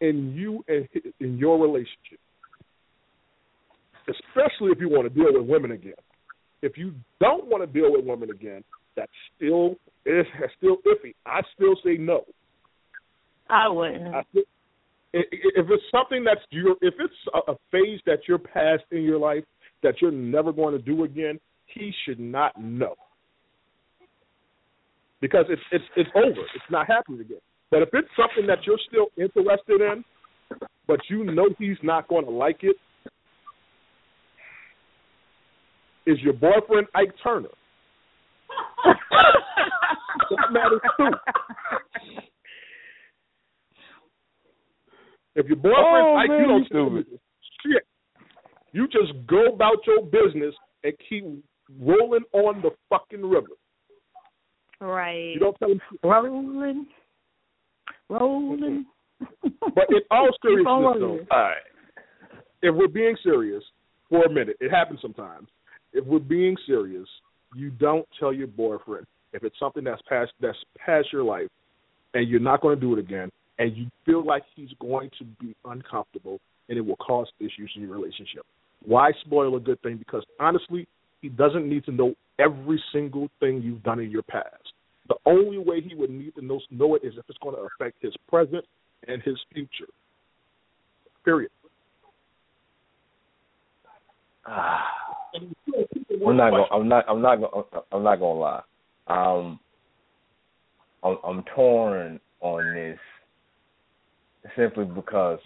[0.00, 0.88] in you and
[1.20, 2.18] in your relationship.
[4.08, 5.94] Especially if you want to deal with women again.
[6.62, 8.64] If you don't want to deal with women again,
[8.96, 10.28] that's still it's
[10.58, 11.14] still iffy.
[11.26, 12.24] I still say no.
[13.48, 14.14] I wouldn't.
[14.14, 14.42] I still,
[15.12, 17.14] if it's something that's your, if it's
[17.48, 19.44] a, phase that you're past in your life
[19.82, 22.94] that you're never going to do again, he should not know
[25.20, 26.40] because it's it's it's over.
[26.54, 27.38] It's not happening again.
[27.70, 30.04] But if it's something that you're still interested in,
[30.86, 32.76] but you know he's not going to like it,
[36.06, 37.48] is your boyfriend Ike Turner?
[40.30, 41.10] that matters too.
[45.40, 45.76] If your boyfriend
[46.06, 47.20] Oh, Ike, man, you don't you stupid.
[47.64, 47.86] shit.
[48.72, 51.24] You just go about your business and keep
[51.80, 53.48] rolling on the fucking river.
[54.80, 55.32] right.
[55.34, 55.80] You don't tell him.
[56.04, 56.86] rolling,
[58.08, 58.86] rolling.
[59.42, 60.64] But in all Keep seriousness,
[61.00, 61.18] though.
[61.30, 61.56] All right.
[62.62, 63.62] if we're being serious
[64.08, 65.48] for a minute, it happens sometimes.
[65.92, 67.06] If we're being serious,
[67.54, 71.48] you don't tell your boyfriend if it's something that's past that's past your life,
[72.14, 73.30] and you're not going to do it again,
[73.60, 77.82] and you feel like he's going to be uncomfortable, and it will cause issues in
[77.82, 78.44] your relationship.
[78.84, 79.98] Why spoil a good thing?
[79.98, 80.88] Because honestly,
[81.20, 84.72] he doesn't need to know every single thing you've done in your past.
[85.08, 87.62] The only way he would need to know, know it is if it's going to
[87.62, 88.64] affect his present
[89.06, 89.92] and his future.
[91.24, 91.50] Period.
[94.46, 94.86] Ah.
[96.26, 96.64] I'm not gonna.
[96.72, 97.04] I'm not.
[97.08, 97.82] I'm not gonna.
[97.92, 98.62] I'm not gonna lie.
[99.06, 99.60] Um,
[101.04, 102.98] I'm, I'm torn on this
[104.56, 105.38] simply because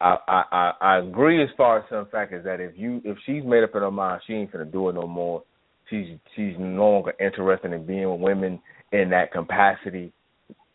[0.00, 3.44] I, I I agree as far as some fact is that if you if she's
[3.44, 5.42] made up in her mind she ain't gonna do it no more.
[5.88, 8.60] She's she's no longer interested in being with women
[8.92, 10.12] in that capacity.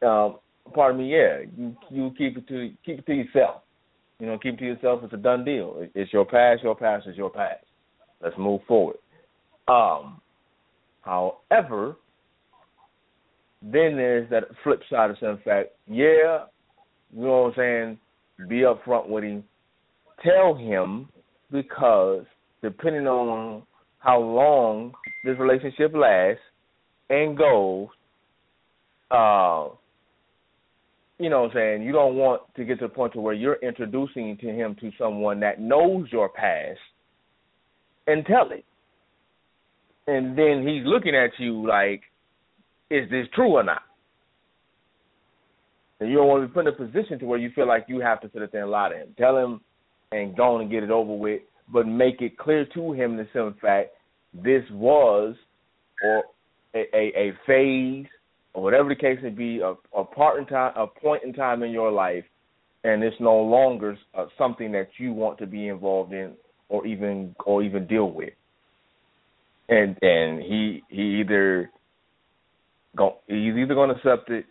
[0.05, 0.37] Um,
[0.73, 3.61] pardon me, yeah, you you keep it to keep it to yourself.
[4.19, 5.01] You know, keep it to yourself.
[5.03, 5.85] It's a done deal.
[5.95, 6.63] It's your past.
[6.63, 7.63] Your past is your past.
[8.21, 8.97] Let's move forward.
[9.67, 10.21] Um,
[11.01, 11.97] however,
[13.61, 15.69] then there's that flip side of some fact.
[15.87, 16.45] Yeah,
[17.13, 17.99] you know what I'm saying
[18.49, 19.43] be upfront with him.
[20.23, 21.09] Tell him
[21.51, 22.25] because
[22.61, 23.63] depending on
[23.99, 24.93] how long
[25.23, 26.41] this relationship lasts
[27.09, 27.87] and goes,
[29.11, 29.69] uh,
[31.17, 33.33] you know what I'm saying, you don't want to get to the point to where
[33.33, 36.79] you're introducing to him to someone that knows your past
[38.07, 38.65] and tell it.
[40.07, 42.01] And then he's looking at you like,
[42.89, 43.81] is this true or not?
[45.99, 47.85] And you don't want to be put in a position to where you feel like
[47.87, 49.15] you have to sit there and lie to him.
[49.17, 49.61] Tell him
[50.11, 51.41] and go on and get it over with,
[51.71, 53.89] but make it clear to him the simple fact
[54.33, 55.35] this was
[56.03, 56.23] or
[56.75, 58.05] a, a, a phase
[58.53, 61.63] or whatever the case may be, a, a part in time, a point in time
[61.63, 62.23] in your life,
[62.83, 66.33] and it's no longer uh, something that you want to be involved in
[66.69, 68.33] or even or even deal with.
[69.69, 71.69] And and he he either
[72.95, 74.45] go he's either going to accept it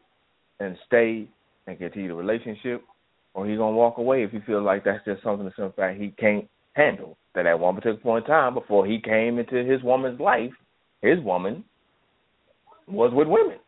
[0.61, 1.29] and stay
[1.67, 2.83] and continue the relationship,
[3.35, 6.01] or he's gonna walk away if he feels like that's just something that some fact
[6.01, 7.17] he can't handle.
[7.35, 10.53] That at one particular point in time, before he came into his woman's life,
[11.03, 11.65] his woman
[12.87, 13.59] was with women.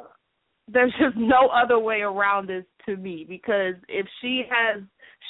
[0.67, 4.83] there's just no other way around this to me because if she has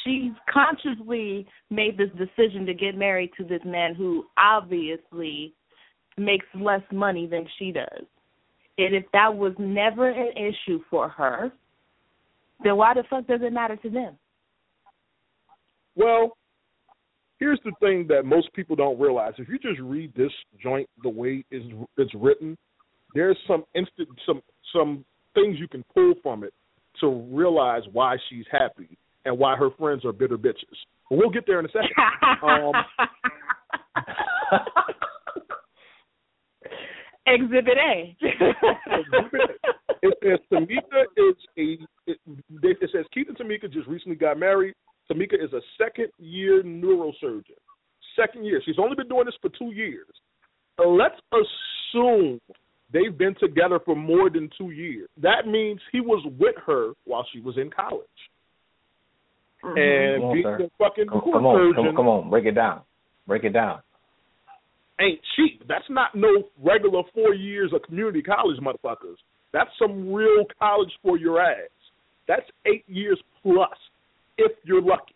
[0.04, 5.54] she's consciously made this decision to get married to this man who obviously
[6.18, 8.06] makes less money than she does.
[8.78, 11.52] And if that was never an issue for her,
[12.64, 14.18] then why the fuck does it matter to them?
[15.96, 16.38] Well,
[17.40, 19.34] here's the thing that most people don't realize.
[19.38, 21.66] If you just read this joint the way it's,
[21.98, 22.58] it's written,
[23.14, 24.42] there's some instant some
[24.74, 26.54] some things you can pull from it
[27.00, 30.76] to realize why she's happy and why her friends are bitter bitches.
[31.10, 31.92] But we'll get there in a second.
[32.44, 32.74] um,
[37.28, 38.16] Exhibit A.
[40.02, 41.78] it says Tamika is a.
[42.08, 42.20] It,
[42.62, 44.76] it says Keith and Tamika just recently got married.
[45.12, 47.58] Tamika is a second year neurosurgeon.
[48.16, 48.62] Second year.
[48.66, 50.08] She's only been doing this for two years.
[50.78, 52.40] Let's assume
[52.92, 55.10] they've been together for more than two years.
[55.22, 58.06] That means he was with her while she was in college.
[59.64, 59.78] Mm-hmm.
[59.78, 60.66] And Come on, being sir.
[60.66, 62.82] a fucking Come, come on, neurosurgeon come, come on, break it down,
[63.26, 63.80] break it down.
[65.00, 65.64] Ain't cheap.
[65.68, 69.18] That's not no regular four years of community college, motherfuckers.
[69.54, 71.70] That's some real college for your ass.
[72.28, 73.78] That's eight years plus,
[74.38, 75.14] if you're lucky.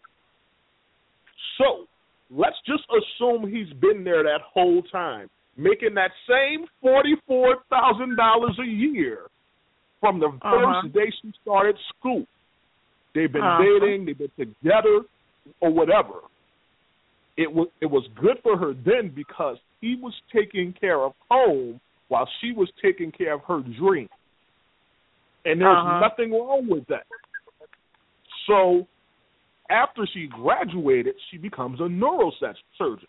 [1.58, 1.86] So
[2.30, 8.58] let's just assume he's been there that whole time, making that same forty-four thousand dollars
[8.62, 9.24] a year
[10.00, 10.82] from the Uh-huh.
[10.82, 12.26] first day she started school.
[13.14, 13.64] They've been Uh-huh.
[13.82, 15.02] dating, they've been together,
[15.60, 16.22] or whatever
[17.40, 21.80] it was it was good for her then because he was taking care of home
[22.10, 24.10] while she was taking care of her dream.
[25.46, 26.00] And there's Uh-huh.
[26.02, 27.06] nothing wrong with that.
[28.46, 28.86] So
[29.70, 33.08] after she graduated, she becomes a neurosurgeon.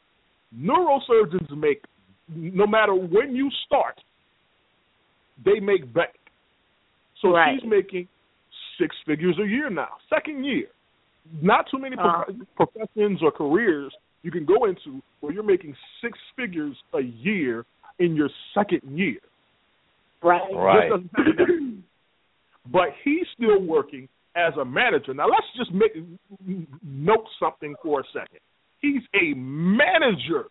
[0.56, 1.82] Neurosurgeons make,
[2.28, 4.00] no matter when you start,
[5.44, 6.14] they make bank.
[7.20, 7.58] So right.
[7.58, 8.06] she's making
[8.78, 10.68] six figures a year now, second year.
[11.42, 12.24] Not too many uh
[12.56, 13.92] professions or careers
[14.22, 17.64] you can go into where you're making six figures a year
[17.98, 19.18] in your second year.
[20.22, 20.40] Right.
[20.54, 20.90] Right.
[22.72, 25.14] but he's still working as a manager.
[25.14, 25.92] Now let's just make
[26.84, 28.40] note something for a second.
[28.80, 30.46] He's a manager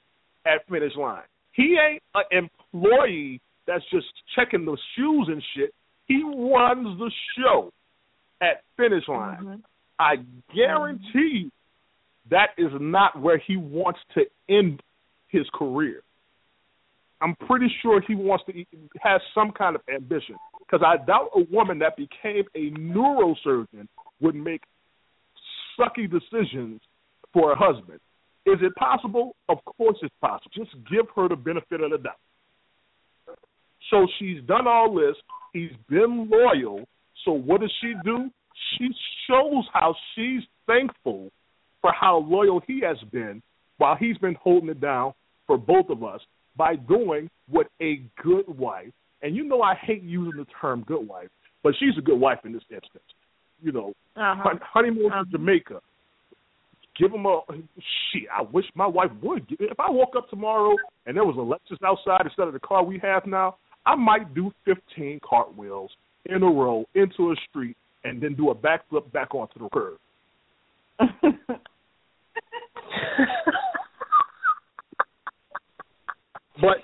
[0.45, 1.23] at Finish Line.
[1.53, 5.73] He ain't an employee that's just checking the shoes and shit.
[6.07, 7.71] He runs the show
[8.41, 9.37] at Finish Line.
[9.37, 9.55] Mm-hmm.
[9.99, 10.15] I
[10.55, 11.51] guarantee you
[12.31, 14.81] that is not where he wants to end
[15.27, 16.01] his career.
[17.21, 18.65] I'm pretty sure he wants to
[19.01, 23.87] has some kind of ambition because I doubt a woman that became a neurosurgeon
[24.21, 24.61] would make
[25.77, 26.81] sucky decisions
[27.33, 27.99] for a husband.
[28.45, 29.35] Is it possible?
[29.49, 30.51] Of course it's possible.
[30.55, 32.19] Just give her the benefit of the doubt.
[33.89, 35.15] So she's done all this.
[35.53, 36.85] He's been loyal.
[37.25, 38.29] So what does she do?
[38.77, 38.87] She
[39.27, 41.31] shows how she's thankful
[41.81, 43.41] for how loyal he has been
[43.77, 45.13] while he's been holding it down
[45.47, 46.21] for both of us
[46.55, 51.07] by doing what a good wife, and you know I hate using the term good
[51.07, 51.29] wife,
[51.63, 53.03] but she's a good wife in this instance.
[53.61, 54.55] You know, uh-huh.
[54.61, 55.23] honeymoon uh-huh.
[55.23, 55.79] to Jamaica.
[56.97, 57.41] Give him a
[58.11, 58.23] shit.
[58.37, 59.45] I wish my wife would.
[59.57, 60.75] If I woke up tomorrow
[61.05, 63.55] and there was a Lexus outside instead of the car we have now,
[63.85, 65.91] I might do 15 cartwheels
[66.25, 69.97] in a row into a street and then do a backflip back onto the curb.
[76.61, 76.77] but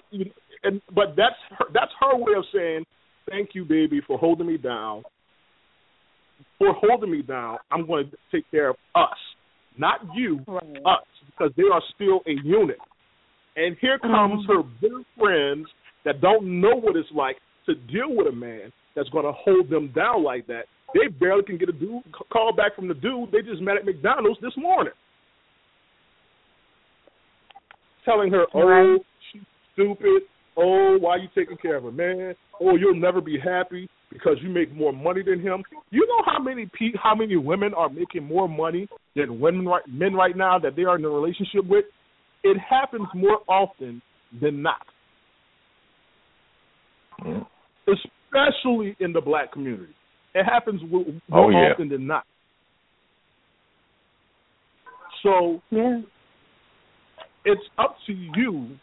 [0.64, 2.86] and but that's her, that's her way of saying
[3.30, 5.04] thank you, baby, for holding me down.
[6.58, 9.18] For holding me down, I'm going to take care of us,
[9.78, 10.78] not you, right.
[10.86, 12.78] us, because they are still a unit.
[13.56, 14.52] And here comes mm-hmm.
[14.52, 15.68] her bitter friends
[16.04, 19.70] that don't know what it's like to deal with a man that's going to hold
[19.70, 20.64] them down like that.
[20.94, 23.86] They barely can get a dude call back from the dude they just met at
[23.86, 24.94] McDonald's this morning,
[28.06, 29.00] telling her, "Oh, right.
[29.32, 29.42] she's
[29.74, 30.24] stupid.
[30.58, 32.34] Oh, why are you taking care of her, man?
[32.62, 35.64] Oh, you'll never be happy because you make more money than him.
[35.90, 39.84] You know how many pe- how many women are making more money than women right
[39.88, 41.86] men right now that they are in a relationship with?
[42.44, 44.02] It happens more often
[44.40, 44.86] than not,
[47.22, 47.46] Mm.
[47.88, 49.94] especially in the black community.
[50.34, 51.72] It happens w- Oh, more yeah.
[51.74, 52.26] often than not.
[55.24, 56.02] So Yeah.
[57.46, 58.76] It's up to you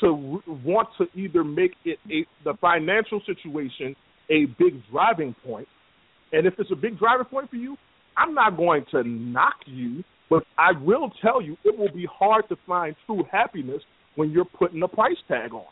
[0.00, 3.94] to want to either make it a the financial situation
[4.30, 5.68] a big driving point,
[6.32, 7.76] and if it's a big driving point for you,
[8.16, 12.48] I'm not going to knock you, but I will tell you it will be hard
[12.48, 13.82] to find true happiness
[14.16, 15.64] when you're putting a price tag on.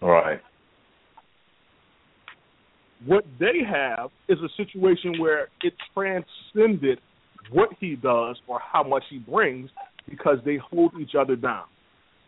[0.00, 0.40] Right.
[3.06, 7.00] What they have is a situation where it transcended
[7.50, 9.70] what he does or how much he brings
[10.10, 11.64] because they hold each other down.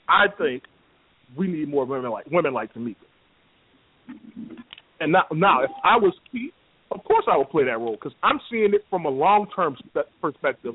[0.09, 0.62] I think
[1.37, 2.97] we need more women like women like Tamika.
[5.01, 6.53] And now, now if I was Keith,
[6.91, 9.76] of course I would play that role because I'm seeing it from a long term
[10.20, 10.74] perspective.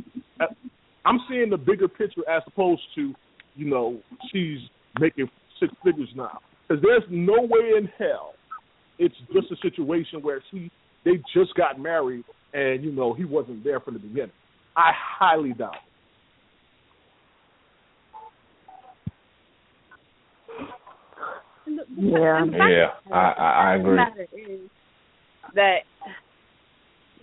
[1.05, 3.13] I'm seeing the bigger picture as opposed to,
[3.55, 3.99] you know,
[4.31, 4.59] she's
[4.99, 5.29] making
[5.59, 6.39] six figures now.
[6.67, 8.33] Because there's no way in hell
[8.99, 10.71] it's just a situation where she
[11.05, 14.31] they just got married and you know he wasn't there from the beginning.
[14.75, 15.75] I highly doubt.
[21.97, 22.45] Yeah.
[22.45, 23.95] Yeah, I I, I agree.
[23.95, 24.27] matter
[25.55, 25.77] that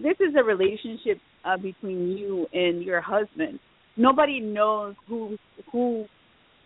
[0.03, 3.61] this is a relationship uh, between you and your husband.
[3.97, 5.37] Nobody knows who
[5.71, 6.07] who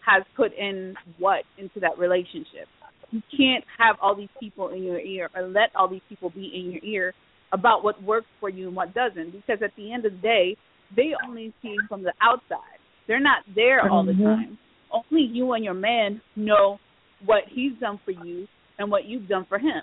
[0.06, 2.66] has put in what into that relationship.
[3.10, 6.50] You can't have all these people in your ear or let all these people be
[6.54, 7.14] in your ear
[7.52, 10.56] about what works for you and what doesn't because at the end of the day,
[10.94, 12.78] they only see from the outside.
[13.06, 14.24] They're not there all the Mhm.
[14.24, 14.58] time.
[14.90, 16.78] Only you and your man know
[17.24, 18.46] what he's done for you
[18.78, 19.82] and what you've done for him.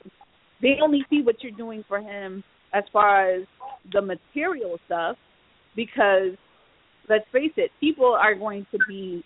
[0.61, 3.43] They only see what you're doing for him as far as
[3.91, 5.17] the material stuff
[5.75, 6.31] because
[7.09, 9.23] let's face it, people are going to be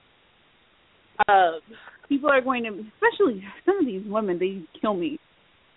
[1.28, 1.60] uh
[2.08, 5.20] people are going to especially some of these women they kill me.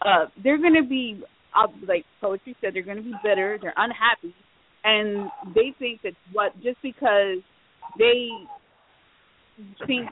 [0.05, 1.23] Uh they're to be
[1.55, 4.35] uh, like poetry said they're to be bitter, they're unhappy
[4.85, 7.39] and they think that what just because
[7.99, 8.29] they
[9.87, 10.09] think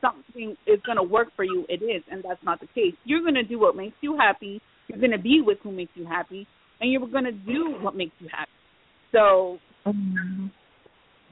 [0.00, 2.94] something is going to work for you, it is, and that's not the case.
[3.04, 4.60] You're going to do what makes you happy.
[4.88, 6.46] You're going to be with who makes you happy,
[6.80, 8.50] and you're going to do what makes you happy.
[9.12, 10.46] So Mm-hmm.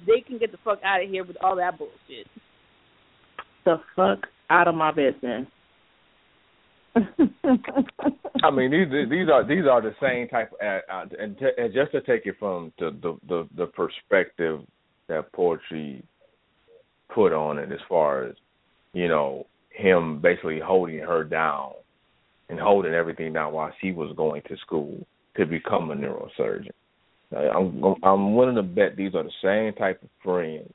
[0.06, 2.26] They can get the fuck out of here with all that bullshit.
[3.64, 5.46] The fuck out of my business.
[8.44, 11.72] I mean, these these are these are the same type, uh, uh, and, t- and
[11.72, 14.60] just to take it from the, the the the perspective
[15.08, 16.04] that poetry
[17.14, 18.34] put on it, as far as
[18.92, 21.72] you know, him basically holding her down
[22.48, 25.06] and holding everything down while she was going to school
[25.36, 26.70] to become a neurosurgeon.
[27.34, 30.72] I'm I'm willing to bet these are the same type of friends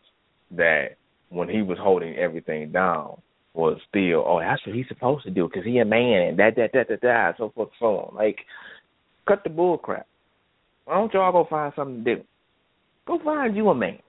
[0.51, 0.97] that
[1.29, 3.21] when he was holding everything down
[3.53, 6.55] was still, oh, that's what he's supposed to do because he a man and that
[6.55, 8.15] that that that that so forth so on.
[8.15, 8.37] Like,
[9.27, 10.07] cut the bull crap.
[10.85, 12.23] Why don't y'all go find something to do?
[13.05, 13.99] Go find you a man.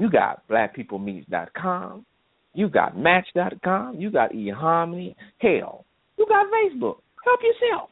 [0.00, 2.06] You got blackpeoplemeets.com.
[2.54, 4.00] You got Match.com.
[4.00, 5.14] You got eHarmony.
[5.38, 5.84] Hell,
[6.16, 7.00] you got Facebook.
[7.22, 7.90] Help yourself.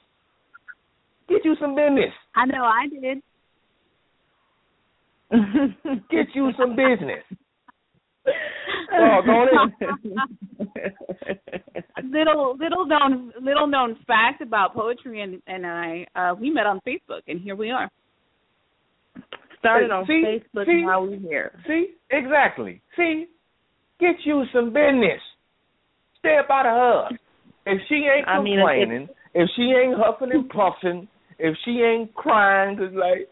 [1.29, 2.15] Get you some business.
[2.35, 3.23] I know I did.
[6.11, 7.23] Get you some business.
[8.95, 9.45] oh, go
[12.11, 16.81] little little known little known fact about poetry and and I uh we met on
[16.87, 17.91] Facebook and here we are.
[19.59, 21.53] Started on see, Facebook see, now we here.
[21.67, 22.81] See, exactly.
[22.97, 23.27] See,
[24.01, 25.21] get you some business.
[26.21, 27.19] Stay up out of her.
[27.67, 32.15] If she ain't I mean, complaining, if she ain't huffing and puffing, if she ain't
[32.15, 33.29] crying because like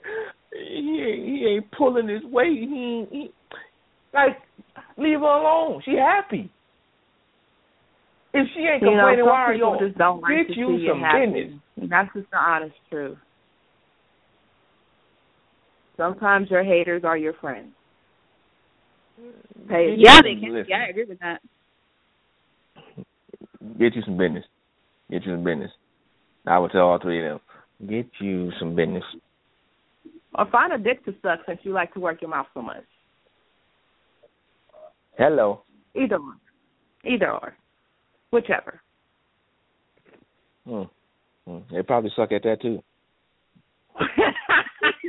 [0.52, 3.30] he ain't, he ain't pulling his weight, he, ain't, he
[4.12, 4.38] like
[4.96, 5.82] leave her alone.
[5.84, 6.50] She happy.
[8.34, 11.02] If she ain't You know, complaining, why are you just don't like get you some
[11.02, 11.88] it business?
[11.88, 13.18] That's just the honest truth.
[15.96, 17.72] Sometimes your haters are your friends.
[19.68, 20.22] Pay Yeah, attention.
[20.40, 20.54] they can.
[20.54, 20.66] Listen.
[20.68, 21.40] Yeah, I agree with that.
[23.78, 24.44] Get you some business.
[25.10, 25.70] Get you some business.
[26.46, 27.40] I would tell all three of
[27.80, 29.02] them, get you some business.
[30.34, 32.84] Or find a dick to suck since you like to work your mouth so much.
[35.18, 35.62] Hello.
[35.94, 36.36] Either one.
[37.04, 37.56] Either or.
[38.30, 38.80] Whichever.
[40.66, 40.82] Hmm.
[41.46, 41.58] Hmm.
[41.72, 42.82] They probably suck at that too.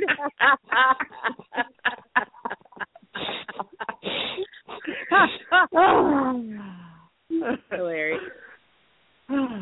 [7.70, 8.20] Hilarious.
[9.30, 9.60] All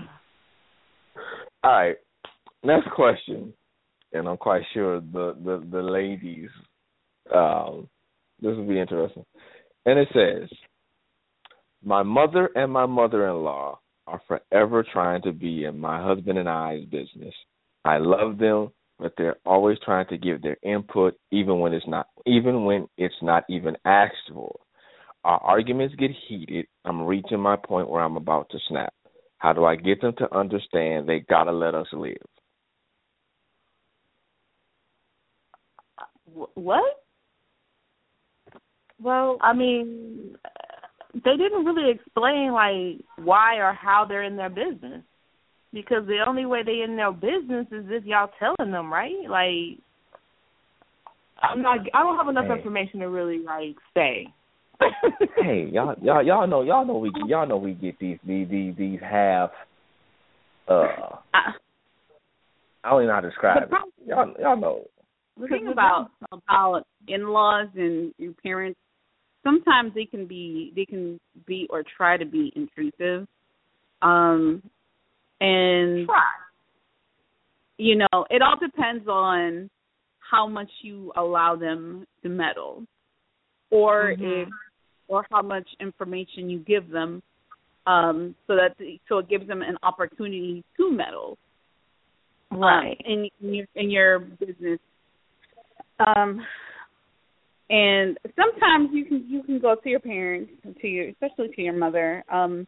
[1.65, 1.97] right.
[2.63, 3.53] Next question,
[4.13, 6.51] and I'm quite sure the the the ladies,
[7.35, 7.89] um,
[8.41, 9.25] this will be interesting.
[9.85, 10.49] And it says,
[11.85, 16.85] "My mother and my mother-in-law are forever trying to be in my husband and I's
[16.87, 17.35] business.
[17.85, 22.09] I love them, but they're always trying to give their input, even when it's not
[22.27, 24.59] even when it's not even asked for.
[25.25, 26.67] Our arguments get heated.
[26.85, 28.95] I'm reaching my point where I'm about to snap.
[29.39, 32.17] How do I get them to understand they gotta let us live?
[36.55, 36.85] What?
[39.01, 40.37] Well, I mean,
[41.15, 45.03] they didn't really explain like why or how they're in their business.
[45.77, 49.13] Because the only way they in their business is if y'all telling them, right?
[49.29, 49.79] Like,
[51.43, 51.81] I'm not.
[51.93, 52.55] I don't have enough Hey.
[52.57, 54.27] information to really like say.
[55.37, 58.75] hey, y'all, y'all, y'all know, y'all know we, y'all know we get these, these, these,
[58.79, 59.51] these half.
[60.67, 60.87] Uh,
[61.35, 61.53] I,
[62.83, 63.69] I don't even know how to describe The it.
[63.69, 64.85] problem- Y'all, y'all know.
[65.39, 68.79] the thing about about in-laws and your parents,
[69.45, 73.29] sometimes they can be they can be or try to be intrusive,
[74.01, 74.63] um,
[75.41, 76.09] and
[77.79, 79.69] you know it all depends on
[80.19, 82.85] how much you allow them to meddle,
[83.71, 84.43] or Mhm.
[84.43, 84.49] if
[85.09, 87.23] or how much information you give them,
[87.87, 88.77] um, so that
[89.09, 91.39] so it gives them an opportunity to meddle
[92.51, 93.01] Right.
[93.05, 94.81] um, in, in your in your business.
[95.99, 96.45] Um,
[97.69, 100.51] and sometimes you can you can go to your parents,
[100.81, 102.67] to your especially to your mother, um,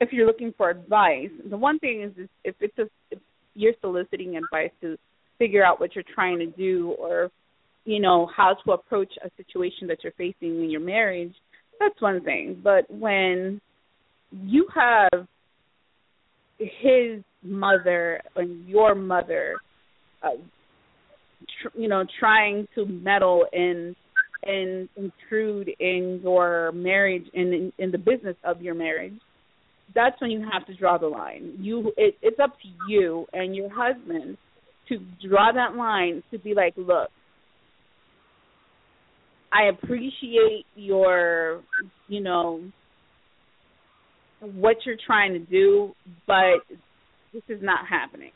[0.00, 1.30] if you're looking for advice.
[1.48, 3.18] The one thing is, is if it's a, if
[3.54, 4.96] you're soliciting advice to
[5.38, 7.30] figure out what you're trying to do or
[7.84, 11.34] you know how to approach a situation that you're facing in your marriage,
[11.78, 12.60] that's one thing.
[12.62, 13.60] But when
[14.30, 15.26] you have
[16.58, 19.56] his mother and your mother,
[20.22, 20.30] uh,
[21.62, 23.96] tr- you know, trying to meddle in
[24.42, 29.18] and intrude in your marriage and in, in the business of your marriage,
[29.94, 31.54] that's when you have to draw the line.
[31.58, 34.36] You, it, it's up to you and your husband
[34.88, 37.08] to draw that line to be like, look,
[39.52, 41.62] I appreciate your,
[42.08, 42.62] you know,
[44.40, 45.92] what you're trying to do,
[46.26, 46.60] but
[47.32, 48.30] this is not happening.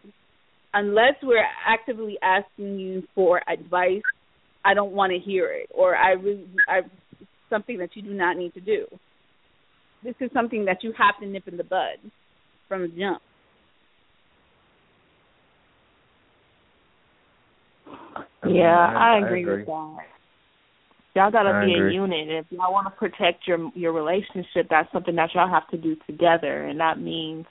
[0.73, 4.03] Unless we're actively asking you for advice
[4.65, 6.81] I don't want to hear it, or I really, I
[7.51, 8.87] something that you do not need to do.
[10.05, 11.99] This is something that you have to nip in the bud
[12.69, 13.23] from the jump.
[18.47, 19.57] Yeah, I, I agree, agree.
[19.57, 19.97] with that.
[21.17, 21.93] Y'all gotta I be agree.
[21.93, 22.29] a unit.
[22.29, 25.97] If y'all want to protect your your relationship, that's something that y'all have to do
[26.07, 27.47] together, and that means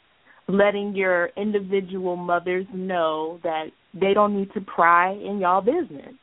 [0.48, 6.14] letting your individual mothers know that they don't need to pry in y'all business.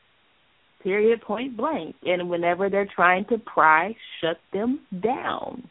[0.83, 1.21] Period.
[1.21, 1.95] Point blank.
[2.03, 5.69] And whenever they're trying to pry, shut them down.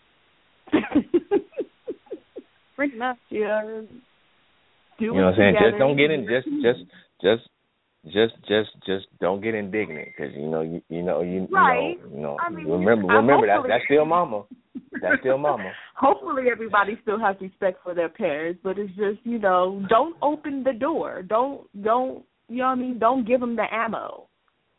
[2.77, 3.19] Pretty much.
[3.29, 3.63] yeah.
[4.99, 5.55] Do You know what I'm saying?
[5.61, 6.27] Just don't get in.
[6.27, 6.81] Just, just,
[7.23, 7.43] just,
[8.07, 11.99] just, just, just don't get indignant because you know, you, you know, you, Right.
[11.99, 12.37] you know, you know.
[12.41, 14.45] I mean, remember, I- remember that hopefully- that's still mama.
[15.03, 15.73] That's still mama.
[15.97, 20.63] Hopefully everybody still has respect for their parents, but it's just, you know, don't open
[20.65, 21.23] the door.
[21.23, 22.99] Don't don't you know what I mean?
[22.99, 24.27] Don't give them the ammo.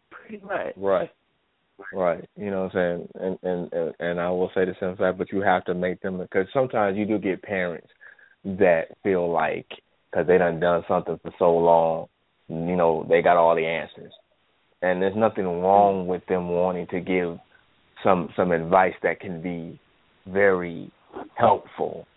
[0.09, 0.73] Pretty much.
[0.75, 1.09] Right.
[1.93, 2.27] Right.
[2.37, 3.37] You know what I'm saying?
[3.43, 6.17] And and and, I will say the same fact, but you have to make them
[6.17, 7.87] because sometimes you do get parents
[8.43, 9.67] that feel like
[10.09, 12.07] because they done done something for so long,
[12.49, 14.11] you know, they got all the answers,
[14.81, 17.37] and there's nothing wrong with them wanting to give
[18.03, 19.79] some some advice that can be
[20.27, 20.91] very
[21.35, 22.07] helpful.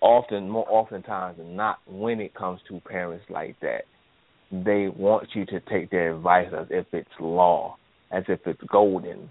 [0.00, 3.82] Often, more oftentimes than not, when it comes to parents like that,
[4.52, 7.76] they want you to take their advice as if it's law,
[8.12, 9.30] as if it's golden,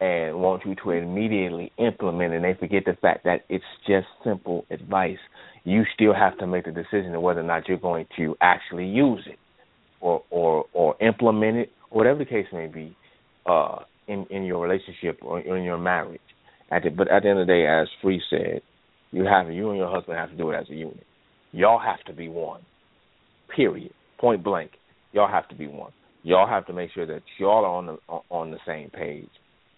[0.00, 2.32] and want you to immediately implement.
[2.32, 5.18] And they forget the fact that it's just simple advice.
[5.64, 8.86] You still have to make the decision of whether or not you're going to actually
[8.86, 9.38] use it,
[10.00, 12.96] or or or implement it, whatever the case may be,
[13.46, 16.20] uh, in in your relationship or in your marriage.
[16.70, 18.62] At the, but at the end of the day, as Free said,
[19.10, 21.04] you have you and your husband have to do it as a unit.
[21.52, 22.62] Y'all have to be one.
[23.54, 23.92] Period.
[24.18, 24.70] Point blank.
[25.12, 25.92] Y'all have to be one.
[26.22, 27.96] Y'all have to make sure that y'all are on the
[28.30, 29.28] on the same page.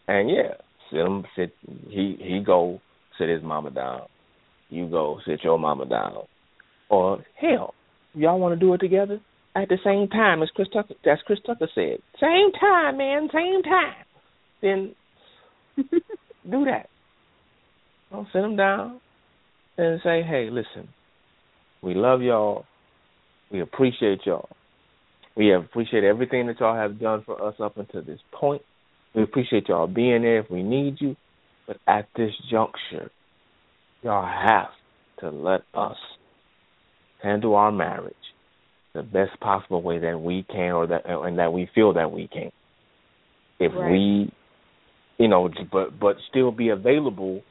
[0.09, 0.55] And yeah,
[0.90, 1.52] sit him sit
[1.89, 2.81] he he go
[3.19, 4.02] sit his mama down.
[4.69, 6.16] You go sit your mama down.
[6.89, 7.74] Or hell,
[8.14, 9.20] y'all want to do it together
[9.55, 11.98] at the same time as Chris Tucker as Chris Tucker said.
[12.20, 14.05] Same time, man, same time.
[14.60, 14.94] Then
[16.51, 16.89] do that.
[18.10, 19.01] Don't sit him down
[19.78, 20.89] and say, hey, listen,
[21.82, 22.64] we love y'all.
[23.51, 24.48] We appreciate y'all.
[25.36, 28.62] We appreciate everything that y'all have done for us up until this point.
[29.14, 31.16] We appreciate y'all being there if we need you.
[31.66, 33.10] But at this juncture,
[34.02, 34.70] y'all have
[35.20, 35.96] to let us
[37.22, 38.14] handle our marriage
[38.94, 42.28] the best possible way that we can or that and that we feel that we
[42.28, 42.50] can.
[43.59, 43.90] If Right.
[43.90, 44.32] we
[45.18, 47.42] you know, but but still be available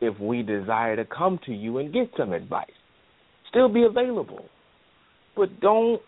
[0.00, 2.66] if we desire to come to you and get some advice.
[3.48, 4.44] Still be available.
[5.36, 6.02] But don't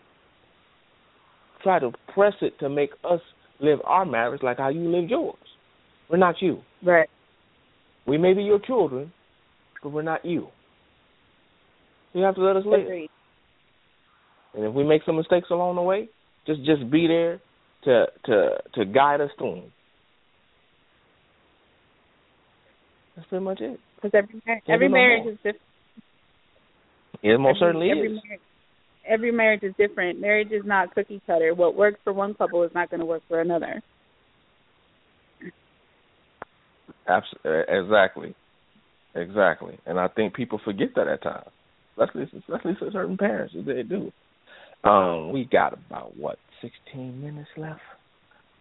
[1.67, 3.19] try to press it to make us
[3.59, 5.35] live our marriage like how you live yours.
[6.09, 6.61] We're not you.
[6.81, 7.09] Right.
[8.05, 9.11] We may be your children,
[9.83, 10.47] but we're not you.
[12.13, 12.85] You have to let us live.
[12.85, 13.09] Agreed.
[14.53, 16.07] And if we make some mistakes along the way,
[16.47, 17.41] just just be there
[17.83, 19.71] to to to guide us through them.
[23.15, 23.77] That's pretty much it.
[23.95, 25.61] Because every mar- every no marriage is different.
[27.21, 28.21] It most every, certainly every is.
[28.23, 28.41] Marriage,
[29.07, 30.19] every marriage is different.
[30.19, 31.53] Marriage is not cookie cutter.
[31.53, 33.81] What works for one couple is not going to work for another.
[37.07, 38.35] Abs- uh, exactly,
[39.15, 39.79] exactly.
[39.85, 41.47] And I think people forget that at times,
[41.97, 43.53] especially especially for certain parents.
[43.65, 44.11] They do.
[44.83, 47.79] Um, we got about what sixteen minutes left.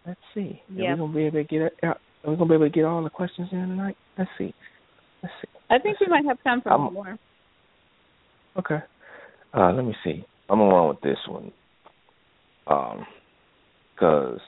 [0.07, 0.63] Let's see.
[0.73, 0.91] Yeah.
[0.91, 1.73] Are we gonna be able to get it?
[1.83, 3.97] Are we gonna be able to get all the questions in tonight?
[4.17, 4.55] Let's see.
[5.23, 5.49] Let's see.
[5.69, 7.19] I think we might have time for I'm- more.
[8.57, 8.79] Okay.
[9.53, 10.25] Uh, let me see.
[10.49, 11.53] I'm run with this one.
[12.67, 13.07] Um,
[13.95, 14.41] because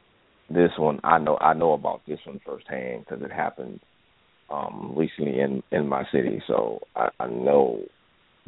[0.50, 3.80] this one I know I know about this one firsthand because it happened
[4.50, 7.82] um recently in in my city, so I, I know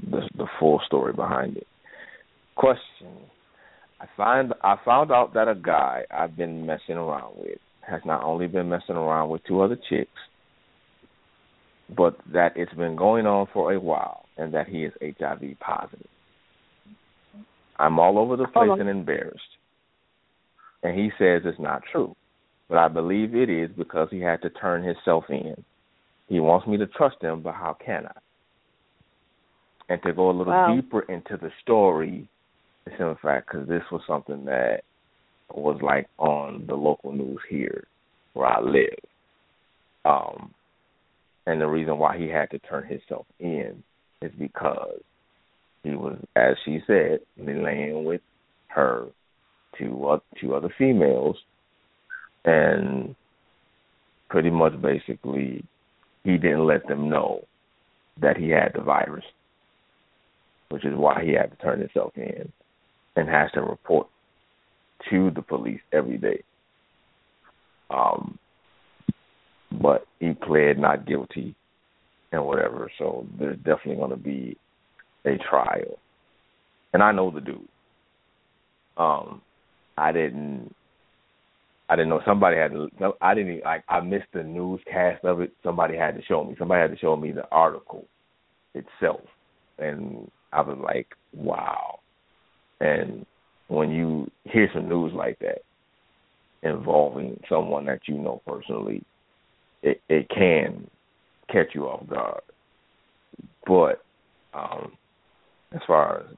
[0.03, 1.67] the the full story behind it.
[2.57, 3.13] Question:
[4.01, 7.59] I find I found out that a guy I've been messing around with
[7.89, 10.11] has not only been messing around with two other chicks,
[11.97, 16.07] but that it's been going on for a while and that he is HIV positive.
[17.81, 19.41] I'm all over the place and embarrassed.
[20.83, 22.15] And he says it's not true.
[22.69, 25.55] But I believe it is because he had to turn himself in.
[26.29, 28.19] He wants me to trust him, but how can I?
[29.89, 30.75] And to go a little Wow.
[30.75, 32.29] deeper into the story,
[32.87, 34.85] it's in fact because this was something that
[35.53, 37.85] was like on the local news here
[38.35, 38.99] where I live.
[40.05, 40.55] Um,
[41.47, 43.83] and the reason why he had to turn himself in
[44.23, 45.01] is because
[45.83, 48.21] he was, as she said, laying with
[48.69, 49.07] her
[49.79, 51.37] two oth- two other females
[52.45, 53.15] and
[54.29, 55.65] pretty much basically
[56.25, 57.45] he didn't let them know
[58.21, 59.25] that he had the virus,
[60.69, 62.53] which is why he had to turn himself in
[63.17, 64.07] and has to report
[65.09, 66.43] to the police every day.
[67.91, 68.39] Um,
[69.73, 71.55] but he pled not guilty
[72.33, 74.57] and whatever, so there's definitely going to be
[75.25, 75.99] a trial.
[76.93, 77.69] And I know the dude.
[78.97, 79.43] Um,
[79.97, 80.75] I didn't.
[81.89, 82.73] I didn't know somebody had.
[82.73, 82.89] To,
[83.21, 83.53] I didn't.
[83.53, 85.53] Even, like I missed the newscast of it.
[85.63, 86.55] Somebody had to show me.
[86.59, 88.07] Somebody had to show me the article
[88.75, 89.21] itself,
[89.79, 92.01] and I was like, wow.
[92.81, 93.27] And
[93.69, 95.63] when you hear some news like that
[96.63, 99.03] involving someone that you know personally,
[99.83, 100.89] it it can
[101.49, 102.43] catch you off guard.
[103.67, 104.03] But
[104.53, 104.93] um
[105.73, 106.37] as far as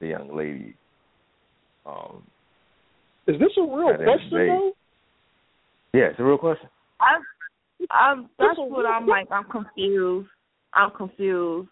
[0.00, 0.74] the young lady,
[1.86, 2.22] um
[3.26, 4.72] is this a real question though?
[5.94, 6.68] Yeah, it's a real question.
[7.00, 7.22] I'm,
[7.90, 9.28] I'm that's what I'm like.
[9.30, 10.28] I'm confused.
[10.74, 11.68] I'm confused.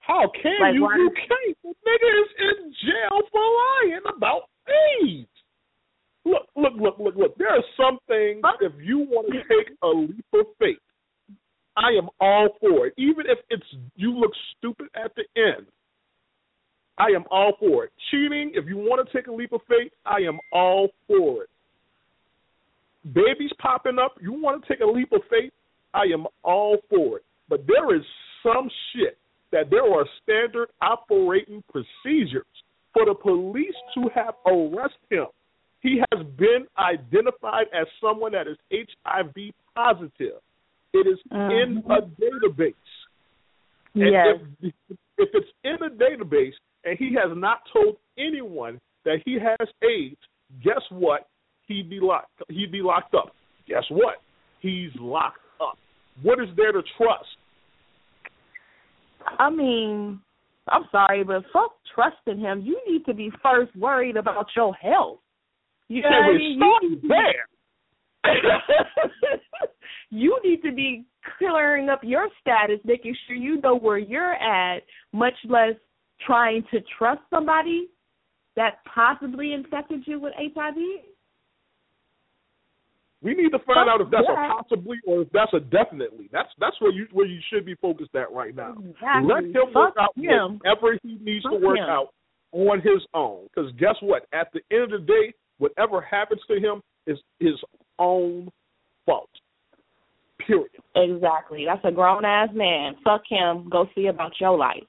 [0.00, 0.82] How can like, you?
[0.82, 1.56] You can't.
[1.62, 4.42] The nigga is in jail for lying about
[5.02, 5.28] AIDS.
[6.24, 7.38] Look, look, look, look, look.
[7.38, 8.42] There are some things.
[8.60, 10.76] If you want to take a leap of faith,
[11.76, 12.94] I am all for it.
[12.98, 13.64] Even if it's
[13.96, 15.66] you look stupid at the end,
[17.00, 17.92] I am all for it.
[18.10, 21.48] Cheating, if you want to take a leap of faith, I am all for it.
[23.14, 25.52] Babies popping up, you want to take a leap of faith,
[25.94, 27.24] I am all for it.
[27.48, 28.02] But there is
[28.42, 29.16] some shit
[29.50, 32.44] that there are standard operating procedures
[32.92, 35.26] for the police to have arrested him.
[35.80, 40.42] He has been identified as someone that is HIV positive.
[40.92, 41.90] It is in mm-hmm.
[41.90, 42.74] a database.
[43.94, 44.36] And yes.
[44.60, 46.52] if, if it's in a database
[46.84, 50.16] and he has not told anyone that he has AIDS,
[50.62, 51.28] guess what?
[51.66, 52.42] He'd be locked.
[52.48, 53.34] He'd be locked up.
[53.68, 54.16] Guess what?
[54.60, 55.78] He's locked up.
[56.22, 57.28] What is there to trust?
[59.38, 60.20] I mean,
[60.68, 62.62] I'm sorry, but fuck trusting him.
[62.62, 65.18] You need to be first worried about your health.
[65.88, 66.60] You know what I mean?
[66.82, 67.46] You there.
[70.10, 71.04] you need to be
[71.38, 74.82] clearing up your status, making sure you know where you're at,
[75.12, 75.74] much less
[76.26, 77.88] trying to trust somebody
[78.56, 80.76] that possibly infected you with HIV.
[83.22, 86.30] We need to find out if that's a possibly or if that's a definitely.
[86.32, 88.72] That's that's where you where you should be focused at right now.
[88.72, 89.32] Exactly.
[89.32, 90.58] Let him Fuck work out him.
[90.62, 91.84] whatever he needs Fuck to work him.
[91.84, 92.14] out
[92.52, 93.46] on his own.
[93.54, 94.26] Because guess what?
[94.32, 97.54] At the end of the day, whatever happens to him is his
[97.98, 98.48] own
[99.04, 99.28] fault.
[100.46, 100.70] Period.
[100.96, 101.66] Exactly.
[101.66, 102.94] That's a grown ass man.
[103.04, 103.68] Fuck him.
[103.70, 104.82] Go see about your life.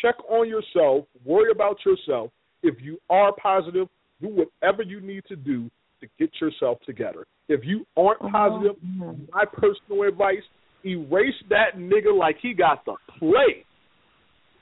[0.00, 1.04] Check on yourself.
[1.24, 2.30] Worry about yourself.
[2.62, 3.88] If you are positive,
[4.20, 5.70] do whatever you need to do
[6.00, 7.26] to get yourself together.
[7.48, 9.30] If you aren't positive, Mhm.
[9.32, 10.42] my personal advice:
[10.84, 13.64] erase that nigga like he got the play.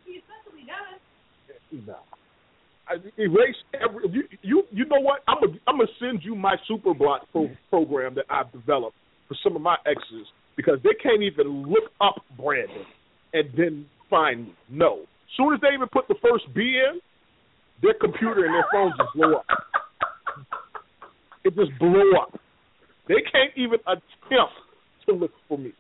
[0.04, 1.86] He essentially does.
[1.86, 1.94] Nah.
[2.88, 4.08] I, erase every.
[4.08, 5.22] You, you you know what?
[5.28, 8.96] I'm gonna I'm gonna send you my super block pro, program that I've developed
[9.28, 10.26] for some of my exes
[10.56, 12.84] because they can't even look up Brandon
[13.32, 14.54] and then find me.
[14.68, 15.06] No.
[15.36, 17.00] Soon as they even put the first B in,
[17.82, 19.46] their computer and their phones just blow up.
[21.44, 22.38] It just blew up.
[23.08, 24.54] They can't even attempt
[25.06, 25.72] to look for me.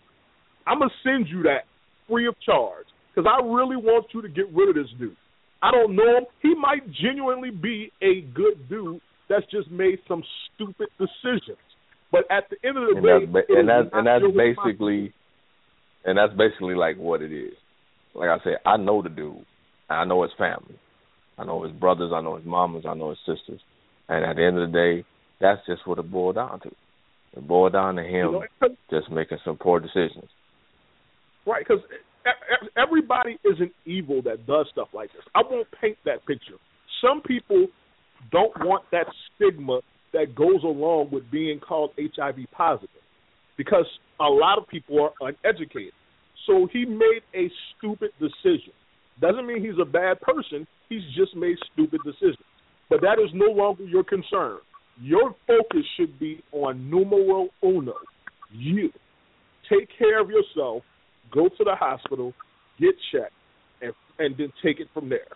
[0.66, 1.64] I'm gonna send you that
[2.08, 5.16] free of charge because I really want you to get rid of this dude.
[5.62, 6.24] I don't know him.
[6.42, 10.22] He might genuinely be a good dude that's just made some
[10.54, 11.58] stupid decisions.
[12.10, 15.12] But at the end of the and day, that's, and that's and that's basically
[16.04, 17.54] and that's basically like what it is.
[18.14, 19.44] Like I said, I know the dude.
[19.88, 20.78] I know his family.
[21.38, 22.12] I know his brothers.
[22.14, 22.84] I know his mamas.
[22.88, 23.60] I know his sisters.
[24.08, 25.04] And at the end of the day,
[25.40, 26.68] that's just what it boiled down to.
[27.36, 30.28] It boiled down to him You know, just making some poor decisions.
[31.46, 31.82] Right, because
[32.76, 35.22] everybody isn't evil that does stuff like this.
[35.34, 36.56] I won't paint that picture.
[37.00, 37.66] Some people
[38.30, 39.80] don't want that stigma
[40.12, 42.88] that goes along with being called HIV positive
[43.56, 43.86] because
[44.18, 45.92] a lot of people are uneducated.
[46.50, 48.72] So he made a stupid decision.
[49.20, 50.66] Doesn't mean he's a bad person.
[50.88, 52.44] He's just made stupid decisions.
[52.88, 54.58] But that is no longer your concern.
[55.00, 57.94] Your focus should be on numero uno.
[58.52, 58.90] You.
[59.70, 60.82] Take care of yourself.
[61.32, 62.32] Go to the hospital.
[62.80, 63.32] Get checked.
[63.80, 65.28] And, and then take it from there.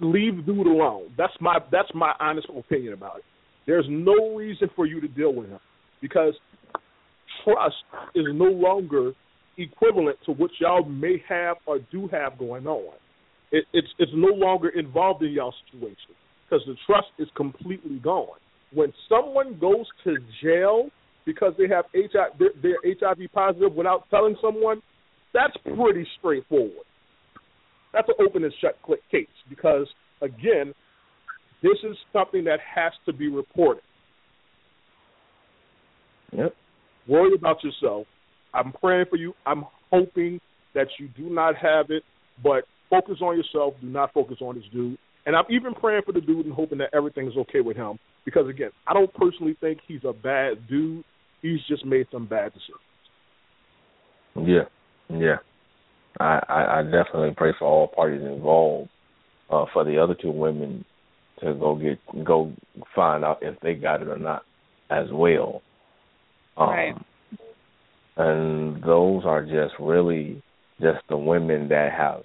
[0.00, 1.12] Leave dude alone.
[1.16, 3.24] That's my that's my honest opinion about it.
[3.68, 5.60] There's no reason for you to deal with him
[6.02, 6.34] because
[7.44, 7.76] trust
[8.16, 9.12] is no longer
[9.58, 12.94] equivalent to what y'all may have or do have going on.
[13.52, 16.14] It, it's it's no longer involved in y'all situation
[16.48, 18.38] because the trust is completely gone.
[18.72, 20.88] when someone goes to jail
[21.24, 24.80] because they have HIV, they're, they're HIV positive without telling someone,
[25.34, 26.86] that's pretty straightforward.
[27.92, 29.86] That's an open and shut click case because
[30.22, 30.72] again,
[31.62, 33.82] this is something that has to be reported.
[36.32, 36.54] Yep.
[37.08, 38.06] Worry about yourself.
[38.54, 39.34] I'm praying for you.
[39.46, 40.40] I'm hoping
[40.74, 42.02] that you do not have it,
[42.42, 43.74] but focus on yourself.
[43.80, 44.98] Do not focus on this dude.
[45.26, 47.98] And I'm even praying for the dude and hoping that everything is okay with him.
[48.24, 51.04] Because again, I don't personally think he's a bad dude.
[51.42, 52.78] He's just made some bad decisions.
[54.36, 55.36] Yeah, yeah.
[56.18, 58.90] I, I, I definitely pray for all parties involved.
[59.50, 60.84] Uh, for the other two women
[61.40, 62.52] to go get go
[62.94, 64.42] find out if they got it or not
[64.90, 65.60] as well.
[66.56, 66.94] Um, right.
[68.16, 70.42] And those are just really
[70.80, 72.22] just the women that have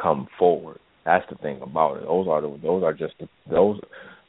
[0.00, 0.78] come forward.
[1.04, 2.04] That's the thing about it.
[2.04, 3.80] Those are the, those are just the, those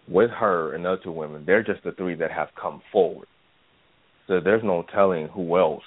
[0.07, 1.43] with her and the other two women.
[1.45, 3.27] They're just the three that have come forward.
[4.27, 5.83] So there's no telling who else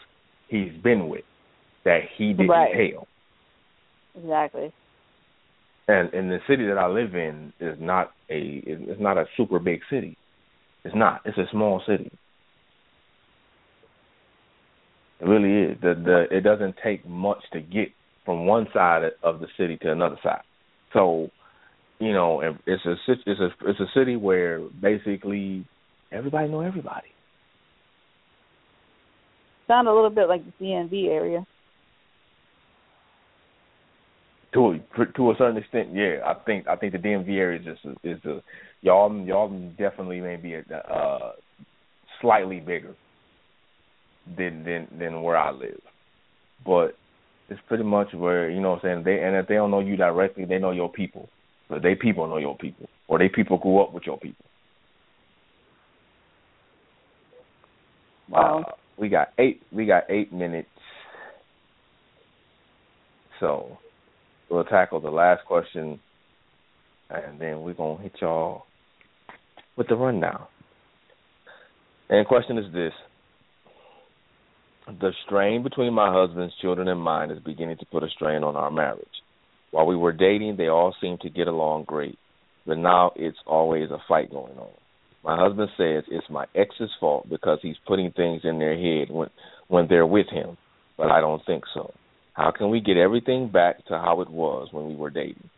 [0.49, 1.25] he's been with
[1.85, 2.93] that he didn't right.
[2.93, 3.07] tell.
[4.15, 4.73] Exactly.
[5.89, 9.59] And in the city that I live in is not a it's not a super
[9.59, 10.17] big city.
[10.85, 11.21] It's not.
[11.25, 12.11] It's a small city.
[15.21, 15.79] It really is.
[15.81, 17.89] The the it doesn't take much to get
[18.25, 20.43] from one side of the city to another side.
[20.93, 21.29] So,
[21.99, 25.67] you know, it's a it's a it's a city where basically
[26.11, 27.09] everybody know everybody.
[29.69, 31.47] Sound a little bit like the DMV area.
[34.55, 36.19] To a, to a certain extent, yeah.
[36.27, 38.43] I think I think the DMV area is just is the
[38.81, 41.33] y'all y'all definitely maybe a, uh
[42.21, 42.95] slightly bigger
[44.27, 45.81] than than than where I live,
[46.65, 46.97] but
[47.49, 49.05] it's pretty much where you know what I'm saying.
[49.05, 51.29] They and if they don't know you directly, they know your people.
[51.69, 54.45] But they people know your people, or they people grew up with your people.
[58.29, 58.65] Wow.
[58.67, 59.63] Uh, we got eight.
[59.73, 60.69] We got eight minutes.
[63.39, 63.79] So
[64.51, 66.01] we'll tackle the last question,
[67.09, 68.65] and then we're gonna hit y'all
[69.77, 70.47] with the rundown.
[72.09, 72.93] And the question is this:
[74.99, 78.57] The strain between my husband's children and mine is beginning to put a strain on
[78.57, 79.07] our marriage.
[79.71, 82.19] While we were dating, they all seemed to get along great,
[82.67, 84.73] but now it's always a fight going on.
[85.23, 89.29] My husband says it's my ex's fault because he's putting things in their head when
[89.69, 90.57] when they're with him,
[90.97, 91.93] but I don't think so.
[92.33, 95.49] How can we get everything back to how it was when we were dating?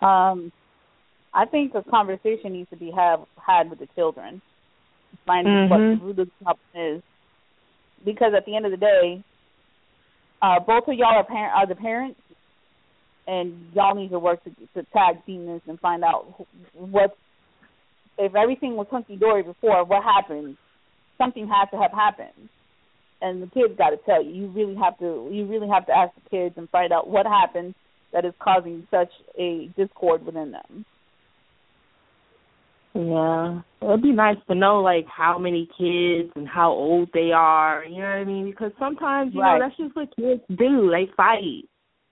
[0.00, 0.50] Um,
[1.34, 4.40] I think a conversation needs to be have had with the children.
[5.26, 5.70] Find mm-hmm.
[5.70, 7.02] what the root of the problem is,
[8.04, 9.24] because at the end of the day,
[10.42, 12.20] uh, both of y'all are parent are the parents,
[13.26, 17.16] and y'all need to work to, to tag team this and find out what
[18.18, 19.84] if everything was hunky dory before.
[19.84, 20.56] What happened?
[21.16, 22.48] Something has to have happened,
[23.20, 24.32] and the kids got to tell you.
[24.32, 25.28] You really have to.
[25.32, 27.74] You really have to ask the kids and find out what happened
[28.12, 30.84] that is causing such a discord within them.
[32.98, 37.84] Yeah, it'd be nice to know like how many kids and how old they are.
[37.84, 38.50] You know what I mean?
[38.50, 39.56] Because sometimes you right.
[39.56, 40.90] know that's just what kids do.
[40.90, 41.68] They fight.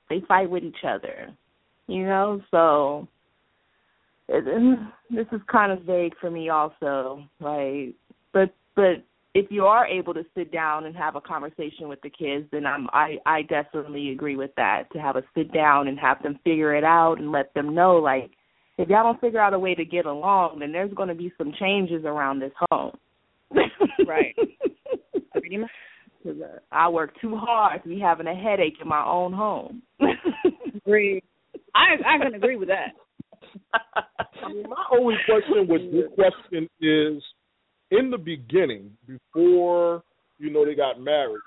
[0.08, 1.30] They fight with each other.
[1.88, 3.08] You know, so
[4.28, 4.78] it,
[5.10, 7.24] this is kind of vague for me also.
[7.40, 7.96] Like,
[8.32, 9.02] but but
[9.34, 12.64] if you are able to sit down and have a conversation with the kids, then
[12.64, 14.84] I'm I I definitely agree with that.
[14.92, 17.96] To have a sit down and have them figure it out and let them know
[17.96, 18.30] like
[18.78, 21.32] if y'all don't figure out a way to get along, then there's going to be
[21.38, 22.96] some changes around this home.
[24.06, 24.34] right.
[26.24, 29.80] Because uh, I work too hard to be having a headache in my own home.
[30.74, 31.22] agree.
[31.72, 32.94] I I can agree with that.
[34.44, 37.22] I mean, my only question with this question is,
[37.92, 40.02] in the beginning, before
[40.38, 41.40] you know they got married,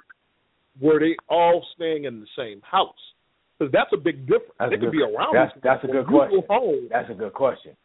[0.80, 2.96] were they all staying in the same house?
[3.60, 4.54] Because that's a big difference.
[4.58, 5.36] That's they could be around.
[5.36, 6.44] That's that's a good question.
[6.50, 7.76] Home, that's a good question.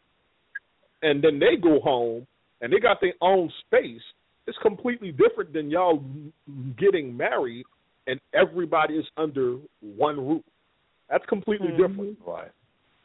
[1.01, 2.25] And then they go home
[2.61, 4.01] and they got their own space.
[4.47, 6.03] It's completely different than y'all
[6.77, 7.65] getting married
[8.07, 10.43] and everybody is under one roof.
[11.09, 11.93] That's completely mm-hmm.
[11.93, 12.17] different.
[12.25, 12.51] Right.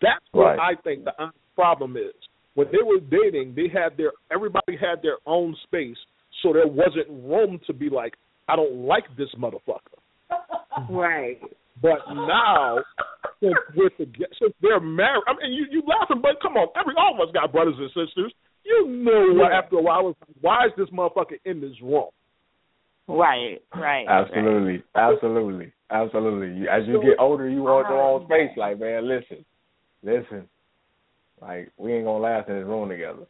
[0.00, 0.76] That's what right.
[0.76, 1.12] I think the
[1.54, 2.14] problem is.
[2.54, 5.96] When they were dating, they had their everybody had their own space,
[6.42, 8.14] so there wasn't room to be like,
[8.48, 9.80] I don't like this motherfucker.
[10.90, 11.40] right.
[11.82, 12.78] But now,
[13.40, 14.06] since with the
[14.38, 17.32] since they're married, I mean, you you laughing, but come on, every all of us
[17.32, 18.32] got brothers and sisters.
[18.64, 19.52] You know what?
[19.52, 22.10] After a while, why is this motherfucker in this room?
[23.08, 24.06] Right, right.
[24.08, 25.12] Absolutely, right.
[25.12, 26.68] absolutely, absolutely.
[26.68, 28.28] As you get older, you want your own uh-huh.
[28.28, 28.56] space.
[28.56, 29.44] Like, man, listen,
[30.02, 30.48] listen,
[31.40, 33.26] like we ain't gonna last in this room together.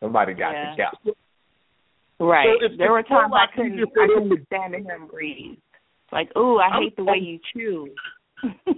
[0.00, 0.70] Somebody got Yeah.
[0.70, 1.16] to count.
[2.20, 2.48] Right.
[2.60, 5.58] So there were times I couldn't easier I couldn't stand to him breathe.
[6.14, 7.88] Like, ooh, I I'm- hate the way you chew.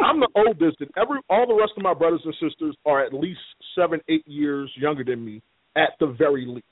[0.00, 3.14] I'm the oldest, and every all the rest of my brothers and sisters are at
[3.14, 3.40] least
[3.76, 5.40] seven, eight years younger than me,
[5.76, 6.66] at the very least.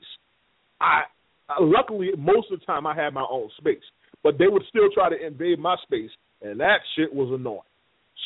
[0.80, 1.02] I,
[1.48, 3.82] I luckily most of the time I had my own space,
[4.22, 6.10] but they would still try to invade my space,
[6.42, 7.60] and that shit was annoying.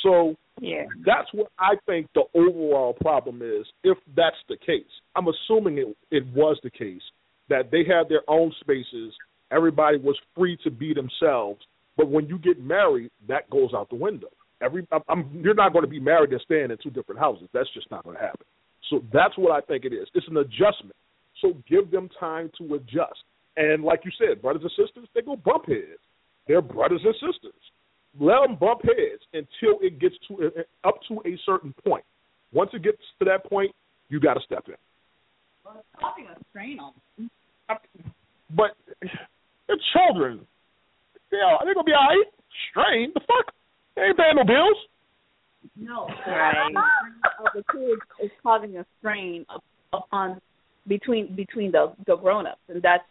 [0.02, 0.86] So yeah.
[1.04, 3.66] that's what I think the overall problem is.
[3.82, 7.02] If that's the case, I'm assuming it it was the case
[7.48, 9.12] that they had their own spaces.
[9.54, 11.60] Everybody was free to be themselves.
[11.96, 14.28] But when you get married, that goes out the window.
[14.60, 17.48] Every I'm, you're not going to be married and staying in two different houses.
[17.52, 18.46] That's just not going to happen.
[18.90, 20.08] So that's what I think it is.
[20.14, 20.96] It's an adjustment.
[21.40, 23.22] So give them time to adjust.
[23.56, 26.00] And like you said, brothers and sisters, they go bump heads.
[26.48, 27.60] They're brothers and sisters.
[28.18, 32.04] Let them bump heads until it gets to uh, uh, up to a certain point.
[32.52, 33.72] Once it gets to that point,
[34.08, 34.74] you got to step in.
[34.74, 37.30] It's causing a strain on them.
[38.54, 38.76] But
[39.66, 40.46] they're children.
[41.32, 42.26] Yeah, they're gonna be all right.
[42.70, 43.52] Strain the fuck.
[43.96, 44.76] They ain't paying no bills.
[45.76, 46.74] No, Right.
[47.54, 49.46] the kids is causing a strain
[49.92, 50.40] upon
[50.86, 53.02] between between the the grown ups, and that's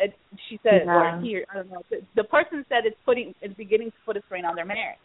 [0.00, 0.14] it,
[0.48, 1.16] she said Yeah.
[1.16, 1.82] or here I don't know.
[1.90, 4.98] The, the person said it's putting it's beginning to put a strain on their marriage.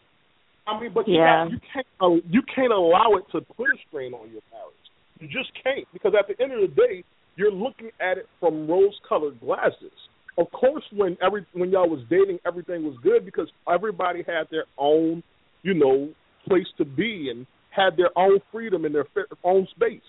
[0.66, 1.44] I mean, but you, Yeah.
[1.44, 4.86] got, you can't uh, you can't allow it to put a strain on your marriage.
[5.20, 7.04] You just can't because at the end of the day,
[7.36, 9.92] you're looking at it from rose-colored glasses.
[10.38, 14.64] Of course, when every when y'all was dating, everything was good because everybody had their
[14.78, 15.22] own,
[15.62, 16.08] you know,
[16.48, 19.06] place to be and had their own freedom in their
[19.44, 20.00] own space.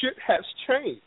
[0.00, 1.02] Shit has changed.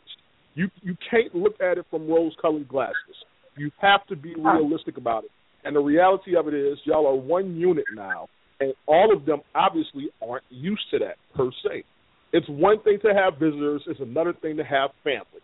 [0.54, 3.16] You you can't look at it from rose-colored glasses.
[3.56, 5.30] You have to be realistic about it.
[5.64, 8.28] And the reality of it is, y'all are one unit now,
[8.60, 11.84] and all of them obviously aren't used to that per se.
[12.32, 15.39] It's one thing to have visitors; it's another thing to have family.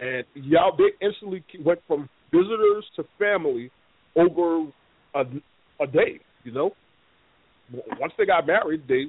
[0.00, 3.70] And y'all, they instantly went from visitors to family
[4.16, 4.66] over
[5.14, 5.20] a,
[5.82, 6.20] a day.
[6.44, 6.70] You know,
[7.98, 9.04] once they got married, they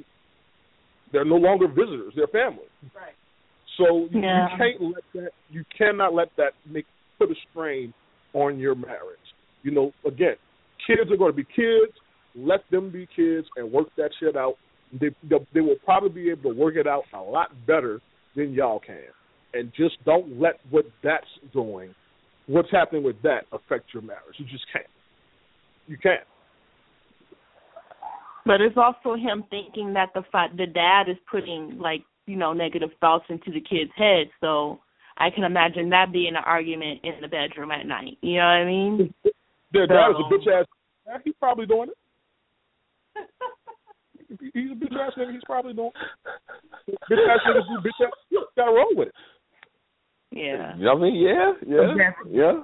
[1.13, 2.65] they're no longer visitors; they're family.
[2.95, 3.13] Right.
[3.77, 4.47] So you, Yeah.
[4.51, 5.31] you can't let that.
[5.49, 6.85] You cannot let that make
[7.17, 7.93] put a strain
[8.33, 9.17] on your marriage.
[9.63, 10.35] You know, again,
[10.85, 11.93] kids are going to be kids.
[12.35, 14.55] Let them be kids and work that shit out.
[14.99, 18.01] They they, they will probably be able to work it out a lot better
[18.35, 18.97] than y'all can.
[19.53, 21.93] And just don't let what that's doing,
[22.47, 24.35] what's happening with that, affect your marriage.
[24.37, 24.85] You just can't.
[25.87, 26.21] You can't.
[28.45, 32.53] But it's also him thinking that the fa- the dad is putting like you know
[32.53, 34.29] negative thoughts into the kid's head.
[34.39, 34.79] So
[35.17, 38.17] I can imagine that being an argument in the bedroom at night.
[38.21, 39.13] You know what I mean?
[39.71, 40.65] Their dad is a bitch ass.
[41.23, 41.97] He's probably doing it.
[44.53, 45.33] He's a bitch ass nigga.
[45.33, 46.95] He's probably doing it.
[47.09, 48.13] Bitch ass niggas do bitch ass.
[48.29, 49.15] You gotta roll with it.
[50.31, 50.75] Yeah.
[50.77, 51.15] You know what I mean?
[51.15, 52.31] Yeah, yeah, Exactly.
[52.33, 52.61] yeah.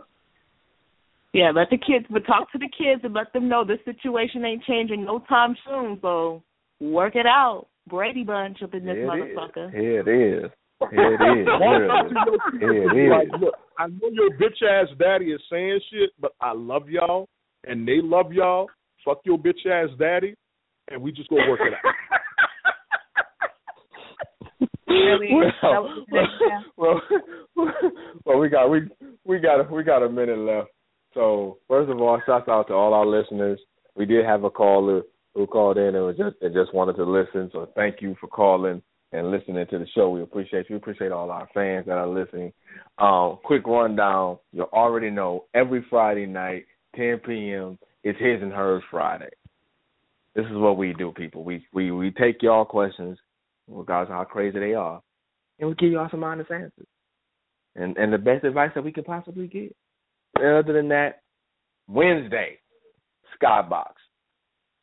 [1.34, 4.44] Yeah, let the kids, but talk to the kids and let them know this situation
[4.46, 6.00] ain't changing no time soon.
[6.02, 6.42] So
[6.80, 7.68] work it out.
[7.90, 9.38] Brady Bunch up in this Here it is.
[9.38, 9.72] motherfucker.
[9.72, 10.52] Here it is.
[10.92, 11.48] Here it is.
[11.48, 12.40] Walk up Literally.
[12.52, 13.12] to your Here kids it and be is.
[13.12, 17.28] like, look, I know your bitch ass daddy is saying shit, but I love y'all
[17.66, 18.68] and they love y'all.
[19.06, 20.36] Fuck your bitch ass daddy,
[20.90, 21.94] and we just go work it out.
[24.88, 25.28] Really?
[25.34, 26.74] well, That was the next step?
[26.78, 27.02] well,
[28.26, 28.82] well, we got we
[29.26, 30.70] we got a, we got a minute left.
[31.14, 33.60] So first of all, shout out to all our listeners.
[33.96, 35.02] We did have a caller
[35.34, 37.50] who called in and was just and just wanted to listen.
[37.52, 38.82] So thank you for calling
[39.14, 40.10] and listening to the show.
[40.10, 40.76] We appreciate you.
[40.76, 42.54] We appreciate all our fans that are listening.
[42.98, 44.38] Um, quick rundown.
[44.52, 46.66] You already know every Friday night,
[46.96, 47.78] 10 p.m.
[48.04, 49.30] is his and hers Friday.
[50.36, 51.44] This is what we do, people.
[51.44, 53.18] We we we take y'all questions,
[53.68, 55.02] regardless of how crazy they are,
[55.60, 56.88] and we give y'all some honest answers,
[57.76, 59.76] and and the best advice that we could possibly get.
[60.36, 61.22] And other than that,
[61.88, 62.60] Wednesday,
[63.42, 63.94] Skybox.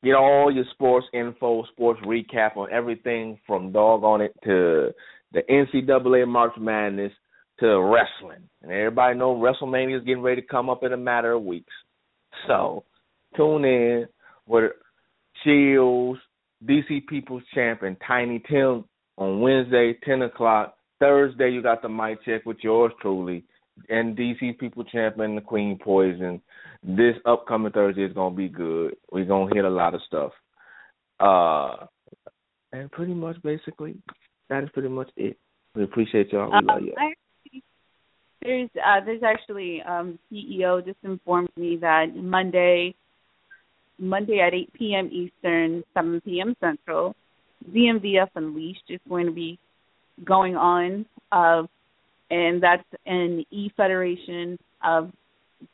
[0.02, 4.92] Get all your sports info, sports recap on everything from dog on it to
[5.32, 7.12] the NCAA March Madness
[7.60, 8.48] to wrestling.
[8.62, 11.72] And everybody know WrestleMania is getting ready to come up in a matter of weeks.
[12.46, 12.84] So
[13.36, 14.06] tune in
[14.46, 14.72] with
[15.42, 16.20] Shields,
[16.66, 18.84] DC People's Champ, and Tiny Tim
[19.16, 20.76] on Wednesday, 10 o'clock.
[21.00, 23.44] Thursday, you got the mic check with yours truly
[23.88, 26.40] and DC People Champ and the Queen Poison.
[26.82, 28.96] This upcoming Thursday is going to be good.
[29.10, 30.32] We're going to hit a lot of stuff.
[31.20, 31.86] Uh,
[32.72, 33.96] and pretty much, basically,
[34.48, 35.38] that is pretty much it.
[35.74, 36.50] We appreciate y'all.
[36.50, 36.94] We love Um, you.
[36.98, 37.12] I
[38.42, 42.94] there's uh, there's actually um, CEO just informed me that Monday,
[43.98, 45.10] Monday at 8 p.m.
[45.12, 46.54] Eastern, 7 p.m.
[46.60, 47.14] Central,
[47.70, 49.58] DMVF Unleashed is going to be
[50.24, 51.62] going on, uh,
[52.30, 55.10] and that's an E Federation of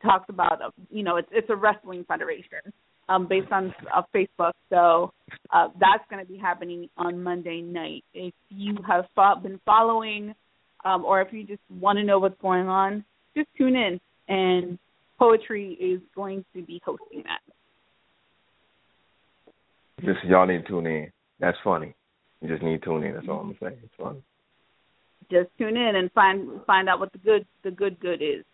[0.02, 0.60] talks about
[0.90, 2.60] you know it's it's a wrestling federation
[3.08, 4.52] um, based on uh, Facebook.
[4.70, 5.12] So
[5.52, 8.04] uh, that's going to be happening on Monday night.
[8.14, 10.34] If you have fo- been following,
[10.84, 13.04] um, or if you just want to know what's going on,
[13.36, 14.00] just tune in.
[14.28, 14.78] And
[15.18, 17.40] Poetry is going to be hosting that.
[20.00, 21.10] Just y'all need to tune in.
[21.38, 21.94] That's funny.
[22.40, 23.14] You just need to tune in.
[23.14, 23.78] That's all I'm saying.
[23.82, 24.22] It's funny.
[25.30, 28.44] Just tune in and find find out what the good the good good is.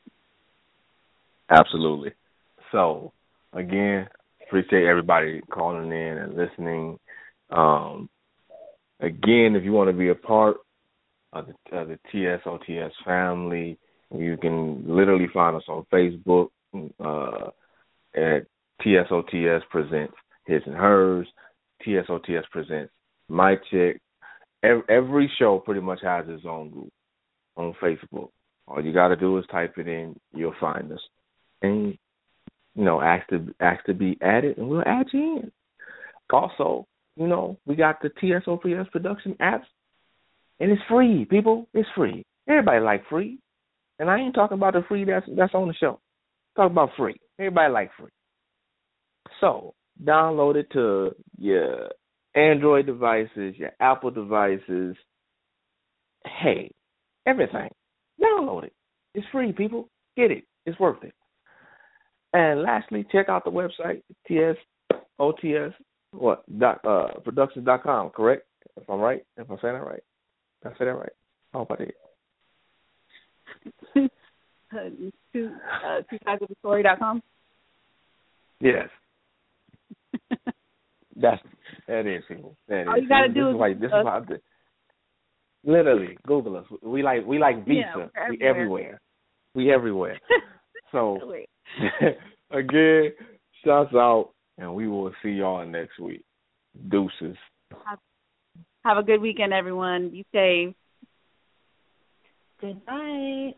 [1.51, 2.13] Absolutely.
[2.73, 3.13] So
[3.53, 4.09] again,
[4.47, 6.99] appreciate everybody calling in and listening.
[7.51, 8.09] Um,
[9.01, 10.57] again, if you want to be a part
[11.33, 13.79] of the, of the TSOTS family,
[14.15, 17.51] you can literally find us on Facebook uh,
[18.15, 18.47] at
[18.83, 20.15] TSOTS presents
[20.47, 21.27] his and hers.
[21.87, 22.93] TSOTS presents
[23.29, 24.01] my chick.
[24.63, 26.93] Every, every show pretty much has its own group
[27.57, 28.31] on Facebook.
[28.69, 31.01] All you got to do is type it in, you'll find us,
[31.63, 31.97] and
[32.75, 35.53] you know ask to ask to be added, and we'll add you in.
[36.31, 36.87] Also,
[37.17, 39.67] you know we got the TSOTS production apps,
[40.59, 41.25] and it's free.
[41.27, 42.25] People, it's free.
[42.49, 43.39] Everybody like free,
[44.01, 46.01] and I ain't talking about the free that's that's on the show.
[46.57, 47.21] Talk about free.
[47.39, 48.11] Everybody like free.
[49.41, 51.91] So download it to your
[52.35, 54.97] Android devices, your Apple devices.
[56.25, 56.71] Hey,
[57.27, 57.71] everything.
[58.21, 58.73] Download it.
[59.15, 59.89] It's free, people.
[60.17, 60.45] Get it.
[60.65, 61.15] It's worth it.
[62.33, 65.75] And lastly, check out the website, TSOTS
[66.13, 67.09] what dot uh
[67.65, 68.47] dot com, correct?
[68.77, 70.03] If I'm right, if I'm saying that right.
[70.63, 71.13] Did I say that right?
[71.55, 71.93] I hope I did.
[73.95, 74.09] two
[74.73, 77.23] uh, two sides of the story dot com.
[78.61, 78.89] Yes.
[81.17, 81.43] That's
[81.89, 82.57] that is people.
[82.69, 83.03] That All is.
[83.03, 84.43] you gotta this do is is like this is why I did-
[85.65, 86.65] literally Google us.
[86.83, 88.11] We like we like Visa.
[88.15, 89.01] Yeah, we we're everywhere.
[89.55, 90.21] We everywhere.
[90.93, 91.19] so
[92.51, 93.13] again,
[93.65, 96.25] shouts out and we will see y'all next week.
[96.89, 97.37] Deuces.
[98.85, 100.11] Have a good weekend, everyone.
[100.11, 100.75] Be safe.
[102.61, 103.55] Good night.